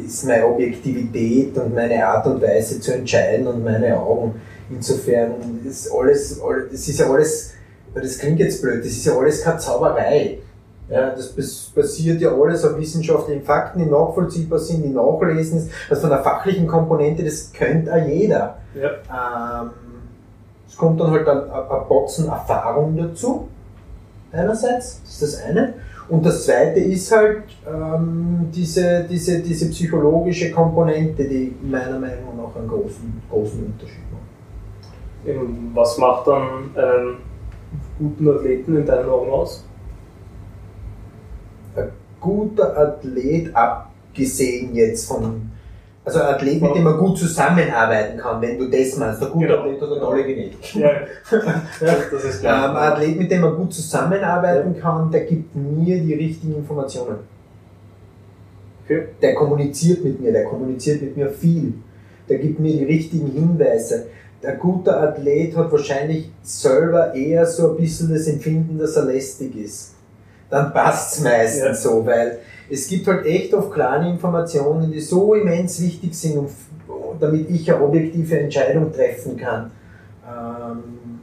ist 0.06 0.26
meine 0.26 0.46
Objektivität 0.46 1.58
und 1.58 1.74
meine 1.74 2.06
Art 2.06 2.26
und 2.28 2.42
Weise 2.42 2.80
zu 2.80 2.94
entscheiden 2.94 3.48
und 3.48 3.64
meine 3.64 3.98
Augen. 3.98 4.40
Insofern 4.70 5.62
ist 5.64 5.92
alles, 5.92 6.42
das 6.72 6.88
ist 6.88 7.00
ja 7.00 7.10
alles, 7.10 7.54
das 7.94 8.18
klingt 8.18 8.40
jetzt 8.40 8.62
blöd, 8.62 8.80
das 8.80 8.92
ist 8.92 9.06
ja 9.06 9.18
alles 9.18 9.42
keine 9.42 9.58
Zauberei. 9.60 10.40
Ja, 10.90 11.10
das 11.10 11.34
basiert 11.76 12.22
ja 12.22 12.32
alles 12.34 12.64
auf 12.64 12.78
wissenschaftlichen 12.78 13.44
Fakten, 13.44 13.80
die 13.80 13.86
nachvollziehbar 13.86 14.60
sind, 14.60 14.84
die 14.84 14.90
nachlesen 14.90 15.58
ist. 15.60 15.72
Also 15.90 16.04
von 16.04 16.12
der 16.12 16.24
fachlichen 16.24 16.66
Komponente, 16.66 17.26
das 17.26 17.52
könnte 17.52 17.92
auch 17.94 18.08
jeder. 18.08 18.58
Ja. 18.74 19.64
Ähm, 19.64 19.72
es 20.68 20.78
kommt 20.78 21.00
dann 21.02 21.12
halt 21.12 21.28
ein, 21.28 21.50
ein 21.52 21.88
Botzen 21.90 22.28
Erfahrung 22.28 22.96
dazu. 22.96 23.50
Einerseits, 24.32 25.02
das 25.02 25.12
ist 25.12 25.22
das 25.22 25.44
eine. 25.44 25.74
Und 26.08 26.26
das 26.26 26.46
zweite 26.46 26.80
ist 26.80 27.12
halt 27.12 27.44
ähm, 27.68 28.48
diese, 28.54 29.04
diese, 29.10 29.40
diese 29.40 29.70
psychologische 29.70 30.52
Komponente, 30.52 31.26
die 31.26 31.54
meiner 31.62 32.00
Meinung 32.00 32.38
nach 32.38 32.56
einen 32.56 32.70
großen, 32.70 33.22
großen 33.30 33.66
Unterschied 33.66 34.04
macht. 34.12 35.76
Was 35.76 35.98
macht 35.98 36.28
dann 36.28 36.70
einen 36.76 37.18
guten 38.00 38.30
Athleten 38.30 38.78
in 38.78 38.86
deinen 38.86 39.10
Augen 39.10 39.30
aus? 39.32 39.66
Guter 42.28 42.78
Athlet, 42.78 43.56
abgesehen 43.56 44.76
jetzt 44.76 45.08
von, 45.08 45.50
also 46.04 46.20
ein 46.20 46.26
Athlet, 46.36 46.62
mit 46.62 46.76
dem 46.76 46.84
man 46.84 46.98
gut 46.98 47.18
zusammenarbeiten 47.18 48.18
kann, 48.20 48.42
wenn 48.42 48.60
du 48.60 48.70
das 48.70 48.98
meinst. 48.98 49.22
Der 49.22 49.30
gute 49.30 49.48
genau. 49.48 49.60
Athlet 49.60 49.82
hat 49.82 49.92
eine 49.92 50.00
tolle 50.00 50.24
Genetik. 50.26 50.76
Ja, 50.76 50.92
das 52.12 52.24
ist 52.26 52.40
klar. 52.42 52.70
Ähm, 52.70 52.76
ein 52.76 52.92
Athlet, 52.92 53.18
mit 53.18 53.32
dem 53.32 53.42
man 53.42 53.56
gut 53.56 53.74
zusammenarbeiten 53.74 54.76
ja. 54.76 54.82
kann, 54.82 55.10
der 55.10 55.22
gibt 55.22 55.56
mir 55.56 56.02
die 56.02 56.14
richtigen 56.16 56.56
Informationen. 56.56 57.20
Okay. 58.84 59.08
Der 59.22 59.34
kommuniziert 59.34 60.04
mit 60.04 60.20
mir, 60.22 60.32
der 60.34 60.46
kommuniziert 60.46 61.02
mit 61.02 61.16
mir 61.16 61.30
viel. 61.30 61.74
Der 62.28 62.40
gibt 62.40 62.60
mir 62.60 62.74
die 62.74 62.86
richtigen 62.86 63.32
Hinweise. 63.32 64.08
Der 64.44 64.56
gute 64.56 64.96
Athlet 64.96 65.56
hat 65.56 65.72
wahrscheinlich 65.72 66.30
selber 66.44 67.14
eher 67.16 67.46
so 67.46 67.72
ein 67.72 67.78
bisschen 67.78 68.14
das 68.14 68.28
Empfinden, 68.28 68.78
dass 68.78 68.96
er 68.98 69.06
lästig 69.06 69.56
ist 69.56 69.97
dann 70.50 70.74
passt 70.74 71.16
es 71.16 71.24
meistens 71.24 71.64
ja. 71.64 71.74
so, 71.74 72.06
weil 72.06 72.40
es 72.70 72.88
gibt 72.88 73.08
halt 73.08 73.26
echt 73.26 73.54
oft 73.54 73.72
kleine 73.72 74.10
Informationen, 74.10 74.92
die 74.92 75.00
so 75.00 75.34
immens 75.34 75.82
wichtig 75.82 76.14
sind, 76.14 76.38
um, 76.38 76.48
damit 77.20 77.50
ich 77.50 77.72
eine 77.72 77.84
objektive 77.84 78.40
Entscheidung 78.40 78.92
treffen 78.92 79.38
kann. 79.38 79.72
Ähm, 80.26 81.20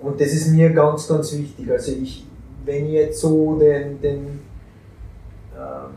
und 0.00 0.20
das 0.20 0.28
ist 0.28 0.48
mir 0.48 0.70
ganz, 0.70 1.08
ganz 1.08 1.32
wichtig. 1.36 1.70
Also 1.70 1.92
ich, 1.92 2.26
wenn 2.64 2.86
ich 2.86 2.92
jetzt 2.92 3.20
so 3.20 3.58
den, 3.58 4.00
den 4.00 4.40
ähm, 5.56 5.90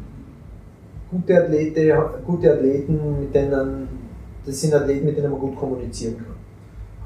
gute, 1.10 1.44
Athlete, 1.44 1.96
gute 2.26 2.54
Athleten, 2.54 3.22
mit 3.22 3.36
denen, 3.36 3.88
das 4.46 4.60
sind 4.60 4.74
Athleten, 4.74 5.06
mit 5.06 5.18
denen 5.18 5.32
man 5.32 5.40
gut 5.40 5.56
kommunizieren 5.56 6.18
kann. 6.18 6.31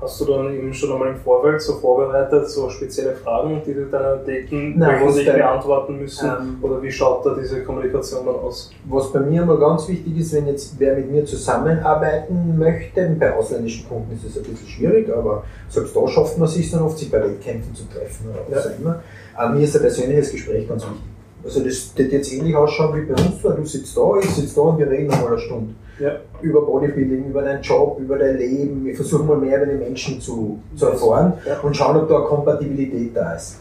Hast 0.02 0.20
du 0.20 0.26
dann 0.26 0.54
eben 0.54 0.74
schon 0.74 0.92
einmal 0.92 1.10
im 1.10 1.16
Vorfeld 1.16 1.62
so 1.62 1.76
vorbereitet, 1.76 2.50
so 2.50 2.70
spezielle 2.70 3.16
Fragen, 3.16 3.62
die 3.66 3.74
du 3.74 3.86
deinen 3.86 4.20
Athleten 4.20 4.78
nicht 4.78 5.26
beantworten 5.26 6.00
müssen? 6.00 6.28
Ähm, 6.28 6.58
oder 6.62 6.82
wie 6.82 6.92
schaut 6.92 7.26
da 7.26 7.34
diese 7.34 7.64
Kommunikation 7.64 8.26
dann 8.26 8.36
aus? 8.36 8.72
Was 8.86 9.12
bei 9.14 9.22
mir 9.22 9.44
immer 9.44 9.58
ganz 9.58 9.88
wichtig 9.88 10.18
ist, 10.18 10.34
wenn 10.34 10.48
jetzt 10.48 10.78
wer 10.80 10.98
mit 10.98 11.10
mir 11.10 11.26
zusammenarbeiten 11.26 12.58
möchte, 12.60 13.16
bei 13.18 13.34
ausländischen 13.34 13.88
Kunden 13.88 14.14
ist 14.14 14.26
es 14.26 14.38
ein 14.38 14.44
bisschen 14.44 14.68
schwierig, 14.68 15.10
aber 15.16 15.46
selbst 15.70 15.96
da 15.96 16.08
schafft 16.08 16.38
man 16.38 16.50
sich 16.50 16.70
dann 16.70 16.82
oft, 16.82 16.98
sich 16.98 17.10
bei 17.10 17.24
Wettkämpfen 17.24 17.74
zu 17.74 17.86
treffen 17.88 18.30
oder 18.30 18.42
was 18.50 18.68
auch 18.68 18.78
immer. 18.78 19.02
Aber 19.34 19.54
mir 19.56 19.64
ist 19.64 19.76
ein 19.78 19.82
persönliches 19.82 20.32
Gespräch 20.32 20.68
ganz 20.68 20.84
wichtig. 20.84 21.15
Also 21.46 21.64
das 21.64 21.96
wird 21.96 22.12
jetzt 22.12 22.34
ähnlich 22.34 22.56
ausschauen 22.56 22.96
wie 22.96 23.06
bei 23.06 23.14
uns, 23.14 23.44
weil 23.44 23.54
du 23.54 23.66
sitzt 23.66 23.96
da, 23.96 24.18
ich 24.20 24.30
sitze 24.32 24.56
da 24.56 24.62
und 24.62 24.80
wir 24.80 24.90
reden 24.90 25.12
einmal 25.12 25.34
eine 25.34 25.40
Stunde 25.40 25.76
ja. 26.00 26.14
über 26.42 26.66
Bodybuilding, 26.66 27.30
über 27.30 27.44
deinen 27.44 27.62
Job, 27.62 28.00
über 28.00 28.18
dein 28.18 28.38
Leben. 28.38 28.84
Wir 28.84 28.96
versuchen 28.96 29.28
mal 29.28 29.38
mehr 29.38 29.58
über 29.58 29.68
den 29.68 29.80
Menschen 29.80 30.20
zu, 30.20 30.60
zu 30.76 30.88
erfahren 30.88 31.34
ja. 31.48 31.60
und 31.60 31.78
schauen, 31.78 31.98
ob 31.98 32.10
da 32.10 32.18
eine 32.18 32.26
Kompatibilität 32.26 33.16
da 33.16 33.36
ist. 33.36 33.60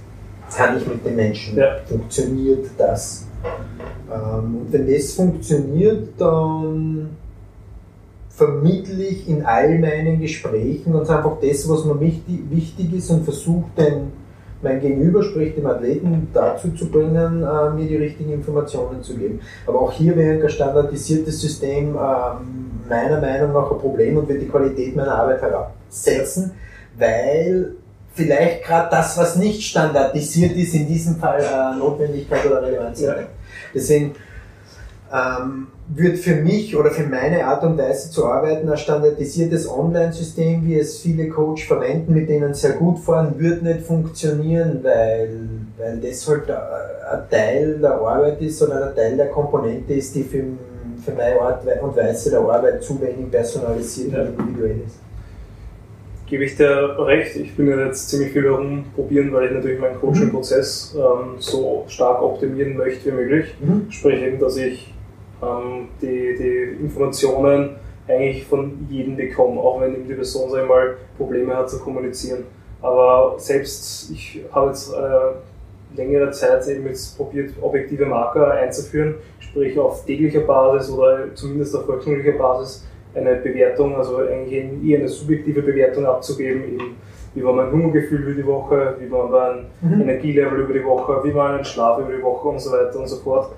Kann 0.57 0.79
ich 0.79 0.87
mit 0.87 1.05
den 1.05 1.17
Menschen? 1.17 1.59
Ja. 1.59 1.77
Funktioniert 1.87 2.67
das? 2.79 3.27
Ähm, 4.11 4.57
und 4.61 4.73
wenn 4.73 4.91
das 4.91 5.13
funktioniert, 5.13 6.09
dann 6.19 7.11
vermittle 8.31 9.05
ich 9.05 9.29
in 9.29 9.45
all 9.45 9.79
meinen 9.79 10.21
Gesprächen 10.21 10.93
ganz 10.93 11.09
einfach 11.11 11.37
das, 11.41 11.69
was 11.69 11.85
mir 11.85 12.01
wichtig, 12.01 12.41
wichtig 12.51 12.95
ist 12.95 13.11
und 13.11 13.25
versuche 13.25 13.67
den 13.77 14.24
mein 14.65 14.81
Gegenüber, 14.81 15.23
sprich 15.23 15.55
dem 15.55 15.67
Athleten, 15.67 16.29
dazu 16.33 16.73
zu 16.73 16.91
bringen, 16.91 17.43
äh, 17.43 17.71
mir 17.71 17.87
die 17.87 17.97
richtigen 17.97 18.33
Informationen 18.33 19.03
zu 19.03 19.15
geben. 19.17 19.41
Aber 19.67 19.83
auch 19.83 19.93
hier 19.93 20.17
wäre 20.17 20.43
ein 20.43 20.51
standardisiertes 20.51 21.41
System 21.41 21.95
äh, 21.95 22.89
meiner 22.89 23.21
Meinung 23.21 23.53
nach 23.53 23.71
ein 23.71 23.79
Problem 23.79 24.17
und 24.17 24.29
wird 24.29 24.43
die 24.43 24.49
Qualität 24.49 24.97
meiner 24.97 25.15
Arbeit 25.15 25.43
herabsetzen, 25.43 26.53
weil 26.99 27.77
vielleicht 28.15 28.65
gerade 28.65 28.89
das, 28.91 29.17
was 29.19 29.37
nicht 29.37 29.63
standardisiert 29.63 30.57
ist, 30.57 30.75
in 30.75 30.87
diesem 30.87 31.17
Fall 31.17 31.41
äh, 31.41 31.79
Notwendigkeit 31.79 32.45
oder 32.47 32.63
Relevanz 32.63 33.07
hat. 33.07 33.17
Ja. 33.19 33.27
Deswegen 33.75 34.15
ähm, 35.13 35.69
wird 35.87 36.19
für 36.19 36.37
mich 36.37 36.75
oder 36.77 36.91
für 36.91 37.07
meine 37.07 37.45
Art 37.45 37.63
und 37.63 37.77
Weise 37.77 38.11
zu 38.11 38.25
arbeiten 38.25 38.69
ein 38.69 38.77
standardisiertes 38.77 39.69
Online-System, 39.69 40.67
wie 40.67 40.79
es 40.79 40.99
viele 40.99 41.29
Coach 41.29 41.67
verwenden, 41.67 42.15
mit 42.15 42.29
denen 42.29 42.55
sehr 42.55 42.73
gut 42.73 42.99
fahren, 42.99 43.35
wird 43.37 43.63
nicht 43.63 43.83
funktionieren, 43.83 44.81
weil, 44.83 45.31
weil 45.77 46.01
das 46.01 46.27
halt 46.27 46.51
ein 46.51 47.31
Teil 47.31 47.79
der 47.81 47.93
Arbeit 47.93 48.41
ist 48.41 48.63
oder 48.63 48.89
ein 48.89 48.97
Teil 48.97 49.17
der 49.17 49.29
Komponente 49.29 49.93
ist, 49.93 50.15
die 50.15 50.23
für, 50.23 50.43
für 51.05 51.13
meine 51.13 51.41
Art 51.41 51.63
und 51.83 51.97
Weise 51.97 52.31
der 52.31 52.41
Arbeit 52.41 52.83
zu 52.83 52.99
wenig 53.01 53.31
personalisiert 53.31 54.13
ja. 54.13 54.23
und 54.23 54.39
individuell 54.39 54.81
ist. 54.87 54.97
Gebe 56.27 56.45
ich 56.45 56.57
dir 56.57 56.97
recht, 56.99 57.37
ich 57.37 57.55
bin 57.55 57.69
ja 57.69 57.85
jetzt 57.85 58.09
ziemlich 58.09 58.33
viel 58.33 58.45
herumprobieren, 58.45 59.31
weil 59.35 59.49
ich 59.49 59.53
natürlich 59.53 59.79
meinen 59.79 60.01
Coaching-Prozess 60.01 60.97
ähm, 60.97 61.35
so 61.39 61.85
stark 61.89 62.23
optimieren 62.23 62.79
möchte 62.79 63.11
wie 63.11 63.15
möglich. 63.15 63.55
Mhm. 63.61 63.91
Sprich 63.91 64.23
eben, 64.23 64.41
dass 64.41 64.57
ich 64.57 64.94
ähm, 65.45 65.89
die, 66.01 66.37
die 66.37 66.83
Informationen 66.83 67.77
eigentlich 68.07 68.45
von 68.47 68.87
jedem 68.91 69.17
bekommen, 69.17 69.59
auch 69.59 69.81
wenn 69.81 70.07
die 70.07 70.15
Person 70.15 70.51
sag 70.51 70.63
ich 70.63 70.69
mal, 70.69 70.97
Probleme 71.17 71.57
hat 71.57 71.71
zu 71.71 71.81
kommunizieren. 71.81 72.45
Aber 72.83 73.35
selbst 73.39 74.11
ich 74.11 74.43
habe 74.53 74.69
jetzt 74.69 74.93
äh, 74.93 75.97
längere 75.97 76.31
Zeit 76.31 76.67
eben 76.69 76.87
jetzt 76.87 77.17
probiert, 77.17 77.53
objektive 77.61 78.07
Marker 78.07 78.53
einzuführen, 78.53 79.15
sprich 79.39 79.79
auf 79.79 80.05
täglicher 80.05 80.41
Basis 80.41 80.91
oder 80.91 81.35
zumindest 81.35 81.75
auf 81.77 81.89
wöchentlicher 81.89 82.37
Basis 82.37 82.87
eine 83.15 83.37
Bewertung, 83.37 83.97
also 83.97 84.19
eigentlich 84.19 84.85
eher 84.85 84.99
eine 84.99 85.09
subjektive 85.09 85.63
Bewertung 85.63 86.05
abzugeben, 86.05 86.65
eben 86.65 86.97
wie 87.35 87.45
war 87.45 87.53
mein 87.53 87.71
Hungergefühl 87.71 88.23
über 88.23 88.33
die 88.33 88.47
Woche, 88.47 88.97
wie 89.01 89.11
war 89.11 89.29
mein 89.29 89.67
mhm. 89.81 90.03
Energielevel 90.03 90.61
über 90.61 90.73
die 90.73 90.85
Woche, 90.85 91.21
wie 91.25 91.35
war 91.35 91.53
mein 91.53 91.65
Schlaf 91.65 91.99
über 91.99 92.13
die 92.13 92.23
Woche 92.23 92.49
und 92.49 92.61
so 92.61 92.71
weiter 92.71 92.99
und 92.99 93.09
so 93.09 93.17
fort. 93.17 93.51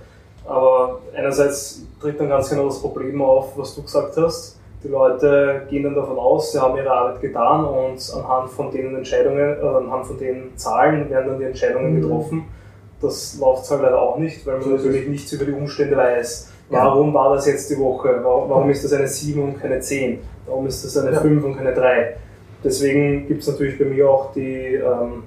Aber 0.46 1.00
einerseits 1.14 1.82
tritt 2.00 2.20
dann 2.20 2.28
ganz 2.28 2.50
genau 2.50 2.66
das 2.66 2.80
Problem 2.80 3.20
auf, 3.22 3.56
was 3.56 3.74
du 3.74 3.82
gesagt 3.82 4.16
hast. 4.16 4.58
Die 4.84 4.88
Leute 4.88 5.62
gehen 5.68 5.82
dann 5.82 5.94
davon 5.94 6.18
aus, 6.18 6.52
sie 6.52 6.60
haben 6.60 6.76
ihre 6.76 6.90
Arbeit 6.90 7.20
getan 7.20 7.64
und 7.64 8.12
anhand 8.14 8.50
von 8.50 8.70
den 8.70 8.94
Entscheidungen, 8.94 9.56
äh, 9.60 9.66
anhand 9.66 10.06
von 10.06 10.18
den 10.18 10.56
Zahlen 10.56 11.10
werden 11.10 11.28
dann 11.28 11.38
die 11.38 11.46
Entscheidungen 11.46 11.94
mhm. 11.94 12.02
getroffen. 12.02 12.44
Das 13.00 13.38
läuft 13.38 13.68
halt 13.70 13.82
leider 13.82 14.00
auch 14.00 14.18
nicht, 14.18 14.46
weil 14.46 14.58
man 14.58 14.70
natürlich 14.70 15.08
nichts 15.08 15.32
über 15.32 15.44
die 15.44 15.52
Umstände 15.52 15.96
weiß. 15.96 16.52
Warum 16.68 17.14
war 17.14 17.34
das 17.34 17.46
jetzt 17.46 17.70
die 17.70 17.78
Woche? 17.78 18.20
Warum 18.22 18.68
ist 18.70 18.84
das 18.84 18.92
eine 18.92 19.06
7 19.06 19.42
und 19.42 19.60
keine 19.60 19.80
10? 19.80 20.18
Warum 20.46 20.66
ist 20.66 20.84
das 20.84 20.96
eine 20.96 21.12
ja. 21.12 21.20
5 21.20 21.44
und 21.44 21.56
keine 21.56 21.74
3? 21.74 22.16
Deswegen 22.64 23.28
gibt 23.28 23.42
es 23.42 23.48
natürlich 23.48 23.78
bei 23.78 23.84
mir 23.84 24.08
auch 24.08 24.32
die, 24.32 24.74
ähm, 24.74 25.24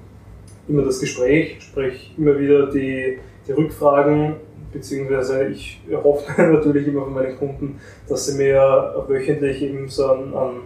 immer 0.68 0.82
das 0.82 1.00
Gespräch, 1.00 1.62
sprich 1.62 2.14
immer 2.18 2.38
wieder 2.38 2.70
die, 2.70 3.18
die 3.46 3.52
Rückfragen, 3.52 4.36
beziehungsweise 4.72 5.48
ich 5.48 5.80
hoffe 6.02 6.42
natürlich 6.42 6.86
immer 6.88 7.04
von 7.04 7.14
meinen 7.14 7.38
Kunden, 7.38 7.80
dass 8.08 8.26
sie 8.26 8.36
mir 8.36 8.94
wöchentlich 9.08 9.62
eben 9.62 9.88
so 9.88 10.10
einen, 10.10 10.34
einen, 10.34 10.60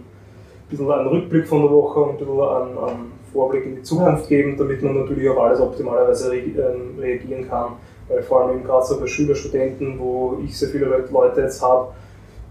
bisschen 0.68 0.90
einen 0.90 1.08
Rückblick 1.08 1.46
von 1.46 1.62
der 1.62 1.70
Woche 1.70 2.00
und 2.00 2.10
ein 2.10 2.18
bisschen 2.18 2.40
einen, 2.40 2.78
einen 2.78 3.12
Vorblick 3.32 3.66
in 3.66 3.76
die 3.76 3.82
Zukunft 3.82 4.28
geben, 4.28 4.56
damit 4.56 4.82
man 4.82 5.00
natürlich 5.00 5.28
auf 5.28 5.38
alles 5.38 5.60
optimalerweise 5.60 6.36
ähm, 6.36 6.98
reagieren 6.98 7.48
kann. 7.48 7.72
Weil 8.08 8.22
vor 8.22 8.42
allem 8.42 8.56
eben 8.58 8.64
gerade 8.64 8.84
so 8.86 9.00
bei 9.00 9.06
Schüler, 9.06 9.34
Studenten, 9.34 9.98
wo 9.98 10.38
ich 10.44 10.56
sehr 10.58 10.68
viele 10.68 10.86
Leute 11.10 11.40
jetzt 11.40 11.62
habe, 11.62 11.88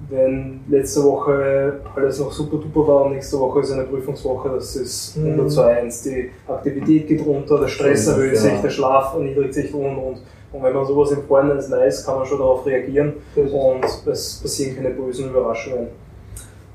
wenn 0.09 0.61
letzte 0.67 1.03
Woche 1.03 1.79
alles 1.95 2.19
noch 2.19 2.31
super 2.31 2.57
duper 2.57 2.87
war 2.87 3.05
und 3.05 3.13
nächste 3.13 3.39
Woche 3.39 3.61
ist 3.61 3.71
eine 3.71 3.83
Prüfungswoche, 3.83 4.49
das 4.49 4.75
ist 4.75 5.17
100 5.17 5.45
mhm. 5.45 5.49
zu 5.49 5.61
1. 5.61 6.03
Die 6.03 6.31
Aktivität 6.47 7.07
geht 7.07 7.25
runter, 7.25 7.59
der 7.59 7.67
Stress 7.67 8.07
erhöht 8.07 8.37
sich, 8.37 8.59
der 8.61 8.69
Schlaf 8.69 9.13
erniedrigt 9.13 9.53
sich 9.53 9.73
und 9.73 9.97
und. 9.97 10.17
Und 10.53 10.61
wenn 10.61 10.73
man 10.73 10.85
sowas 10.85 11.11
im 11.11 11.23
Vorhinein 11.23 11.57
weiß, 11.57 12.05
kann 12.05 12.17
man 12.19 12.25
schon 12.25 12.37
darauf 12.37 12.65
reagieren 12.65 13.13
und 13.35 13.83
es 13.83 14.39
passieren 14.39 14.75
keine 14.75 14.91
bösen 14.91 15.31
Überraschungen. 15.31 15.87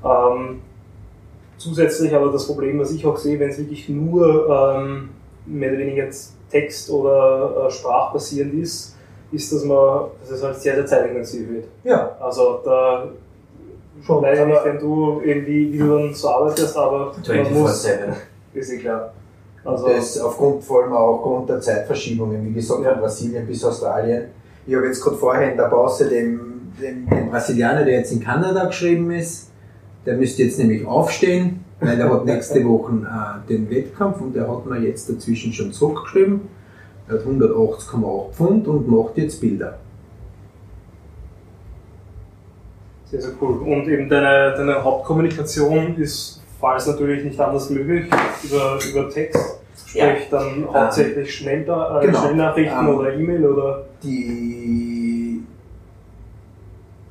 Ähm, 0.03 0.61
zusätzlich 1.57 2.13
aber 2.13 2.31
das 2.31 2.45
Problem, 2.45 2.79
was 2.79 2.91
ich 2.91 3.05
auch 3.05 3.17
sehe, 3.17 3.39
wenn 3.39 3.49
es 3.49 3.57
wirklich 3.57 3.87
nur 3.87 4.49
ähm, 4.49 5.09
mehr 5.45 5.71
oder 5.71 5.79
weniger 5.79 6.07
Text- 6.51 6.89
oder 6.89 7.67
äh, 7.67 7.71
sprachbasierend 7.71 8.53
ist, 8.55 8.95
ist, 9.31 9.53
dass 9.53 9.63
man, 9.63 10.07
dass 10.21 10.31
es 10.31 10.43
halt 10.43 10.57
sehr, 10.57 10.75
sehr 10.75 10.85
zeitintensiv 10.85 11.49
wird. 11.49 11.65
Ja. 11.83 12.17
Also 12.19 12.61
da 12.65 13.07
schon 14.05 14.21
weiß 14.21 14.39
ich 14.39 14.45
nicht, 14.45 14.65
wenn 14.65 14.79
du 14.79 15.21
irgendwie, 15.23 15.73
wie 15.73 15.77
du 15.77 15.97
dann 15.97 16.13
so 16.13 16.29
arbeitest, 16.29 16.75
aber 16.77 17.13
man 17.27 17.53
muss, 17.53 17.87
ist 18.53 18.71
eh 18.71 18.77
klar. 18.77 19.13
Also 19.63 19.87
das 19.87 20.17
aufgrund 20.19 20.63
vor 20.63 20.83
allem 20.83 20.93
auch 20.93 21.15
aufgrund 21.15 21.49
der 21.49 21.59
Zeitverschiebungen, 21.59 22.45
wie 22.45 22.53
gesagt, 22.53 22.83
ja. 22.83 22.91
von 22.91 23.01
Brasilien 23.01 23.45
bis 23.45 23.63
Australien. 23.63 24.25
Ich 24.65 24.75
habe 24.75 24.85
jetzt 24.85 25.03
gerade 25.03 25.17
vorher 25.17 25.51
in 25.51 25.57
der 25.57 25.65
Pause 25.65 26.07
dem, 26.07 26.71
dem, 26.81 27.09
dem 27.09 27.29
Brasilianer, 27.29 27.83
der 27.83 27.95
jetzt 27.95 28.11
in 28.11 28.21
Kanada 28.21 28.65
geschrieben 28.65 29.11
ist, 29.11 29.51
der 30.05 30.15
müsste 30.15 30.43
jetzt 30.43 30.59
nämlich 30.59 30.85
aufstehen, 30.85 31.65
weil 31.79 31.99
er 31.99 32.09
hat 32.09 32.25
nächste 32.25 32.63
Woche 32.65 32.93
äh, 32.93 33.47
den 33.49 33.69
Wettkampf 33.69 34.21
und 34.21 34.35
der 34.35 34.47
hat 34.47 34.65
mir 34.65 34.79
jetzt 34.79 35.09
dazwischen 35.09 35.51
schon 35.51 35.73
zurückgeschrieben. 35.73 36.41
Er 37.07 37.15
hat 37.15 37.25
180,8 37.25 38.31
Pfund 38.31 38.67
und 38.67 38.87
macht 38.87 39.17
jetzt 39.17 39.41
Bilder. 39.41 39.79
Sehr, 43.05 43.21
sehr 43.21 43.31
cool. 43.41 43.57
Und 43.57 43.87
eben 43.87 44.07
deine, 44.07 44.53
deine 44.55 44.83
Hauptkommunikation 44.83 45.97
ist, 45.97 46.38
falls 46.59 46.87
natürlich 46.87 47.23
nicht 47.23 47.39
anders 47.39 47.69
möglich, 47.69 48.05
über, 48.43 48.79
über 48.91 49.09
Text. 49.09 49.59
Sprich 49.85 50.01
ja. 50.03 50.15
dann 50.29 50.67
hauptsächlich 50.71 51.17
ähm, 51.17 51.25
Schnell, 51.25 51.61
äh, 51.61 52.05
genau. 52.05 52.19
Schnellnachrichten 52.19 52.87
ähm, 52.87 52.95
oder 52.95 53.13
E-Mail 53.13 53.45
oder? 53.45 53.85
Die 54.03 55.43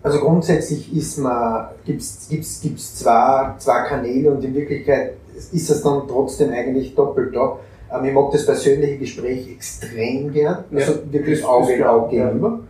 also 0.02 0.20
grundsätzlich 0.20 0.96
ist 0.96 1.18
man, 1.18 1.68
gibt's, 1.84 2.28
gibt's, 2.30 2.60
gibt's 2.62 2.96
zwei, 2.96 3.54
zwei 3.58 3.82
Kanäle 3.82 4.30
und 4.30 4.44
in 4.44 4.54
Wirklichkeit 4.54 5.14
ist 5.52 5.70
es 5.70 5.82
dann 5.82 6.02
trotzdem 6.08 6.50
eigentlich 6.52 6.94
doppelt 6.94 7.34
da. 7.34 7.58
Ähm, 7.92 8.04
ich 8.04 8.14
mag 8.14 8.30
das 8.32 8.46
persönliche 8.46 8.98
Gespräch 8.98 9.50
extrem 9.50 10.32
gern, 10.32 10.64
also 10.72 10.92
ja, 10.92 10.98
wirklich 11.12 11.44
Auge 11.44 11.72
in 11.74 11.82
Auge 11.82 12.10
gegenüber. 12.10 12.60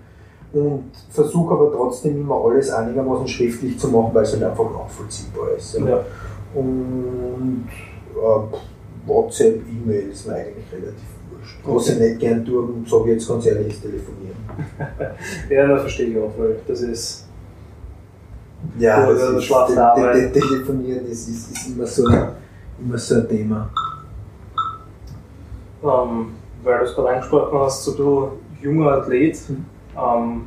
Und 0.53 0.91
versuche 1.11 1.55
aber 1.55 1.71
trotzdem 1.71 2.23
immer 2.23 2.43
alles 2.43 2.71
einigermaßen 2.71 3.29
schriftlich 3.29 3.79
zu 3.79 3.89
machen, 3.89 4.11
weil 4.15 4.23
es 4.23 4.33
halt 4.33 4.45
einfach 4.45 4.71
nachvollziehbar 4.73 5.51
ist. 5.57 5.79
Ja. 5.79 6.05
Und 6.55 7.69
äh, 8.15 9.07
WhatsApp, 9.07 9.63
E-Mail 9.67 10.11
ist 10.11 10.27
mir 10.27 10.35
eigentlich 10.35 10.65
relativ 10.73 11.09
wurscht. 11.31 11.59
Okay. 11.63 11.77
Was 11.77 11.89
ich 11.89 11.99
nicht 11.99 12.21
gern 12.21 12.45
tue, 12.45 12.69
sage 12.87 13.05
ich 13.05 13.11
jetzt 13.13 13.29
ganz 13.29 13.47
ehrlich, 13.47 13.69
ist 13.69 13.83
telefonieren. 13.83 14.37
ja, 15.51 15.67
das 15.67 15.81
verstehe 15.83 16.07
ich 16.09 16.19
auch, 16.19 16.33
weil 16.39 16.59
das 16.67 16.81
ist. 16.81 17.25
Ja, 18.79 19.07
das, 19.07 19.21
das 19.21 19.45
ist, 19.45 19.49
te 19.49 20.33
te 20.33 20.41
telefonieren 20.41 21.07
ist, 21.07 21.29
ist, 21.29 21.53
ist 21.53 21.69
immer, 21.69 21.87
so, 21.87 22.09
immer 22.09 22.99
so 22.99 23.15
ein 23.15 23.29
Thema. 23.29 23.71
Ähm, 25.83 26.33
weil 26.65 26.79
du 26.81 26.85
es 26.85 26.95
gerade 26.95 27.11
angesprochen 27.11 27.59
hast, 27.61 27.85
so 27.85 27.93
du 27.93 28.31
junger 28.61 28.93
Athlet, 28.93 29.39
mhm. 29.49 29.65
ähm, 29.97 30.43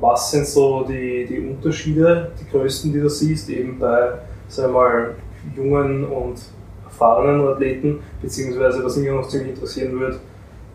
was 0.00 0.30
sind 0.30 0.46
so 0.46 0.84
die, 0.84 1.26
die 1.26 1.40
Unterschiede, 1.40 2.30
die 2.40 2.48
größten, 2.48 2.92
die 2.92 3.00
du 3.00 3.08
siehst, 3.08 3.48
eben 3.50 3.78
bei, 3.80 4.12
sagen 4.48 4.72
wir 4.72 4.80
mal, 4.80 5.14
jungen 5.54 6.04
und 6.04 6.38
erfahrenen 6.84 7.46
Athleten, 7.46 8.00
beziehungsweise 8.22 8.84
was 8.84 8.96
mich 8.96 9.10
noch 9.10 9.28
ziemlich 9.28 9.50
interessieren 9.50 9.98
würde, 9.98 10.20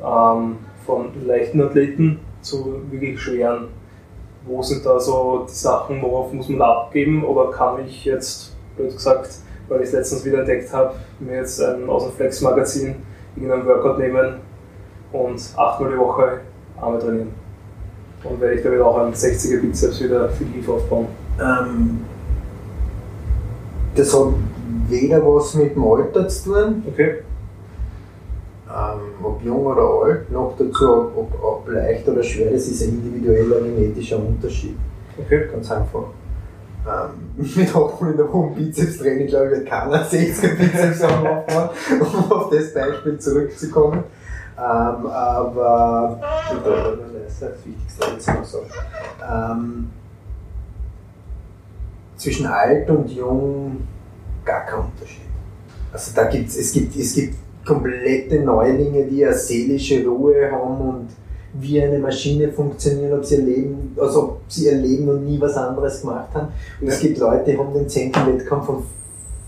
ähm, 0.04 0.58
von 0.86 1.08
leichten 1.26 1.62
Athleten 1.62 2.20
zu 2.42 2.82
wirklich 2.90 3.20
schweren. 3.20 3.68
Wo 4.46 4.62
sind 4.62 4.86
da 4.86 5.00
so 5.00 5.46
die 5.48 5.54
Sachen, 5.54 6.02
worauf 6.02 6.34
muss 6.34 6.50
man 6.50 6.62
abgeben 6.62 7.24
oder 7.24 7.52
kann 7.52 7.86
ich 7.86 8.06
jetzt, 8.06 8.56
blöd 8.76 8.92
gesagt, 8.92 9.30
weil 9.68 9.82
ich 9.82 9.88
es 9.88 9.94
letztens 9.94 10.26
wieder 10.26 10.40
entdeckt 10.40 10.74
habe, 10.74 10.96
mir 11.20 11.38
jetzt 11.38 11.62
ein 11.62 11.88
aus 11.90 12.06
dem 12.06 12.14
Flex-Magazin 12.14 12.96
irgendeinen 13.36 13.66
Workout 13.66 14.00
nehmen 14.00 14.36
und 15.12 15.42
achtmal 15.56 15.92
die 15.92 15.98
Woche 15.98 16.42
Arme 16.80 17.00
trainieren. 17.00 17.30
Und 18.24 18.40
werde 18.40 18.56
ich 18.56 18.64
damit 18.64 18.82
auch 18.82 18.98
einen 18.98 19.14
60er 19.14 19.62
Bizeps 19.62 20.02
wieder 20.02 20.26
effektiv 20.26 20.68
aufbauen. 20.70 21.08
Ähm, 21.40 22.02
das 23.96 24.14
hat 24.14 24.34
weder 24.92 25.26
was 25.26 25.56
mit 25.56 25.76
dem 25.76 25.84
Alter 25.84 26.28
zu 26.28 26.52
tun. 26.52 26.84
Okay. 26.88 27.24
Ähm, 28.68 29.26
ob 29.26 29.44
jung 29.44 29.66
oder 29.66 29.82
alt, 29.82 30.32
noch 30.32 30.56
dazu, 30.58 30.90
ob, 30.90 31.18
ob, 31.18 31.44
ob 31.44 31.70
leicht 31.70 32.08
oder 32.08 32.24
schwer, 32.24 32.52
das 32.52 32.68
ist 32.68 32.84
ein 32.84 32.90
individueller 32.90 33.62
genetischer 33.62 34.18
Unterschied. 34.18 34.78
Okay. 35.18 35.48
Ganz 35.52 35.72
einfach. 35.72 36.06
Ähm, 36.88 37.46
mit 37.56 37.76
auch 37.76 38.02
in 38.02 38.18
der 38.18 38.32
hohen 38.32 38.56
Bizeps-Training, 38.56 39.28
glaube 39.28 39.46
ich, 39.46 39.52
wird 39.52 39.68
keiner 39.68 40.06
60er 40.10 40.56
Bizeps 40.56 41.02
aufbauen, 41.04 41.70
um 42.00 42.32
auf 42.32 42.50
das 42.50 42.74
Beispiel 42.74 43.20
zurückzukommen. 43.20 44.04
Ähm, 44.58 45.08
aber 45.08 46.20
das 46.50 47.34
ist 47.34 47.42
das 47.42 47.66
Wichtigste 47.66 48.06
jetzt 48.14 48.28
mal 48.28 48.44
so. 48.44 48.60
Ähm, 49.28 49.90
zwischen 52.16 52.46
alt 52.46 52.90
und 52.90 53.10
jung 53.10 53.88
gar 54.46 54.66
kein 54.66 54.80
Unterschied. 54.80 55.22
Also 55.92 56.12
da 56.16 56.26
gibt's, 56.26 56.58
es 56.58 56.72
gibt, 56.72 56.96
es 56.96 57.14
gibt 57.14 57.36
komplette 57.66 58.40
Neulinge, 58.40 59.06
die 59.06 59.26
eine 59.26 59.36
seelische 59.36 60.06
Ruhe 60.06 60.52
haben 60.52 60.78
und 60.78 61.08
wie 61.54 61.82
eine 61.82 62.00
Maschine 62.00 62.50
funktioniert, 62.50 63.14
ob 63.14 63.26
sie 63.26 63.36
ihr 63.36 63.42
Leben, 63.42 63.96
also 64.00 64.24
ob 64.24 64.42
sie 64.48 64.66
ihr 64.66 64.76
Leben 64.76 65.10
und 65.10 65.26
nie 65.26 65.40
was 65.40 65.56
anderes 65.56 66.02
gemacht 66.02 66.30
haben. 66.34 66.48
Und 66.80 66.88
es 66.88 67.00
gibt 67.00 67.18
Leute, 67.18 67.52
die 67.52 67.58
haben 67.58 67.74
den 67.74 67.90
Zehntel-Wettkampf 67.90 68.70
und 68.70 68.84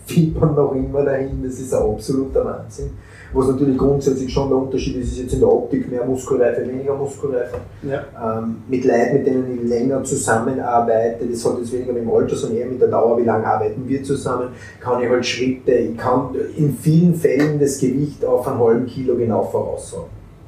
fiebern 0.06 0.54
noch 0.54 0.74
immer 0.74 1.04
dahin, 1.04 1.42
das 1.44 1.60
ist 1.60 1.74
ein 1.74 1.82
absoluter 1.82 2.44
Wahnsinn. 2.44 2.92
Was 3.34 3.48
natürlich 3.48 3.78
grundsätzlich 3.78 4.32
schon 4.32 4.50
der 4.50 4.58
Unterschied 4.60 4.96
ist, 4.98 5.14
ist 5.14 5.20
jetzt 5.20 5.34
in 5.34 5.40
der 5.40 5.50
Optik 5.52 5.90
mehr 5.90 6.06
Muskelreife, 6.06 6.68
weniger 6.68 6.96
Muskelreife. 6.96 7.58
Ja. 7.82 8.04
Ähm, 8.40 8.58
mit 8.70 8.86
Leuten, 8.86 9.14
mit 9.18 9.26
denen 9.26 9.60
ich 9.64 9.68
länger 9.70 10.04
zusammenarbeite, 10.04 11.26
das 11.26 11.44
hat 11.46 11.58
jetzt 11.58 11.74
weniger 11.74 11.94
mit 11.94 12.04
dem 12.04 12.12
Alter, 12.12 12.36
sondern 12.36 12.60
eher 12.60 12.68
mit 12.68 12.80
der 12.82 12.90
Dauer, 12.90 13.18
wie 13.18 13.24
lange 13.24 13.46
arbeiten 13.46 13.84
wir 13.88 14.04
zusammen, 14.04 14.50
kann 14.80 15.02
ich 15.02 15.10
halt 15.10 15.26
Schritte, 15.26 15.72
ich 15.72 15.98
kann 15.98 16.30
in 16.56 16.76
vielen 16.76 17.16
Fällen 17.16 17.60
das 17.60 17.80
Gewicht 17.80 18.24
auf 18.24 18.48
einen 18.48 18.60
halben 18.60 18.86
Kilo 18.86 19.16
genau 19.16 19.44
voraussagen. 19.44 20.06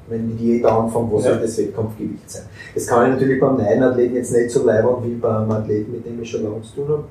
Wenn 0.07 0.27
die 0.29 0.35
Diät 0.35 0.65
anfängt, 0.65 1.11
was 1.11 1.25
Ja. 1.25 1.31
soll 1.31 1.41
das 1.41 1.57
Wettkampfgewicht 1.57 2.29
sein? 2.29 2.43
Das 2.75 2.85
kann 2.85 3.05
ich 3.07 3.13
natürlich 3.15 3.39
beim 3.39 3.57
neuen 3.57 3.81
Athleten 3.81 4.15
jetzt 4.15 4.31
nicht 4.31 4.51
so 4.51 4.63
leibern 4.63 4.97
wie 5.03 5.15
beim 5.15 5.49
Athleten, 5.49 5.91
mit 5.93 6.05
dem 6.05 6.21
ich 6.21 6.29
schon 6.29 6.43
lange 6.43 6.61
zu 6.61 6.75
tun 6.75 6.89
habe. 6.89 7.03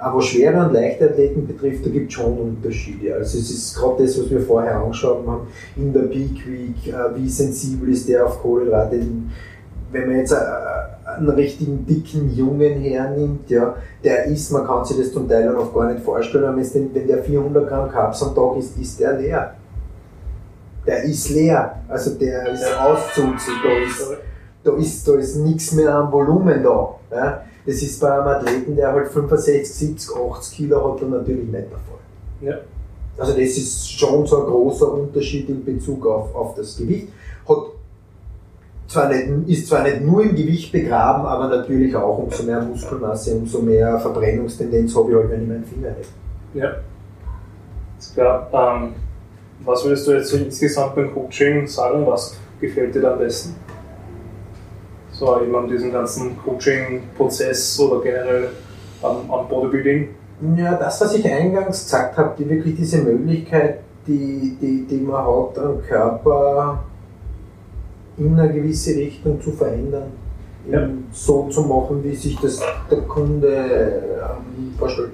Aber 0.00 0.22
schwere 0.22 0.64
und 0.64 0.72
leichte 0.72 1.10
Athleten 1.10 1.46
betrifft, 1.46 1.84
da 1.84 1.90
gibt 1.90 2.08
es 2.08 2.14
schon 2.14 2.38
Unterschiede. 2.38 3.14
Also 3.14 3.38
es 3.38 3.50
ist 3.50 3.76
gerade 3.76 4.04
das, 4.04 4.18
was 4.20 4.30
wir 4.30 4.40
vorher 4.40 4.76
angeschaut 4.76 5.26
haben, 5.26 5.48
in 5.76 5.92
der 5.92 6.02
Peak 6.02 6.46
Week, 6.46 6.86
äh, 6.86 7.16
wie 7.16 7.28
sensibel 7.28 7.88
ist 7.88 8.08
der 8.08 8.26
auf 8.26 8.40
Kohlenhydrate. 8.40 9.00
Wenn 9.90 10.06
man 10.06 10.18
jetzt 10.18 10.32
äh, 10.32 10.36
einen 11.16 11.30
richtigen 11.30 11.84
dicken 11.84 12.32
Jungen 12.34 12.80
hernimmt, 12.80 13.50
ja, 13.50 13.74
der 14.04 14.26
ist, 14.26 14.52
man 14.52 14.66
kann 14.66 14.84
sich 14.84 14.98
das 14.98 15.12
zum 15.12 15.28
Teil 15.28 15.54
auch 15.56 15.74
gar 15.74 15.92
nicht 15.92 16.04
vorstellen, 16.04 16.44
aber 16.44 16.58
wenn 16.58 17.08
der 17.08 17.22
400 17.24 17.68
Gramm 17.68 17.90
Carbs 17.90 18.22
am 18.22 18.34
Tag 18.34 18.56
ist, 18.58 18.78
ist 18.78 19.00
der 19.00 19.14
leer. 19.14 19.54
Der 20.86 21.02
ist 21.04 21.30
leer, 21.30 21.74
also 21.88 22.14
der 22.14 22.52
ist 22.52 22.62
Ja. 22.62 22.86
auszuzeln, 22.86 23.56
da 23.64 23.86
ist 23.86 24.18
da 24.64 24.76
ist, 24.76 25.08
da 25.08 25.14
ist 25.14 25.36
nichts 25.36 25.72
mehr 25.72 25.94
an 25.94 26.12
Volumen 26.12 26.62
da. 26.62 26.94
Ja? 27.10 27.42
Das 27.66 27.82
ist 27.82 28.00
bei 28.00 28.12
einem 28.12 28.28
Athleten, 28.28 28.76
der 28.76 28.92
halt 28.92 29.08
65, 29.08 29.74
70, 29.74 30.16
80 30.16 30.56
Kilo 30.56 30.92
hat, 30.92 31.02
dann 31.02 31.10
natürlich 31.10 31.44
nicht 31.44 31.54
der 31.54 31.78
Fall. 31.78 31.98
Ja. 32.40 32.58
Also 33.18 33.32
das 33.32 33.56
ist 33.56 33.90
schon 33.98 34.26
so 34.26 34.44
ein 34.44 34.46
großer 34.46 34.92
Unterschied 34.92 35.48
in 35.48 35.64
Bezug 35.64 36.06
auf, 36.06 36.34
auf 36.34 36.54
das 36.54 36.76
Gewicht. 36.76 37.08
Hat 37.48 37.58
zwar 38.86 39.08
nicht, 39.08 39.48
ist 39.48 39.66
zwar 39.66 39.82
nicht 39.82 40.00
nur 40.02 40.22
im 40.22 40.34
Gewicht 40.34 40.72
begraben, 40.72 41.26
aber 41.26 41.48
natürlich 41.48 41.94
auch 41.94 42.18
umso 42.18 42.44
mehr 42.44 42.60
Muskelmasse, 42.60 43.34
umso 43.34 43.60
mehr 43.60 43.98
Verbrennungstendenz 43.98 44.94
habe 44.96 45.10
ich 45.10 45.16
halt, 45.16 45.30
wenn 45.30 45.42
ich 45.42 45.48
meinen 45.48 45.64
Finger 45.64 45.90
hätte. 45.90 46.08
Ja. 46.54 46.76
Ist 47.98 48.14
klar. 48.14 48.48
Ähm, 48.52 48.94
was 49.64 49.84
würdest 49.84 50.06
du 50.06 50.12
jetzt 50.12 50.28
so 50.28 50.36
insgesamt 50.36 50.94
beim 50.94 51.12
Coaching 51.12 51.66
sagen? 51.66 52.06
Was 52.06 52.36
gefällt 52.60 52.94
dir 52.94 53.02
da 53.02 53.12
am 53.12 53.18
besten? 53.18 53.56
So, 55.18 55.40
eben 55.40 55.54
an 55.56 55.68
diesem 55.68 55.90
ganzen 55.90 56.38
Coaching-Prozess 56.38 57.80
oder 57.80 58.00
generell 58.02 58.50
am, 59.02 59.28
am 59.30 59.48
Bodybuilding. 59.48 60.10
Ja, 60.56 60.74
das, 60.76 61.00
was 61.00 61.14
ich 61.14 61.24
eingangs 61.28 61.84
gesagt 61.84 62.16
habe, 62.16 62.34
die 62.38 62.48
wirklich 62.48 62.76
diese 62.76 62.98
Möglichkeit, 62.98 63.80
die, 64.06 64.56
die, 64.60 64.86
die 64.88 65.00
man 65.00 65.26
hat, 65.26 65.58
am 65.58 65.82
Körper 65.82 66.84
in 68.16 68.38
eine 68.38 68.52
gewisse 68.52 68.94
Richtung 68.96 69.40
zu 69.40 69.50
verändern, 69.50 70.12
Ja. 70.70 70.88
so 71.12 71.48
zu 71.48 71.62
machen, 71.62 72.02
wie 72.04 72.14
sich 72.14 72.38
das 72.40 72.60
der 72.90 73.00
Kunde 73.02 73.48
ähm, 73.48 74.74
vorstellt. 74.78 75.10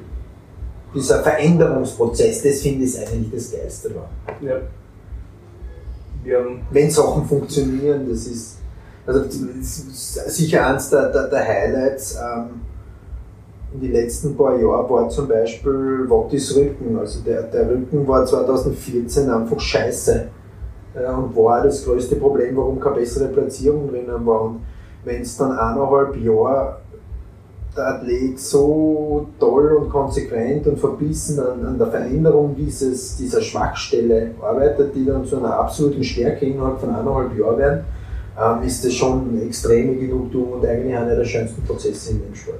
Dieser 0.95 1.23
Veränderungsprozess, 1.23 2.43
das 2.43 2.61
finde 2.61 2.85
ich 2.85 2.99
eigentlich 2.99 3.31
das 3.33 3.53
Geilste 3.53 3.91
daran. 3.91 4.61
Ja. 6.25 6.39
Wenn 6.71 6.91
Sachen 6.91 7.25
funktionieren, 7.25 8.07
das 8.09 8.27
ist, 8.27 8.54
also 9.07 9.25
sicher 9.29 10.67
eins 10.67 10.91
der, 10.91 11.11
der, 11.11 11.29
der 11.29 11.47
Highlights. 11.47 12.17
Ähm, 12.17 12.61
in 13.75 13.81
den 13.81 13.93
letzten 13.93 14.37
paar 14.37 14.57
Jahren 14.57 14.89
war 14.89 15.09
zum 15.09 15.29
Beispiel 15.29 16.09
Wattis 16.09 16.57
Rücken. 16.57 16.97
Also 16.99 17.21
der, 17.21 17.43
der 17.43 17.69
Rücken 17.69 18.07
war 18.07 18.25
2014 18.25 19.29
einfach 19.29 19.61
scheiße. 19.61 20.29
Äh, 20.95 21.13
und 21.13 21.37
war 21.37 21.63
das 21.63 21.85
größte 21.85 22.17
Problem, 22.17 22.57
warum 22.57 22.81
keine 22.81 22.97
bessere 22.97 23.29
Platzierung 23.29 23.89
drinnen 23.89 24.25
war. 24.25 24.43
Und 24.43 24.61
wenn 25.05 25.23
es 25.23 25.37
dann 25.37 25.53
eineinhalb 25.53 26.17
Jahre 26.17 26.77
der 27.77 27.89
Athlet 27.89 28.39
so 28.39 29.27
toll 29.41 29.73
und 29.73 29.91
konsequent 29.91 30.67
und 30.67 30.79
verbissen 30.79 31.41
an, 31.41 31.67
an 31.67 31.79
der 31.79 31.89
Veränderung 31.89 32.55
dieses, 32.57 33.17
dieser 33.17 33.43
Schwachstelle 33.43 34.31
arbeitet, 34.41 34.95
die 34.95 35.05
dann 35.05 35.25
zu 35.25 35.39
einer 35.39 35.59
absoluten 35.59 36.05
Stärke 36.05 36.47
innerhalb 36.47 36.79
von 36.79 36.91
eineinhalb 36.91 37.37
Jahren 37.37 37.59
werden, 37.59 37.85
ist 38.65 38.85
das 38.85 38.93
schon 38.95 39.29
eine 39.31 39.43
extreme 39.45 39.95
Genugtuung 39.95 40.53
und 40.55 40.67
eigentlich 40.67 40.97
einer 40.97 41.15
der 41.17 41.25
schönsten 41.25 41.63
Prozesse 41.63 42.13
in 42.13 42.23
dem 42.23 42.35
Sport. 42.35 42.59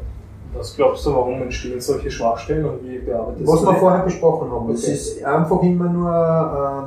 was 0.57 0.77
glaubst 0.77 1.05
du, 1.05 1.13
warum 1.13 1.43
entstehen 1.43 1.81
solche 1.81 2.11
Schwachstellen 2.11 2.65
und 2.65 2.89
wie 2.89 2.99
bearbeitest 2.99 3.47
Was 3.47 3.61
du 3.61 3.67
wir 3.67 3.73
die? 3.75 3.79
vorher 3.81 4.05
besprochen 4.05 4.51
haben, 4.53 4.71
es 4.73 4.85
Okay. 4.85 4.93
ist 4.93 5.25
einfach 5.25 5.63
immer 5.63 5.89
nur 5.89 6.11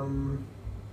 ähm, 0.07 0.37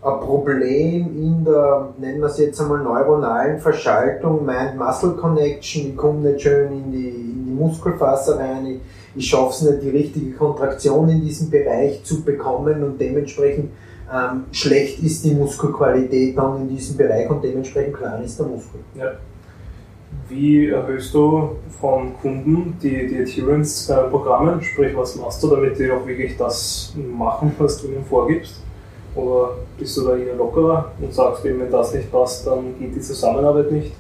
ein 0.03 0.21
Problem 0.21 1.07
in 1.17 1.45
der, 1.45 1.89
nennen 1.99 2.19
wir 2.21 2.27
es 2.27 2.39
jetzt 2.39 2.61
einmal, 2.61 2.83
neuronalen 2.83 3.59
Verschaltung, 3.61 4.45
Mind-Muscle-Connection, 4.45 5.89
ich 5.91 5.97
komme 5.97 6.31
nicht 6.31 6.43
schön 6.43 6.73
in 6.73 6.91
die, 6.93 7.09
in 7.09 7.45
die 7.47 7.53
Muskelfaser 7.53 8.39
rein, 8.39 8.67
ich, 8.67 8.81
ich 9.17 9.27
schaffe 9.31 9.51
es 9.51 9.63
nicht, 9.63 9.83
die 9.83 9.91
richtige 9.91 10.33
Kontraktion 10.33 11.09
in 11.09 11.21
diesem 11.21 11.51
Bereich 11.51 12.03
zu 12.05 12.23
bekommen 12.25 12.83
und 12.83 13.01
dementsprechend 13.01 13.71
ähm, 14.13 14.45
schlecht 14.53 15.03
ist 15.03 15.25
die 15.25 15.35
Muskelqualität 15.35 16.37
dann 16.37 16.63
in 16.63 16.69
diesem 16.69 16.97
Bereich 16.97 17.29
und 17.31 17.43
dementsprechend 17.43 17.97
klein 17.97 18.23
ist 18.23 18.39
der 18.39 18.47
Muskel. 18.47 18.81
Wie 20.29 20.69
erhöhst 20.69 21.13
du 21.15 21.57
von 21.81 22.15
Kunden 22.21 22.77
die, 22.83 23.07
die 23.07 23.21
Adherence 23.21 23.87
bei 23.89 23.97
deinen 23.97 24.11
Programmen? 24.11 24.63
Sprich, 24.63 24.97
was 24.97 25.17
machst 25.17 25.43
du, 25.43 25.49
damit 25.49 25.79
die 25.79 25.91
auch 25.91 26.07
wirklich 26.07 26.37
das 26.37 26.95
machen, 26.97 27.53
was 27.59 27.81
du 27.81 27.89
ihnen 27.89 28.05
vorgibst? 28.05 28.61
Oder 29.15 29.51
bist 29.79 29.97
du 29.97 30.07
da 30.07 30.17
eher 30.17 30.35
lockerer 30.35 30.93
und 31.01 31.13
sagst 31.13 31.45
wenn 31.45 31.71
das 31.71 31.95
nicht 31.95 32.11
passt, 32.11 32.47
dann 32.47 32.79
geht 32.79 32.95
die 32.95 33.01
Zusammenarbeit 33.01 33.71
nicht? 33.71 33.93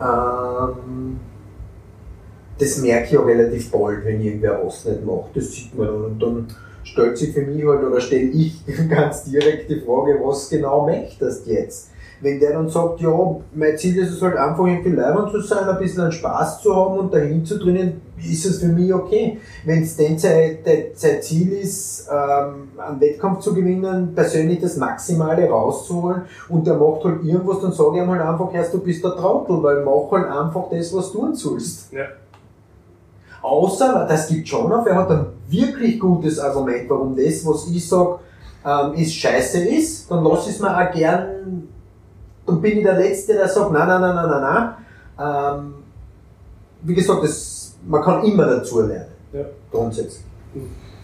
Ähm, 0.00 1.18
das 2.58 2.78
merke 2.78 3.08
ich 3.10 3.18
auch 3.18 3.26
relativ 3.26 3.70
bald, 3.70 4.04
wenn 4.04 4.20
irgendwer 4.20 4.60
was 4.64 4.84
nicht 4.84 5.04
macht. 5.04 5.34
Das 5.34 5.52
sieht 5.52 5.76
man. 5.76 5.88
Und 5.88 6.22
dann 6.22 6.46
stellt 6.86 7.18
sich 7.18 7.34
für 7.34 7.42
mich 7.42 7.64
halt, 7.66 7.84
oder 7.84 8.00
stelle 8.00 8.30
ich 8.30 8.62
ganz 8.88 9.24
direkt 9.24 9.68
die 9.68 9.80
Frage, 9.80 10.18
was 10.22 10.48
genau 10.48 10.86
möchtest 10.86 11.46
du 11.46 11.50
jetzt? 11.50 11.90
Wenn 12.22 12.40
der 12.40 12.54
dann 12.54 12.68
sagt, 12.70 13.00
ja, 13.00 13.36
mein 13.54 13.76
Ziel 13.76 13.98
ist 13.98 14.12
es 14.12 14.22
halt 14.22 14.36
einfach 14.36 14.64
irgendwie 14.64 14.92
leibend 14.92 15.30
zu 15.32 15.40
sein, 15.42 15.68
ein 15.68 15.78
bisschen 15.78 16.04
einen 16.04 16.12
Spaß 16.12 16.62
zu 16.62 16.74
haben 16.74 16.98
und 16.98 17.12
dahin 17.12 17.44
zu 17.44 17.58
trainieren, 17.58 18.00
ist 18.16 18.46
es 18.46 18.60
für 18.60 18.68
mich 18.68 18.94
okay. 18.94 19.38
Wenn 19.66 19.82
es 19.82 19.96
denn 19.96 20.18
sein, 20.18 20.58
sein 20.94 21.20
Ziel 21.20 21.52
ist, 21.52 22.08
ähm, 22.10 22.68
einen 22.78 23.00
Wettkampf 23.00 23.40
zu 23.40 23.52
gewinnen, 23.52 24.14
persönlich 24.14 24.60
das 24.60 24.78
Maximale 24.78 25.46
rauszuholen 25.46 26.22
und 26.48 26.66
der 26.66 26.74
macht 26.76 27.04
halt 27.04 27.22
irgendwas, 27.22 27.60
dann 27.60 27.72
sage 27.72 27.96
ich 27.96 28.02
ihm 28.02 28.10
halt 28.10 28.22
einfach 28.22 28.54
erst, 28.54 28.72
du 28.72 28.78
bist 28.78 29.04
der 29.04 29.14
Trottel, 29.16 29.62
weil 29.62 29.84
mach 29.84 30.10
halt 30.10 30.30
einfach 30.30 30.70
das, 30.70 30.94
was 30.94 31.12
du 31.12 31.18
tun 31.18 31.34
sollst. 31.34 31.92
Ja. 31.92 32.06
Außer, 33.42 34.06
das 34.08 34.28
gibt 34.28 34.48
schon 34.48 34.72
auf, 34.72 34.86
er 34.86 34.96
hat 34.96 35.10
ein 35.10 35.26
wirklich 35.48 35.98
gutes 36.00 36.38
Argument, 36.38 36.88
warum 36.88 37.16
das, 37.16 37.44
was 37.46 37.68
ich 37.68 37.88
sage, 37.88 38.18
ähm, 38.64 38.94
ist 38.94 39.14
scheiße 39.14 39.68
ist, 39.68 40.10
dann 40.10 40.24
lass 40.24 40.46
ich 40.48 40.54
es 40.54 40.60
mir 40.60 40.76
auch 40.76 40.92
gern, 40.92 41.68
dann 42.46 42.60
bin 42.60 42.78
ich 42.78 42.84
der 42.84 42.94
Letzte, 42.94 43.34
der 43.34 43.48
sagt, 43.48 43.72
nein, 43.72 43.86
nein, 43.86 44.00
nein, 44.00 44.14
nein, 44.14 44.30
nein, 44.30 44.74
nein. 45.18 45.58
Ähm, 45.58 45.74
wie 46.82 46.94
gesagt, 46.94 47.22
das, 47.22 47.76
man 47.86 48.02
kann 48.02 48.24
immer 48.24 48.46
dazu 48.46 48.80
lernen. 48.80 49.06
Ja. 49.32 49.44
Grundsätzlich. 49.70 50.24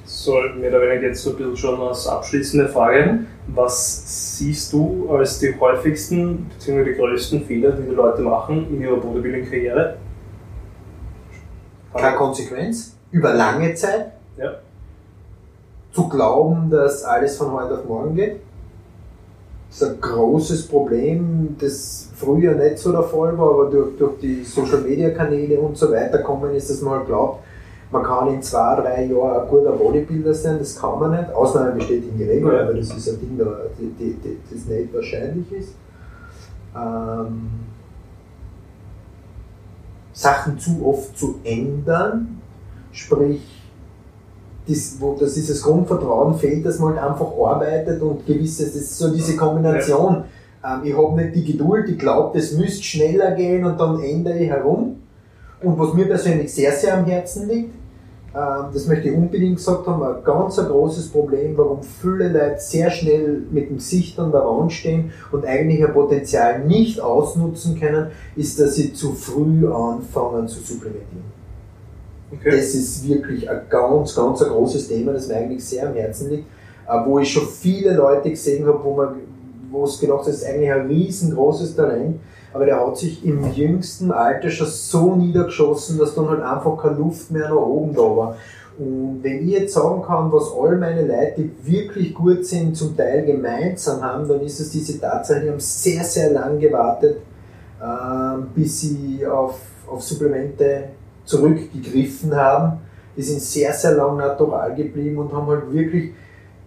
So, 0.05 0.35
mehr 0.59 0.71
oder 0.71 0.83
weniger 0.83 1.09
jetzt 1.09 1.23
so 1.23 1.31
ein 1.31 1.37
bisschen 1.37 1.57
schon 1.57 1.81
als 1.81 2.07
abschließende 2.07 2.69
Frage. 2.69 3.21
Was 3.49 4.39
siehst 4.39 4.73
du 4.73 5.09
als 5.11 5.39
die 5.39 5.55
häufigsten 5.59 6.51
bzw. 6.51 6.85
die 6.85 6.95
größten 6.95 7.45
Fehler, 7.45 7.73
die 7.73 7.89
die 7.89 7.95
Leute 7.95 8.23
machen 8.23 8.67
in 8.71 8.83
ihrer 8.83 8.97
Bodybuilding-Karriere? 8.97 9.97
Keine 11.95 12.17
Konsequenz, 12.17 12.97
über 13.11 13.35
lange 13.35 13.75
Zeit. 13.75 14.13
Ja. 14.43 14.55
Zu 15.93 16.09
glauben, 16.09 16.71
dass 16.71 17.05
alles 17.05 17.37
von 17.37 17.53
heute 17.53 17.79
auf 17.79 17.85
morgen 17.85 18.17
geht. 18.17 18.41
Das 19.69 19.83
ist 19.83 19.89
ein 19.89 20.01
großes 20.01 20.69
Problem, 20.69 21.57
das 21.59 22.11
früher 22.17 22.55
nicht 22.55 22.79
so 22.79 22.93
der 22.93 23.05
Fall 23.05 23.39
war, 23.39 23.51
aber 23.51 23.71
durch, 23.71 23.97
durch 23.97 24.19
die 24.21 24.45
Social 24.45 24.81
Media 24.83 25.11
Kanäle 25.11 25.59
und 25.61 25.79
so 25.79 25.91
weiter 25.91 26.19
kommen 26.19 26.55
ist, 26.55 26.69
dass 26.69 26.83
man 26.83 26.99
halt 26.99 27.07
glaubt, 27.07 27.43
man 27.91 28.03
kann 28.03 28.35
in 28.35 28.43
zwei, 28.43 28.77
drei 28.77 29.05
Jahren 29.05 29.43
ein 29.43 29.49
guter 29.49 29.73
Bodybuilder 29.73 30.35
sein, 30.35 30.59
das 30.59 30.79
kann 30.79 30.99
man 30.99 31.13
nicht. 31.13 31.33
Ausnahmen 31.33 31.75
bestätigen 31.75 32.17
die 32.19 32.25
Regel, 32.25 32.61
aber 32.61 32.75
das 32.75 32.91
ist 32.91 33.09
ein 33.09 33.21
Ding, 33.21 33.39
das 33.39 34.65
nicht 34.67 34.95
wahrscheinlich 34.95 35.53
ist. 35.53 35.75
Ähm, 36.75 37.51
Sachen 40.13 40.59
zu 40.59 40.87
oft 40.87 41.17
zu 41.17 41.41
ändern, 41.45 42.41
sprich, 42.93 43.62
das, 44.67 44.97
wo, 45.01 45.15
dass 45.15 45.35
dieses 45.35 45.63
Grundvertrauen 45.63 46.39
fehlt, 46.39 46.65
dass 46.65 46.79
man 46.79 46.95
halt 46.95 47.11
einfach 47.11 47.33
arbeitet 47.45 48.01
und 48.01 48.27
gewisses, 48.27 48.73
das 48.73 48.83
ist 48.83 48.99
so 48.99 49.13
diese 49.13 49.37
Kombination, 49.37 50.25
Ähm, 50.65 50.81
ich 50.85 50.97
habe 50.97 51.21
nicht 51.21 51.35
die 51.35 51.45
Geduld, 51.53 51.89
ich 51.89 51.99
glaube, 51.99 52.39
das 52.39 52.53
müsste 52.53 52.83
schneller 52.83 53.33
gehen 53.33 53.65
und 53.65 53.79
dann 53.79 54.01
ändere 54.01 54.39
ich 54.39 54.49
herum. 54.49 54.97
Und 55.63 55.79
was 55.79 55.95
mir 55.95 56.07
persönlich 56.07 56.53
sehr, 56.53 56.73
sehr 56.73 56.99
am 56.99 57.05
Herzen 57.05 57.49
liegt, 57.49 57.75
ähm, 58.35 58.67
das 58.73 58.87
möchte 58.87 59.09
ich 59.09 59.15
unbedingt 59.17 59.57
gesagt 59.57 59.87
haben, 59.87 60.03
ein 60.03 60.25
ganz 60.25 60.59
ein 60.59 60.67
großes 60.67 61.09
Problem, 61.09 61.57
warum 61.57 61.83
viele 61.83 62.29
Leute 62.29 62.59
sehr 62.59 62.91
schnell 62.91 63.43
mit 63.51 63.71
dem 63.71 63.77
Gesicht 63.77 64.19
an 64.19 64.33
der 64.33 64.45
Wand 64.45 64.73
stehen 64.73 65.13
und 65.33 65.45
eigentlich 65.45 65.81
ihr 65.81 65.89
Potenzial 65.89 66.65
nicht 66.65 67.01
ausnutzen 67.01 67.79
können, 67.79 68.07
ist, 68.37 68.59
dass 68.59 68.77
sie 68.77 68.93
zu 68.93 69.13
früh 69.13 69.67
anfangen 69.67 70.49
zu 70.49 70.61
supplementieren. 70.61 71.42
Okay. 72.33 72.51
Das 72.51 72.75
ist 72.75 73.07
wirklich 73.07 73.49
ein 73.49 73.61
ganz, 73.69 74.15
ganz 74.15 74.43
ein 74.43 74.51
großes 74.51 74.89
Thema, 74.89 75.13
das 75.13 75.29
mir 75.29 75.37
eigentlich 75.37 75.65
sehr 75.65 75.89
am 75.89 75.95
Herzen 75.95 76.31
liegt, 76.31 76.47
äh, 76.89 77.07
wo 77.07 77.19
ich 77.19 77.31
schon 77.31 77.47
viele 77.47 77.95
Leute 77.95 78.31
gesehen 78.31 78.67
habe, 78.67 78.83
wo 78.83 78.95
man 78.95 79.17
wo 79.73 79.85
es 79.85 79.99
gedacht 79.99 80.27
das 80.27 80.37
ist 80.37 80.45
eigentlich 80.45 80.71
ein 80.71 80.87
riesengroßes 80.87 81.75
Talent, 81.75 82.21
aber 82.53 82.67
der 82.67 82.87
hat 82.87 82.99
sich 82.99 83.25
im 83.25 83.51
jüngsten 83.53 84.13
Alter 84.13 84.51
schon 84.51 84.67
so 84.67 85.17
niedergeschossen, 85.17 85.99
dass 85.99 86.15
dann 86.15 86.29
halt 86.29 86.43
einfach 86.43 86.81
keine 86.81 86.97
Luft 86.97 87.31
mehr 87.31 87.49
nach 87.49 87.57
oben 87.57 87.95
da 87.95 88.03
war. 88.03 88.37
Und 88.79 89.21
wenn 89.23 89.47
ich 89.47 89.55
jetzt 89.55 89.75
sagen 89.75 90.03
kann, 90.03 90.33
was 90.33 90.53
all 90.59 90.77
meine 90.77 91.03
Leute, 91.03 91.43
die 91.43 91.53
wirklich 91.63 92.15
gut 92.15 92.45
sind, 92.45 92.77
zum 92.77 92.97
Teil 92.97 93.25
gemeinsam 93.25 94.03
haben, 94.03 94.29
dann 94.29 94.41
ist 94.41 94.61
es 94.61 94.71
diese 94.71 95.01
Tatsache, 95.01 95.41
die 95.41 95.51
haben 95.51 95.61
sehr, 95.61 96.05
sehr 96.05 96.31
lang 96.33 96.59
gewartet, 96.59 97.19
äh, 97.81 98.43
bis 98.55 98.81
sie 98.81 99.27
auf, 99.27 99.59
auf 99.91 100.03
Supplemente 100.03 100.85
zurückgegriffen 101.25 102.35
haben. 102.35 102.79
Die 103.17 103.23
sind 103.23 103.41
sehr, 103.41 103.73
sehr 103.73 103.93
lang 103.93 104.17
natural 104.17 104.75
geblieben 104.75 105.19
und 105.19 105.33
haben 105.33 105.47
halt 105.47 105.73
wirklich 105.73 106.13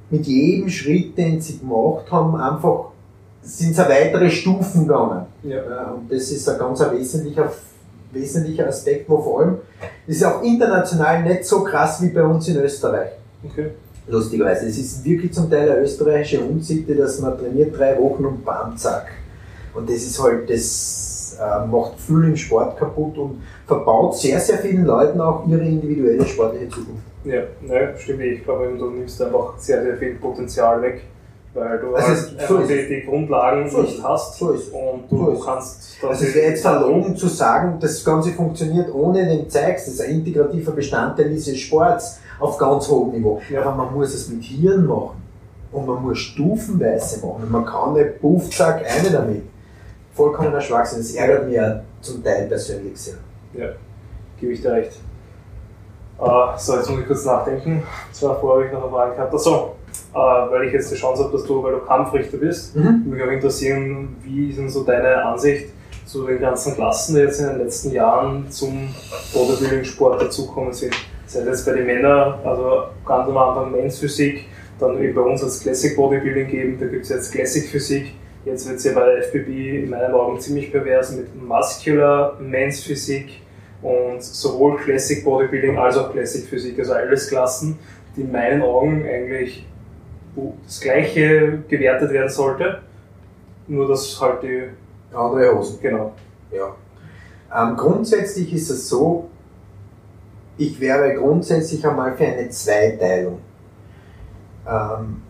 mit 0.10 0.26
jedem 0.28 0.70
Schritt, 0.70 1.18
den 1.18 1.41
sie 1.41 1.60
gemacht 1.60 2.12
haben, 2.12 2.36
einfach 2.36 2.91
sind 3.41 3.72
es 3.72 3.78
weitere 3.78 4.30
Stufen 4.30 4.88
gegangen. 4.88 5.26
Ja. 5.43 5.91
Und 5.91 6.12
das 6.12 6.32
ist 6.32 6.47
ein 6.49 6.58
ganz 6.58 6.82
ein 6.82 6.97
wesentlicher, 6.97 7.51
wesentlicher 8.12 8.68
Aspekt, 8.68 9.10
wo 9.10 9.22
vor 9.22 9.41
allem, 9.41 9.58
das 10.08 10.18
ist 10.18 10.24
auch 10.24 10.41
international 10.41 11.24
nicht 11.24 11.45
so 11.45 11.64
krass 11.64 12.01
wie 12.01 12.10
bei 12.10 12.24
uns 12.24 12.47
in 12.47 12.58
Österreich. 12.58 13.12
Okay. 13.43 13.72
Lustigerweise. 14.08 14.68
Es 14.68 14.78
ist 14.78 15.03
wirklich 15.03 15.34
zum 15.34 15.49
Teil 15.49 15.70
eine 15.70 15.82
österreichische 15.82 16.43
Unsitte, 16.43 16.95
dass 16.95 17.20
man 17.20 17.38
trainiert 17.38 17.78
drei 17.78 17.97
Wochen 17.99 18.26
und 18.26 18.45
bam, 18.45 18.78
zack. 18.78 19.08
Und 19.74 19.89
das 19.89 19.97
ist 19.97 20.22
halt, 20.22 20.49
das 20.49 21.05
äh, 21.40 21.66
macht 21.68 22.00
viel 22.00 22.24
im 22.24 22.36
Sport 22.36 22.78
kaputt 22.78 23.18
und 23.18 23.42
verbaut 23.66 24.18
sehr, 24.18 24.40
sehr 24.40 24.58
vielen 24.60 24.86
Leuten 24.86 25.20
auch 25.22 25.48
ihre 25.48 25.64
individuelle 25.64 26.26
sportliche 26.26 26.70
Zukunft. 26.70 27.04
Ja, 27.24 27.42
ne, 27.62 27.94
stimmt. 27.98 28.22
Ich 28.22 28.44
glaube, 28.44 28.76
du 28.78 28.90
nimmst 28.92 29.22
einfach 29.22 29.58
sehr, 29.58 29.84
sehr 29.84 29.98
viel 29.98 30.16
Potenzial 30.16 30.82
weg 30.82 31.02
weil 31.56 31.80
du 31.80 31.96
also 31.96 32.38
halt 32.38 32.48
so 32.48 32.58
die, 32.60 32.88
die, 32.88 33.06
Grundlagen 33.06 33.70
so 33.70 33.82
nicht 33.82 34.04
hast 34.04 34.38
so 34.38 34.48
und 34.48 35.10
du 35.10 35.40
kannst 35.40 35.98
Also 36.04 36.26
es 36.26 36.36
wäre 36.36 36.50
jetzt 36.50 36.62
verlogen 36.62 37.16
zu 37.16 37.28
sagen, 37.28 37.78
das 37.80 38.04
Ganze 38.04 38.32
funktioniert 38.32 38.94
ohne 38.94 39.26
den 39.26 39.50
Zeugs, 39.50 39.86
das 39.86 39.94
ist 39.96 40.02
ein 40.02 40.12
integrativer 40.12 40.74
Bestandteil 40.74 41.30
dieses 41.30 41.58
Sports 41.58 42.20
auf 42.40 42.58
ganz 42.58 42.90
hohem 42.90 43.14
Niveau. 43.14 43.42
Ja. 43.50 43.62
Aber 43.62 43.76
man 43.76 43.94
muss 43.94 44.14
es 44.14 44.28
mit 44.28 44.44
Hirn 44.44 44.86
machen 44.86 45.22
und 45.72 45.88
man 45.88 46.04
muss 46.04 46.20
stufenweise 46.20 47.26
machen 47.26 47.44
und 47.44 47.52
man 47.52 47.66
kann 47.66 47.94
nicht 47.94 48.20
puff, 48.20 48.50
zack, 48.50 48.84
eine 48.86 49.10
damit. 49.10 49.44
Vollkommener 50.16 50.61
Schwachsinn, 50.61 50.99
das 50.99 51.13
ärgert 51.13 51.45
mich 51.45 51.55
ja 51.55 51.82
zum 52.01 52.24
Teil 52.24 52.47
persönlich 52.47 52.97
sehr. 52.97 53.16
Ja, 53.53 53.70
gebe 54.39 54.53
ich 54.53 54.61
dir 54.61 54.72
recht. 54.72 54.93
Uh, 56.18 56.57
so, 56.57 56.78
jetzt 56.78 56.89
muss 56.89 56.99
ich 57.01 57.07
kurz 57.07 57.26
nachdenken. 57.26 57.84
Zwar 58.13 58.39
vorher 58.39 58.68
habe 58.68 58.68
ich 58.68 58.74
noch 58.74 58.84
eine 58.84 58.91
Frage 58.91 59.16
gehabt. 59.16 59.34
Achso, 59.34 59.76
äh, 60.13 60.18
weil 60.18 60.68
ich 60.68 60.74
jetzt 60.74 60.89
die 60.89 60.95
Chance 60.95 61.26
habe, 61.26 61.34
dass 61.34 61.45
du, 61.45 61.61
weil 61.61 61.74
du 61.74 61.80
Kampfrichter 61.80 62.38
bist, 62.38 62.74
mhm. 62.76 63.03
mich 63.09 63.22
auch 63.22 63.28
interessieren, 63.28 64.16
wie 64.24 64.49
ist 64.49 64.57
denn 64.57 64.70
so 64.70 64.84
deine 64.84 65.24
Ansicht 65.26 65.74
zu 66.05 66.26
den 66.26 66.39
ganzen 66.39 66.76
Klassen, 66.76 67.16
die 67.16 67.22
jetzt 67.22 67.41
in 67.41 67.47
den 67.47 67.57
letzten 67.59 67.91
Jahren 67.91 68.49
zum 68.49 68.95
Bodybuilding-Sport 69.34 70.22
dazugekommen 70.22 70.72
sind. 70.72 70.93
Sei 71.28 71.39
das 71.39 71.47
jetzt 71.47 71.66
bei 71.66 71.74
den 71.74 71.86
Männern, 71.86 72.36
also 72.45 72.84
ganz 73.05 73.28
am 73.28 73.38
Anfang 73.38 73.72
Men's 73.72 73.99
Physik, 73.99 74.45
dann 74.80 74.95
bei 74.97 75.22
uns 75.22 75.43
als 75.43 75.59
Classic 75.59 75.95
Bodybuilding 75.95 76.47
geben, 76.47 76.78
da 76.80 76.86
gibt 76.86 77.03
es 77.03 77.09
jetzt 77.09 77.34
Classic 77.34 77.68
Physik, 77.68 78.13
jetzt 78.46 78.68
wird 78.68 78.78
es 78.78 78.84
ja 78.84 78.93
bei 78.93 79.06
der 79.06 79.24
FBB 79.24 79.84
in 79.84 79.89
meinen 79.89 80.14
Augen 80.14 80.39
ziemlich 80.39 80.72
pervers 80.72 81.16
mit 81.16 81.36
Muscular 81.36 82.39
Men's 82.39 82.84
Physik 82.84 83.41
und 83.82 84.24
sowohl 84.24 84.78
Classic 84.78 85.24
Bodybuilding 85.24 85.78
als 85.78 85.98
auch 85.98 86.12
Classic 86.12 86.46
Physik, 86.48 86.80
also 86.80 86.93
alles 86.93 87.28
Klassen, 87.28 87.78
die 88.16 88.22
in 88.22 88.32
meinen 88.32 88.62
Augen 88.62 89.06
eigentlich 89.06 89.66
das 90.66 90.80
gleiche 90.80 91.64
gewertet 91.68 92.12
werden 92.12 92.30
sollte, 92.30 92.82
nur 93.68 93.88
dass 93.88 94.20
halt 94.22 94.43
die 94.43 94.64
andere 95.14 95.56
Hosen. 95.56 95.80
Genau. 95.82 96.14
Ja. 96.52 96.76
Ähm, 97.56 97.76
grundsätzlich 97.76 98.54
ist 98.54 98.70
es 98.70 98.89
so, 98.89 99.30
ich 100.58 100.80
wäre 100.80 101.14
grundsätzlich 101.16 101.86
einmal 101.86 102.16
für 102.16 102.26
eine 102.26 102.50
Zweiteilung. 102.50 103.39
Ähm, 104.68 105.22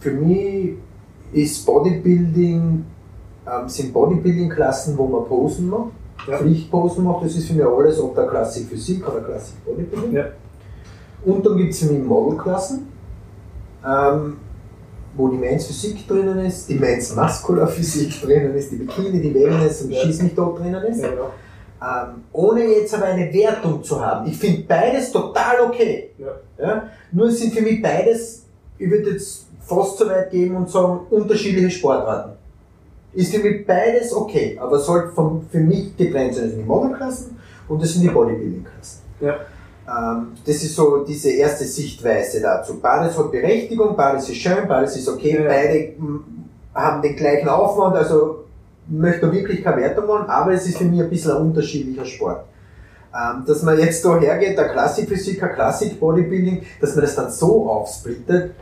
für 0.00 0.10
mich 0.10 0.76
ist 1.32 1.64
Bodybuilding, 1.66 2.84
ähm, 3.46 3.68
sind 3.68 3.92
Bodybuilding-Klassen, 3.92 4.96
wo 4.96 5.06
man 5.06 5.24
Posen 5.24 5.68
macht, 5.70 5.92
ja. 6.28 6.38
Pflichtposen 6.38 7.04
macht, 7.04 7.24
das 7.24 7.36
ist 7.36 7.48
für 7.48 7.54
mich 7.54 7.64
alles, 7.64 8.00
ob 8.00 8.14
der 8.14 8.26
Klassik 8.26 8.68
Physik 8.68 9.06
oder 9.08 9.20
Klassik 9.20 9.64
Bodybuilding. 9.64 10.12
Ja. 10.12 10.26
Und 11.24 11.44
dann 11.46 11.56
gibt 11.56 11.72
es 11.72 11.80
für 11.80 11.92
mich 11.92 12.02
Modelklassen, 12.02 12.88
ähm, 13.86 14.36
wo 15.14 15.28
die 15.28 15.36
Men's 15.36 15.66
Physik 15.66 16.06
drinnen 16.06 16.38
ist, 16.38 16.68
die 16.68 16.74
Men's 16.74 17.14
Muscular 17.14 17.68
Physik 17.68 18.20
drinnen 18.22 18.54
ist, 18.54 18.72
die 18.72 18.76
Bikini, 18.76 19.20
die 19.20 19.34
Wellness 19.34 19.82
und 19.82 19.90
ja. 19.90 20.00
Schieß 20.00 20.22
mich 20.22 20.34
dort 20.34 20.58
drinnen 20.58 20.82
ist. 20.84 21.02
Ja, 21.02 21.10
genau. 21.10 21.30
ähm, 21.80 22.22
ohne 22.32 22.64
jetzt 22.64 22.94
aber 22.94 23.06
eine 23.06 23.32
Wertung 23.32 23.82
zu 23.82 24.00
haben. 24.00 24.28
Ich 24.28 24.36
finde 24.36 24.62
beides 24.62 25.12
total 25.12 25.60
okay. 25.66 26.10
Ja. 26.18 26.32
Ja? 26.58 26.88
Nur 27.12 27.30
sind 27.30 27.52
für 27.54 27.62
mich 27.62 27.80
beides, 27.82 28.44
ich 28.78 28.90
würde 28.90 29.10
jetzt 29.10 29.46
fast 29.64 29.98
so 29.98 30.06
weit 30.08 30.30
gehen 30.30 30.54
und 30.56 30.70
sagen, 30.70 31.00
unterschiedliche 31.10 31.70
Sportarten. 31.70 32.32
Ist 33.14 33.34
für 33.34 33.42
mich 33.42 33.66
beides 33.66 34.12
okay, 34.14 34.58
aber 34.60 34.78
sollte 34.78 35.12
für 35.50 35.58
mich 35.58 35.96
getrennt 35.96 36.34
sein. 36.34 36.44
Das 36.44 36.52
sind 36.52 36.62
die 36.62 36.68
Modelklassen 36.68 37.36
und 37.68 37.82
das 37.82 37.92
sind 37.92 38.02
die 38.02 38.08
Bodybuilding-Klassen. 38.08 39.00
Ja. 39.20 39.36
Ähm, 39.86 40.28
das 40.46 40.56
ist 40.62 40.74
so 40.74 41.04
diese 41.04 41.30
erste 41.30 41.64
Sichtweise 41.64 42.40
dazu. 42.40 42.80
Beides 42.80 43.18
hat 43.18 43.30
Berechtigung, 43.30 43.96
beides 43.96 44.28
ist 44.28 44.36
schön, 44.36 44.66
beides 44.66 44.96
ist 44.96 45.08
okay, 45.08 45.42
ja. 45.42 45.48
beide 45.48 45.96
hm, 45.96 46.24
haben 46.74 47.02
den 47.02 47.16
gleichen 47.16 47.48
Aufwand, 47.48 47.96
also 47.96 48.44
möchte 48.88 49.30
wirklich 49.30 49.62
keine 49.62 49.82
Wertung 49.82 50.06
machen, 50.06 50.28
aber 50.28 50.52
es 50.52 50.66
ist 50.66 50.78
für 50.78 50.84
mich 50.84 51.00
ein 51.00 51.10
bisschen 51.10 51.32
ein 51.32 51.42
unterschiedlicher 51.42 52.04
Sport. 52.04 52.44
Ähm, 53.14 53.44
dass 53.46 53.62
man 53.62 53.78
jetzt 53.78 54.04
da 54.04 54.18
hergeht, 54.18 54.56
der 54.56 54.70
Klassikphysiker, 54.70 55.48
Klassik 55.48 56.00
Bodybuilding, 56.00 56.62
dass 56.80 56.94
man 56.94 57.04
das 57.04 57.14
dann 57.14 57.30
so 57.30 57.68
aufsplittet, 57.68 58.52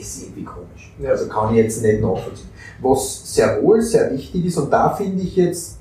ist 0.00 0.22
irgendwie 0.22 0.44
komisch. 0.44 0.94
Ja. 1.00 1.10
Also 1.10 1.28
kann 1.28 1.50
ich 1.50 1.56
jetzt 1.56 1.82
nicht 1.82 2.00
nachvollziehen. 2.00 2.48
Was 2.80 3.34
sehr 3.34 3.62
wohl 3.62 3.80
sehr 3.80 4.10
wichtig 4.12 4.46
ist, 4.46 4.58
und 4.58 4.72
da 4.72 4.90
finde 4.90 5.22
ich 5.22 5.36
jetzt, 5.36 5.78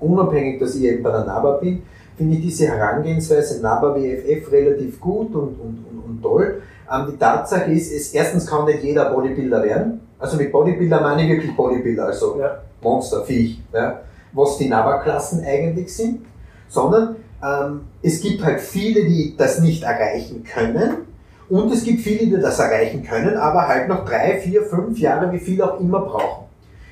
unabhängig, 0.00 0.60
dass 0.60 0.74
ich 0.74 0.84
eben 0.84 1.02
bei 1.02 1.10
der 1.10 1.24
NABA 1.24 1.52
bin, 1.58 1.82
finde 2.16 2.36
ich 2.36 2.42
diese 2.42 2.68
Herangehensweise 2.68 3.60
NABA 3.60 3.94
WFF 3.96 4.50
relativ 4.52 5.00
gut 5.00 5.34
und, 5.34 5.60
und, 5.60 5.84
und, 5.90 6.04
und 6.06 6.22
toll. 6.22 6.62
Ähm, 6.92 7.06
die 7.12 7.16
Tatsache 7.16 7.70
ist, 7.70 7.92
ist, 7.92 8.14
erstens 8.14 8.46
kann 8.46 8.64
nicht 8.64 8.82
jeder 8.82 9.12
Bodybuilder 9.12 9.62
werden. 9.62 10.00
Also 10.18 10.36
mit 10.36 10.50
Bodybuilder 10.50 11.00
meine 11.00 11.24
ich 11.24 11.30
wirklich 11.30 11.56
Bodybuilder, 11.56 12.06
also 12.06 12.38
ja. 12.40 12.62
Monster, 12.82 13.24
Viech, 13.24 13.60
ja, 13.72 14.00
was 14.32 14.58
die 14.58 14.68
NABA-Klassen 14.68 15.44
eigentlich 15.44 15.94
sind, 15.94 16.20
sondern 16.68 17.16
ähm, 17.42 17.82
es 18.02 18.20
gibt 18.20 18.44
halt 18.44 18.60
viele, 18.60 19.04
die 19.04 19.34
das 19.36 19.60
nicht 19.60 19.82
erreichen 19.82 20.44
können 20.44 21.07
und 21.50 21.72
es 21.72 21.84
gibt 21.84 22.00
viele, 22.00 22.26
die 22.26 22.42
das 22.42 22.58
erreichen 22.58 23.02
können, 23.02 23.36
aber 23.36 23.66
halt 23.66 23.88
noch 23.88 24.04
drei, 24.04 24.38
vier, 24.38 24.62
fünf 24.62 24.98
Jahre, 24.98 25.32
wie 25.32 25.38
viel 25.38 25.62
auch 25.62 25.80
immer 25.80 26.00
brauchen. 26.00 26.48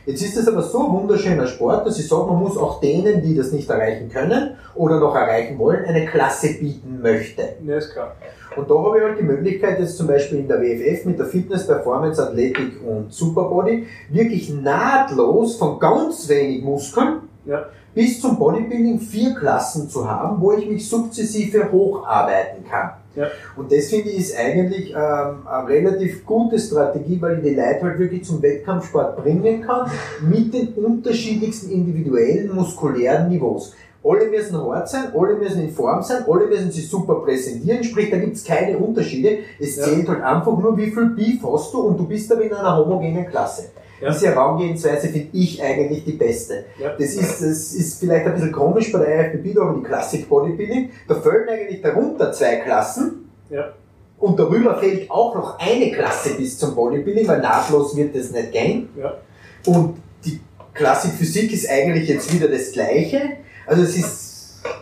Jetzt 0.07 0.23
ist 0.23 0.37
es 0.37 0.47
aber 0.47 0.63
so 0.63 0.87
ein 0.87 0.93
wunderschöner 0.93 1.49
Sport, 1.49 1.85
dass 1.85 1.99
ich 1.99 2.07
sage, 2.07 2.27
man 2.27 2.39
muss 2.39 2.57
auch 2.57 2.81
denen, 2.81 3.23
die 3.23 3.35
das 3.35 3.51
nicht 3.51 3.69
erreichen 3.69 4.09
können 4.09 4.55
oder 4.77 5.01
noch 5.01 5.17
erreichen 5.17 5.59
wollen, 5.59 5.85
eine 5.85 6.07
Klasse 6.07 6.55
bieten 6.61 7.01
möchte. 7.03 7.43
Ja, 7.67 7.77
ist 7.77 7.93
klar. 7.93 8.15
Und 8.57 8.71
da 8.71 8.75
habe 8.75 8.99
ich 8.99 9.05
halt 9.05 9.19
die 9.19 9.25
Möglichkeit, 9.25 9.81
jetzt 9.81 9.97
zum 9.97 10.07
Beispiel 10.07 10.39
in 10.39 10.49
der 10.49 10.61
WFF 10.61 11.07
mit 11.07 11.19
der 11.19 11.27
Fitness, 11.27 11.67
Performance, 11.67 12.23
Athletik 12.23 12.81
und 12.87 13.13
Superbody 13.13 13.87
wirklich 14.09 14.49
nahtlos 14.49 15.57
von 15.57 15.81
ganz 15.81 16.29
wenig 16.29 16.63
Muskeln 16.63 17.23
ja. 17.45 17.67
bis 17.93 18.21
zum 18.21 18.39
Bodybuilding 18.39 19.01
vier 19.01 19.35
Klassen 19.35 19.91
zu 19.91 20.09
haben, 20.09 20.41
wo 20.41 20.53
ich 20.53 20.69
mich 20.69 20.89
sukzessive 20.89 21.71
hocharbeiten 21.73 22.65
kann. 22.65 22.93
Ja. 23.17 23.29
Und 23.57 23.73
das 23.73 23.87
finde 23.87 24.11
ich 24.11 24.19
ist 24.19 24.39
eigentlich 24.39 24.91
ähm, 24.91 25.47
eine 25.47 25.69
relativ 25.69 26.25
gute 26.25 26.59
Strategie, 26.59 27.21
weil 27.21 27.39
ich 27.39 27.45
die 27.45 27.55
Leute 27.55 27.83
halt 27.83 27.99
wirklich 27.99 28.25
zum 28.25 28.43
Wettkampfsport 28.43 29.17
bringen 29.17 29.63
kann, 29.63 29.91
mit 30.21 30.53
den 30.53 30.69
unterschiedlichsten 30.75 31.71
individuellen 31.71 32.55
muskulären 32.55 33.29
Niveaus. 33.29 33.75
Alle 34.05 34.29
müssen 34.29 34.57
hart 34.57 34.89
sein, 34.89 35.07
alle 35.17 35.35
müssen 35.35 35.63
in 35.63 35.71
Form 35.71 36.01
sein, 36.03 36.25
alle 36.29 36.47
müssen 36.47 36.71
sich 36.71 36.89
super 36.89 37.17
präsentieren, 37.17 37.83
sprich, 37.83 38.09
da 38.11 38.19
gibt 38.19 38.37
es 38.37 38.45
keine 38.45 38.79
Unterschiede. 38.79 39.39
Es 39.59 39.77
ja. 39.77 39.85
zählt 39.85 40.09
halt 40.09 40.23
einfach 40.23 40.57
nur, 40.57 40.77
wie 40.77 40.93
viel 40.93 41.07
Beef 41.07 41.43
hast 41.43 41.75
du 41.75 41.81
und 41.81 41.99
du 41.99 42.07
bist 42.07 42.31
aber 42.31 42.43
in 42.43 42.53
einer 42.53 42.77
homogenen 42.77 43.27
Klasse. 43.27 43.71
Ja. 44.01 44.11
Diese 44.11 44.29
Herangehensweise 44.29 45.09
finde 45.09 45.29
ich 45.33 45.63
eigentlich 45.63 46.05
die 46.05 46.13
beste. 46.13 46.65
Ja. 46.79 46.91
Das 46.91 47.15
ist, 47.15 47.41
das 47.41 47.73
ist 47.73 47.99
vielleicht 47.99 48.27
ein 48.27 48.35
bisschen 48.35 48.53
komisch 48.53 48.93
bei 48.93 48.99
der 48.99 49.33
IFBB, 49.33 49.55
da 49.55 49.63
haben 49.63 49.77
wir 49.77 49.83
die 49.83 49.87
Classic 49.87 50.29
Bodybuilding. 50.29 50.91
Da 51.09 51.15
fehlen 51.15 51.49
eigentlich 51.49 51.83
darunter 51.83 52.33
zwei 52.33 52.57
Klassen. 52.57 53.31
Ja. 53.49 53.73
Und 54.19 54.39
darüber 54.39 54.79
fehlt 54.79 55.11
auch 55.11 55.35
noch 55.35 55.59
eine 55.59 55.93
Klasse 55.93 56.35
bis 56.37 56.59
zum 56.59 56.75
Bodybuilding, 56.75 57.29
weil 57.29 57.41
nahtlos 57.41 57.97
wird 57.97 58.15
das 58.15 58.31
nicht 58.31 58.53
gehen. 58.53 58.89
Ja. 58.99 59.19
Und 59.67 59.97
die 60.25 60.41
Klassik 60.75 61.13
Physik 61.13 61.53
ist 61.53 61.69
eigentlich 61.69 62.09
jetzt 62.09 62.33
wieder 62.33 62.49
das 62.49 62.73
Gleiche. 62.73 63.21
Also 63.67 63.83
es 63.83 63.97
ist 63.97 64.26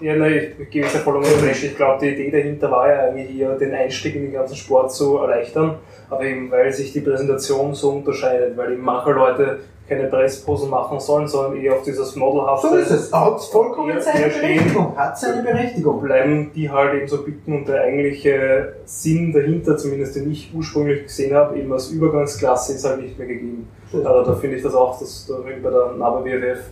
Ja, 0.01 0.16
nein, 0.16 0.53
ich 0.59 0.70
gebe 0.70 0.87
es 0.87 0.95
ja 0.95 1.01
voll 1.01 1.24
recht. 1.24 1.64
Ich 1.64 1.76
glaube, 1.76 2.01
die 2.01 2.12
Idee 2.12 2.30
dahinter 2.30 2.70
war 2.70 2.89
ja 2.89 3.01
eigentlich 3.01 3.39
eher, 3.39 3.57
den 3.57 3.74
Einstieg 3.74 4.14
in 4.14 4.22
den 4.22 4.32
ganzen 4.32 4.57
Sport 4.57 4.93
zu 4.93 5.18
erleichtern. 5.18 5.76
Aber 6.11 6.22
eben, 6.24 6.51
weil 6.51 6.72
sich 6.72 6.93
die 6.93 7.01
Präsentation 7.01 7.74
so 7.74 7.91
unterscheidet, 7.91 8.57
weil 8.57 8.72
eben 8.72 8.82
manche 8.82 9.12
Leute 9.12 9.61
keine 9.89 10.05
Pressposen 10.05 10.70
machen 10.70 10.99
sollen, 10.99 11.28
sondern 11.28 11.61
eher 11.61 11.74
auf 11.74 11.82
dieses 11.82 12.16
Modelhafte 12.16 12.68
so 12.68 12.76
ist 12.76 12.91
es. 12.91 13.12
Hat 13.12 13.43
vollkommen 13.43 14.01
seine. 14.01 14.28
Berechtigung. 14.28 14.97
Hat 14.97 15.18
seine 15.18 15.43
Berechtigung. 15.43 16.01
bleiben 16.01 16.51
die 16.55 16.70
halt 16.70 16.95
eben 16.95 17.09
so 17.09 17.22
bitten 17.22 17.53
und 17.53 17.68
der 17.68 17.82
eigentliche 17.82 18.76
Sinn 18.87 19.32
dahinter, 19.32 19.76
zumindest 19.76 20.16
den 20.16 20.30
ich 20.30 20.51
ursprünglich 20.55 21.05
gesehen 21.05 21.35
habe, 21.35 21.59
eben 21.59 21.72
als 21.72 21.91
Übergangsklasse 21.91 22.74
ist 22.74 22.85
halt 22.87 23.03
nicht 23.03 23.18
mehr 23.18 23.28
gegeben. 23.28 23.68
Also 23.93 24.24
da 24.24 24.35
finde 24.35 24.57
ich 24.57 24.62
das 24.62 24.74
auch, 24.74 24.99
dass 24.99 25.26
da 25.26 25.35
bei 25.45 25.70
der 25.70 25.93
NABA 25.99 26.24
WFF 26.24 26.70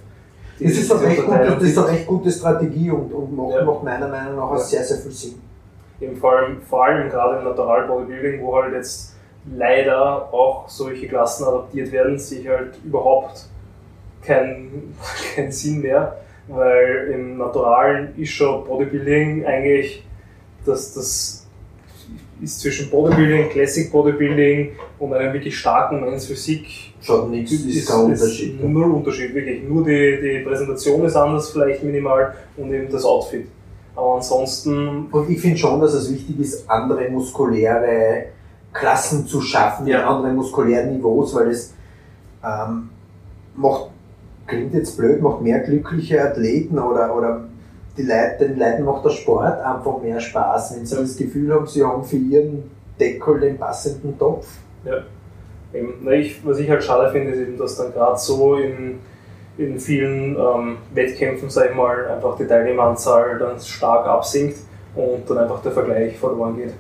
Das 0.65 0.73
ist, 0.73 0.91
recht 0.93 1.17
gute, 1.17 1.23
Unterteilung 1.31 1.59
das 1.59 1.69
ist 1.69 1.77
gibt. 1.77 1.89
recht 1.89 2.07
gute 2.07 2.31
Strategie 2.31 2.91
und, 2.91 3.13
und 3.13 3.37
macht, 3.37 3.55
Ja. 3.55 3.65
macht 3.65 3.83
meiner 3.85 4.09
Meinung 4.09 4.37
nach 4.37 4.43
auch 4.45 4.53
Ja. 4.53 4.59
sehr, 4.59 4.85
sehr 4.85 4.99
viel 4.99 5.11
Sinn. 5.13 5.35
Eben 6.01 6.17
vor 6.17 6.33
allem, 6.33 6.61
vor 6.63 6.85
allem 6.85 7.09
gerade 7.11 7.39
im 7.39 7.45
Natural 7.45 7.87
Bodybuilding, 7.87 8.43
wo 8.43 8.57
halt 8.61 8.75
jetzt 8.75 9.15
leider 9.57 10.33
auch 10.33 10.69
solche 10.69 11.09
Klassen 11.09 11.45
adaptiert 11.45 11.91
werden, 11.93 12.19
sehe 12.19 12.41
ich 12.41 12.49
halt 12.49 12.75
überhaupt 12.85 13.47
keinen 14.25 14.95
keinen 15.35 15.53
Sinn 15.53 15.81
mehr, 15.83 16.17
weil 16.49 17.11
im 17.15 17.39
Naturalen 17.39 18.15
ist 18.17 18.31
schon 18.31 18.65
Bodybuilding 18.65 19.45
eigentlich 19.47 20.05
das, 20.65 20.95
das 20.95 21.41
ist 22.43 22.61
zwischen 22.61 22.90
Bodybuilding, 22.90 23.51
Classic 23.51 23.90
Bodybuilding 23.90 24.72
und 24.99 25.14
einem 25.14 25.32
wirklich 25.32 25.57
starken 25.57 26.01
Men's 26.01 26.26
Physik 26.26 26.93
Schaut 27.01 27.30
nichts, 27.30 27.51
ist 27.53 27.88
kein 27.88 28.01
Unterschied. 28.05 28.62
Null 28.62 28.93
Unterschied, 28.93 29.34
wirklich. 29.34 29.68
Nur 29.68 29.84
die, 29.84 30.18
die 30.22 30.45
Präsentation 30.45 31.05
ist 31.05 31.16
anders, 31.16 31.51
vielleicht 31.51 31.82
minimal, 31.82 32.34
und 32.57 32.72
eben 32.72 32.90
das 32.93 33.05
Outfit. 33.05 33.49
Aber 33.97 34.14
ansonsten 34.16 35.07
Und 35.11 35.28
ich 35.28 35.40
finde 35.40 35.59
schon, 35.59 35.80
dass 35.80 35.95
es 35.95 36.12
wichtig 36.12 36.38
ist, 36.38 36.70
andere 36.70 37.11
muskuläre 37.11 38.26
Klassen 38.72 39.26
zu 39.26 39.40
schaffen, 39.40 39.86
Ja. 39.86 40.07
andere 40.09 40.32
muskuläre 40.32 40.86
Niveaus, 40.86 41.34
weil 41.34 41.49
es 41.51 41.74
ähm, 42.45 42.88
macht, 43.57 43.90
klingt 44.47 44.72
jetzt 44.72 44.97
blöd, 44.97 45.20
macht 45.20 45.43
mehr 45.43 45.59
glückliche 45.59 46.22
Athleten 46.22 46.78
oder, 46.78 47.16
oder 47.16 47.49
die 47.97 48.03
Leute, 48.03 48.49
den 48.49 48.59
Leuten 48.59 48.84
macht 48.84 49.05
der 49.05 49.11
Sport 49.11 49.61
einfach 49.61 50.01
mehr 50.01 50.18
Spaß, 50.20 50.76
wenn 50.76 50.86
sie 50.86 50.97
das 50.97 51.16
Gefühl 51.16 51.53
haben, 51.53 51.66
sie 51.66 51.84
haben 51.84 52.03
für 52.05 52.16
ihren 52.16 52.70
Deckel 52.99 53.40
den 53.40 53.59
passenden 53.59 54.18
Topf. 54.18 54.47
Eben, 55.74 55.95
na, 56.03 56.12
ich, 56.12 56.45
was 56.47 56.59
ich 56.59 56.68
halt 56.68 56.82
schade 56.84 57.11
finde, 57.11 57.32
ist 57.32 57.40
eben, 57.40 57.59
dass 57.59 57.76
dann 57.76 57.93
gerade 57.93 58.18
so 58.18 58.57
in, 58.57 58.99
in 59.59 59.78
vielen 59.78 60.36
ähm, 60.36 60.76
Wettkämpfen, 60.95 61.49
sag 61.51 61.70
ich 61.70 61.76
mal, 61.76 62.09
einfach 62.09 62.36
die 62.36 62.47
Teilnehmeranzahl 62.47 63.38
dann 63.38 63.59
stark 63.61 64.07
absinkt 64.07 64.57
und 64.95 65.28
dann 65.28 65.38
einfach 65.38 65.62
der 65.62 65.72
Vergleich 65.72 66.18
verloren 66.18 66.57
geht 66.57 66.74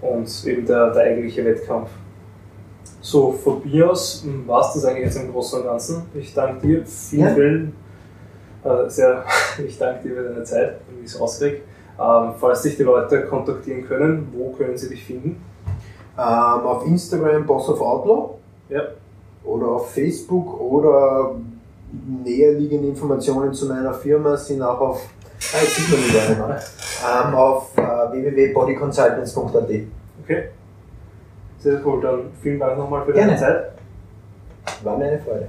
und 0.00 0.46
eben 0.46 0.66
der, 0.66 0.90
der 0.92 1.02
eigentliche 1.02 1.44
Wettkampf. 1.44 1.90
So, 3.02 3.32
von 3.32 3.62
mir 3.64 3.90
aus 3.90 4.26
war 4.46 4.60
es 4.60 4.74
das 4.74 4.84
eigentlich 4.84 5.06
jetzt 5.06 5.16
im 5.16 5.32
Großen 5.32 5.60
und 5.60 5.66
Ganzen. 5.66 6.02
Ich 6.14 6.32
danke 6.34 6.66
dir, 6.66 6.84
vielen, 6.86 7.22
Ja. 7.22 7.34
vielen, 7.34 7.72
äh, 8.64 8.88
sehr, 8.88 9.24
ich 9.66 9.78
danke 9.78 10.08
dir 10.08 10.14
für 10.16 10.22
deine 10.28 10.44
Zeit, 10.44 10.76
wie 10.90 11.04
ich 11.04 11.06
es 11.12 11.20
rauskriege. 11.20 11.60
Ähm, 12.00 12.32
falls 12.38 12.62
dich 12.62 12.76
die 12.76 12.82
Leute 12.82 13.26
kontaktieren 13.26 13.86
können, 13.86 14.32
wo 14.34 14.50
können 14.52 14.76
sie 14.76 14.88
dich 14.88 15.04
finden? 15.04 15.42
Ähm, 16.16 16.22
auf 16.22 16.86
Instagram 16.86 17.46
Boss 17.46 17.68
of 17.68 17.80
Outlaw 17.80 18.34
Ja. 18.68 18.82
oder 19.44 19.66
auf 19.68 19.92
Facebook 19.92 20.60
oder 20.60 21.34
näherliegende 22.24 22.88
Informationen 22.88 23.52
zu 23.52 23.66
meiner 23.66 23.92
Firma 23.94 24.36
sind 24.36 24.62
auch 24.62 24.80
auf, 24.80 25.08
ah, 25.52 25.58
jetzt 25.62 25.76
sieht 25.76 26.38
man 26.38 26.50
ähm, 26.50 27.34
auf 27.34 27.76
äh, 27.76 27.82
www.bodyconsultants.at. 28.12 29.70
Okay. 30.22 30.48
Sehr 31.58 31.80
cool, 31.84 32.00
dann 32.00 32.20
vielen 32.42 32.58
Dank 32.58 32.78
nochmal 32.78 33.04
für 33.04 33.12
Gerne. 33.12 33.32
deine 33.32 33.40
Zeit. 33.40 33.72
War 34.82 34.96
mir 34.96 35.04
eine 35.06 35.18
Freude. 35.18 35.48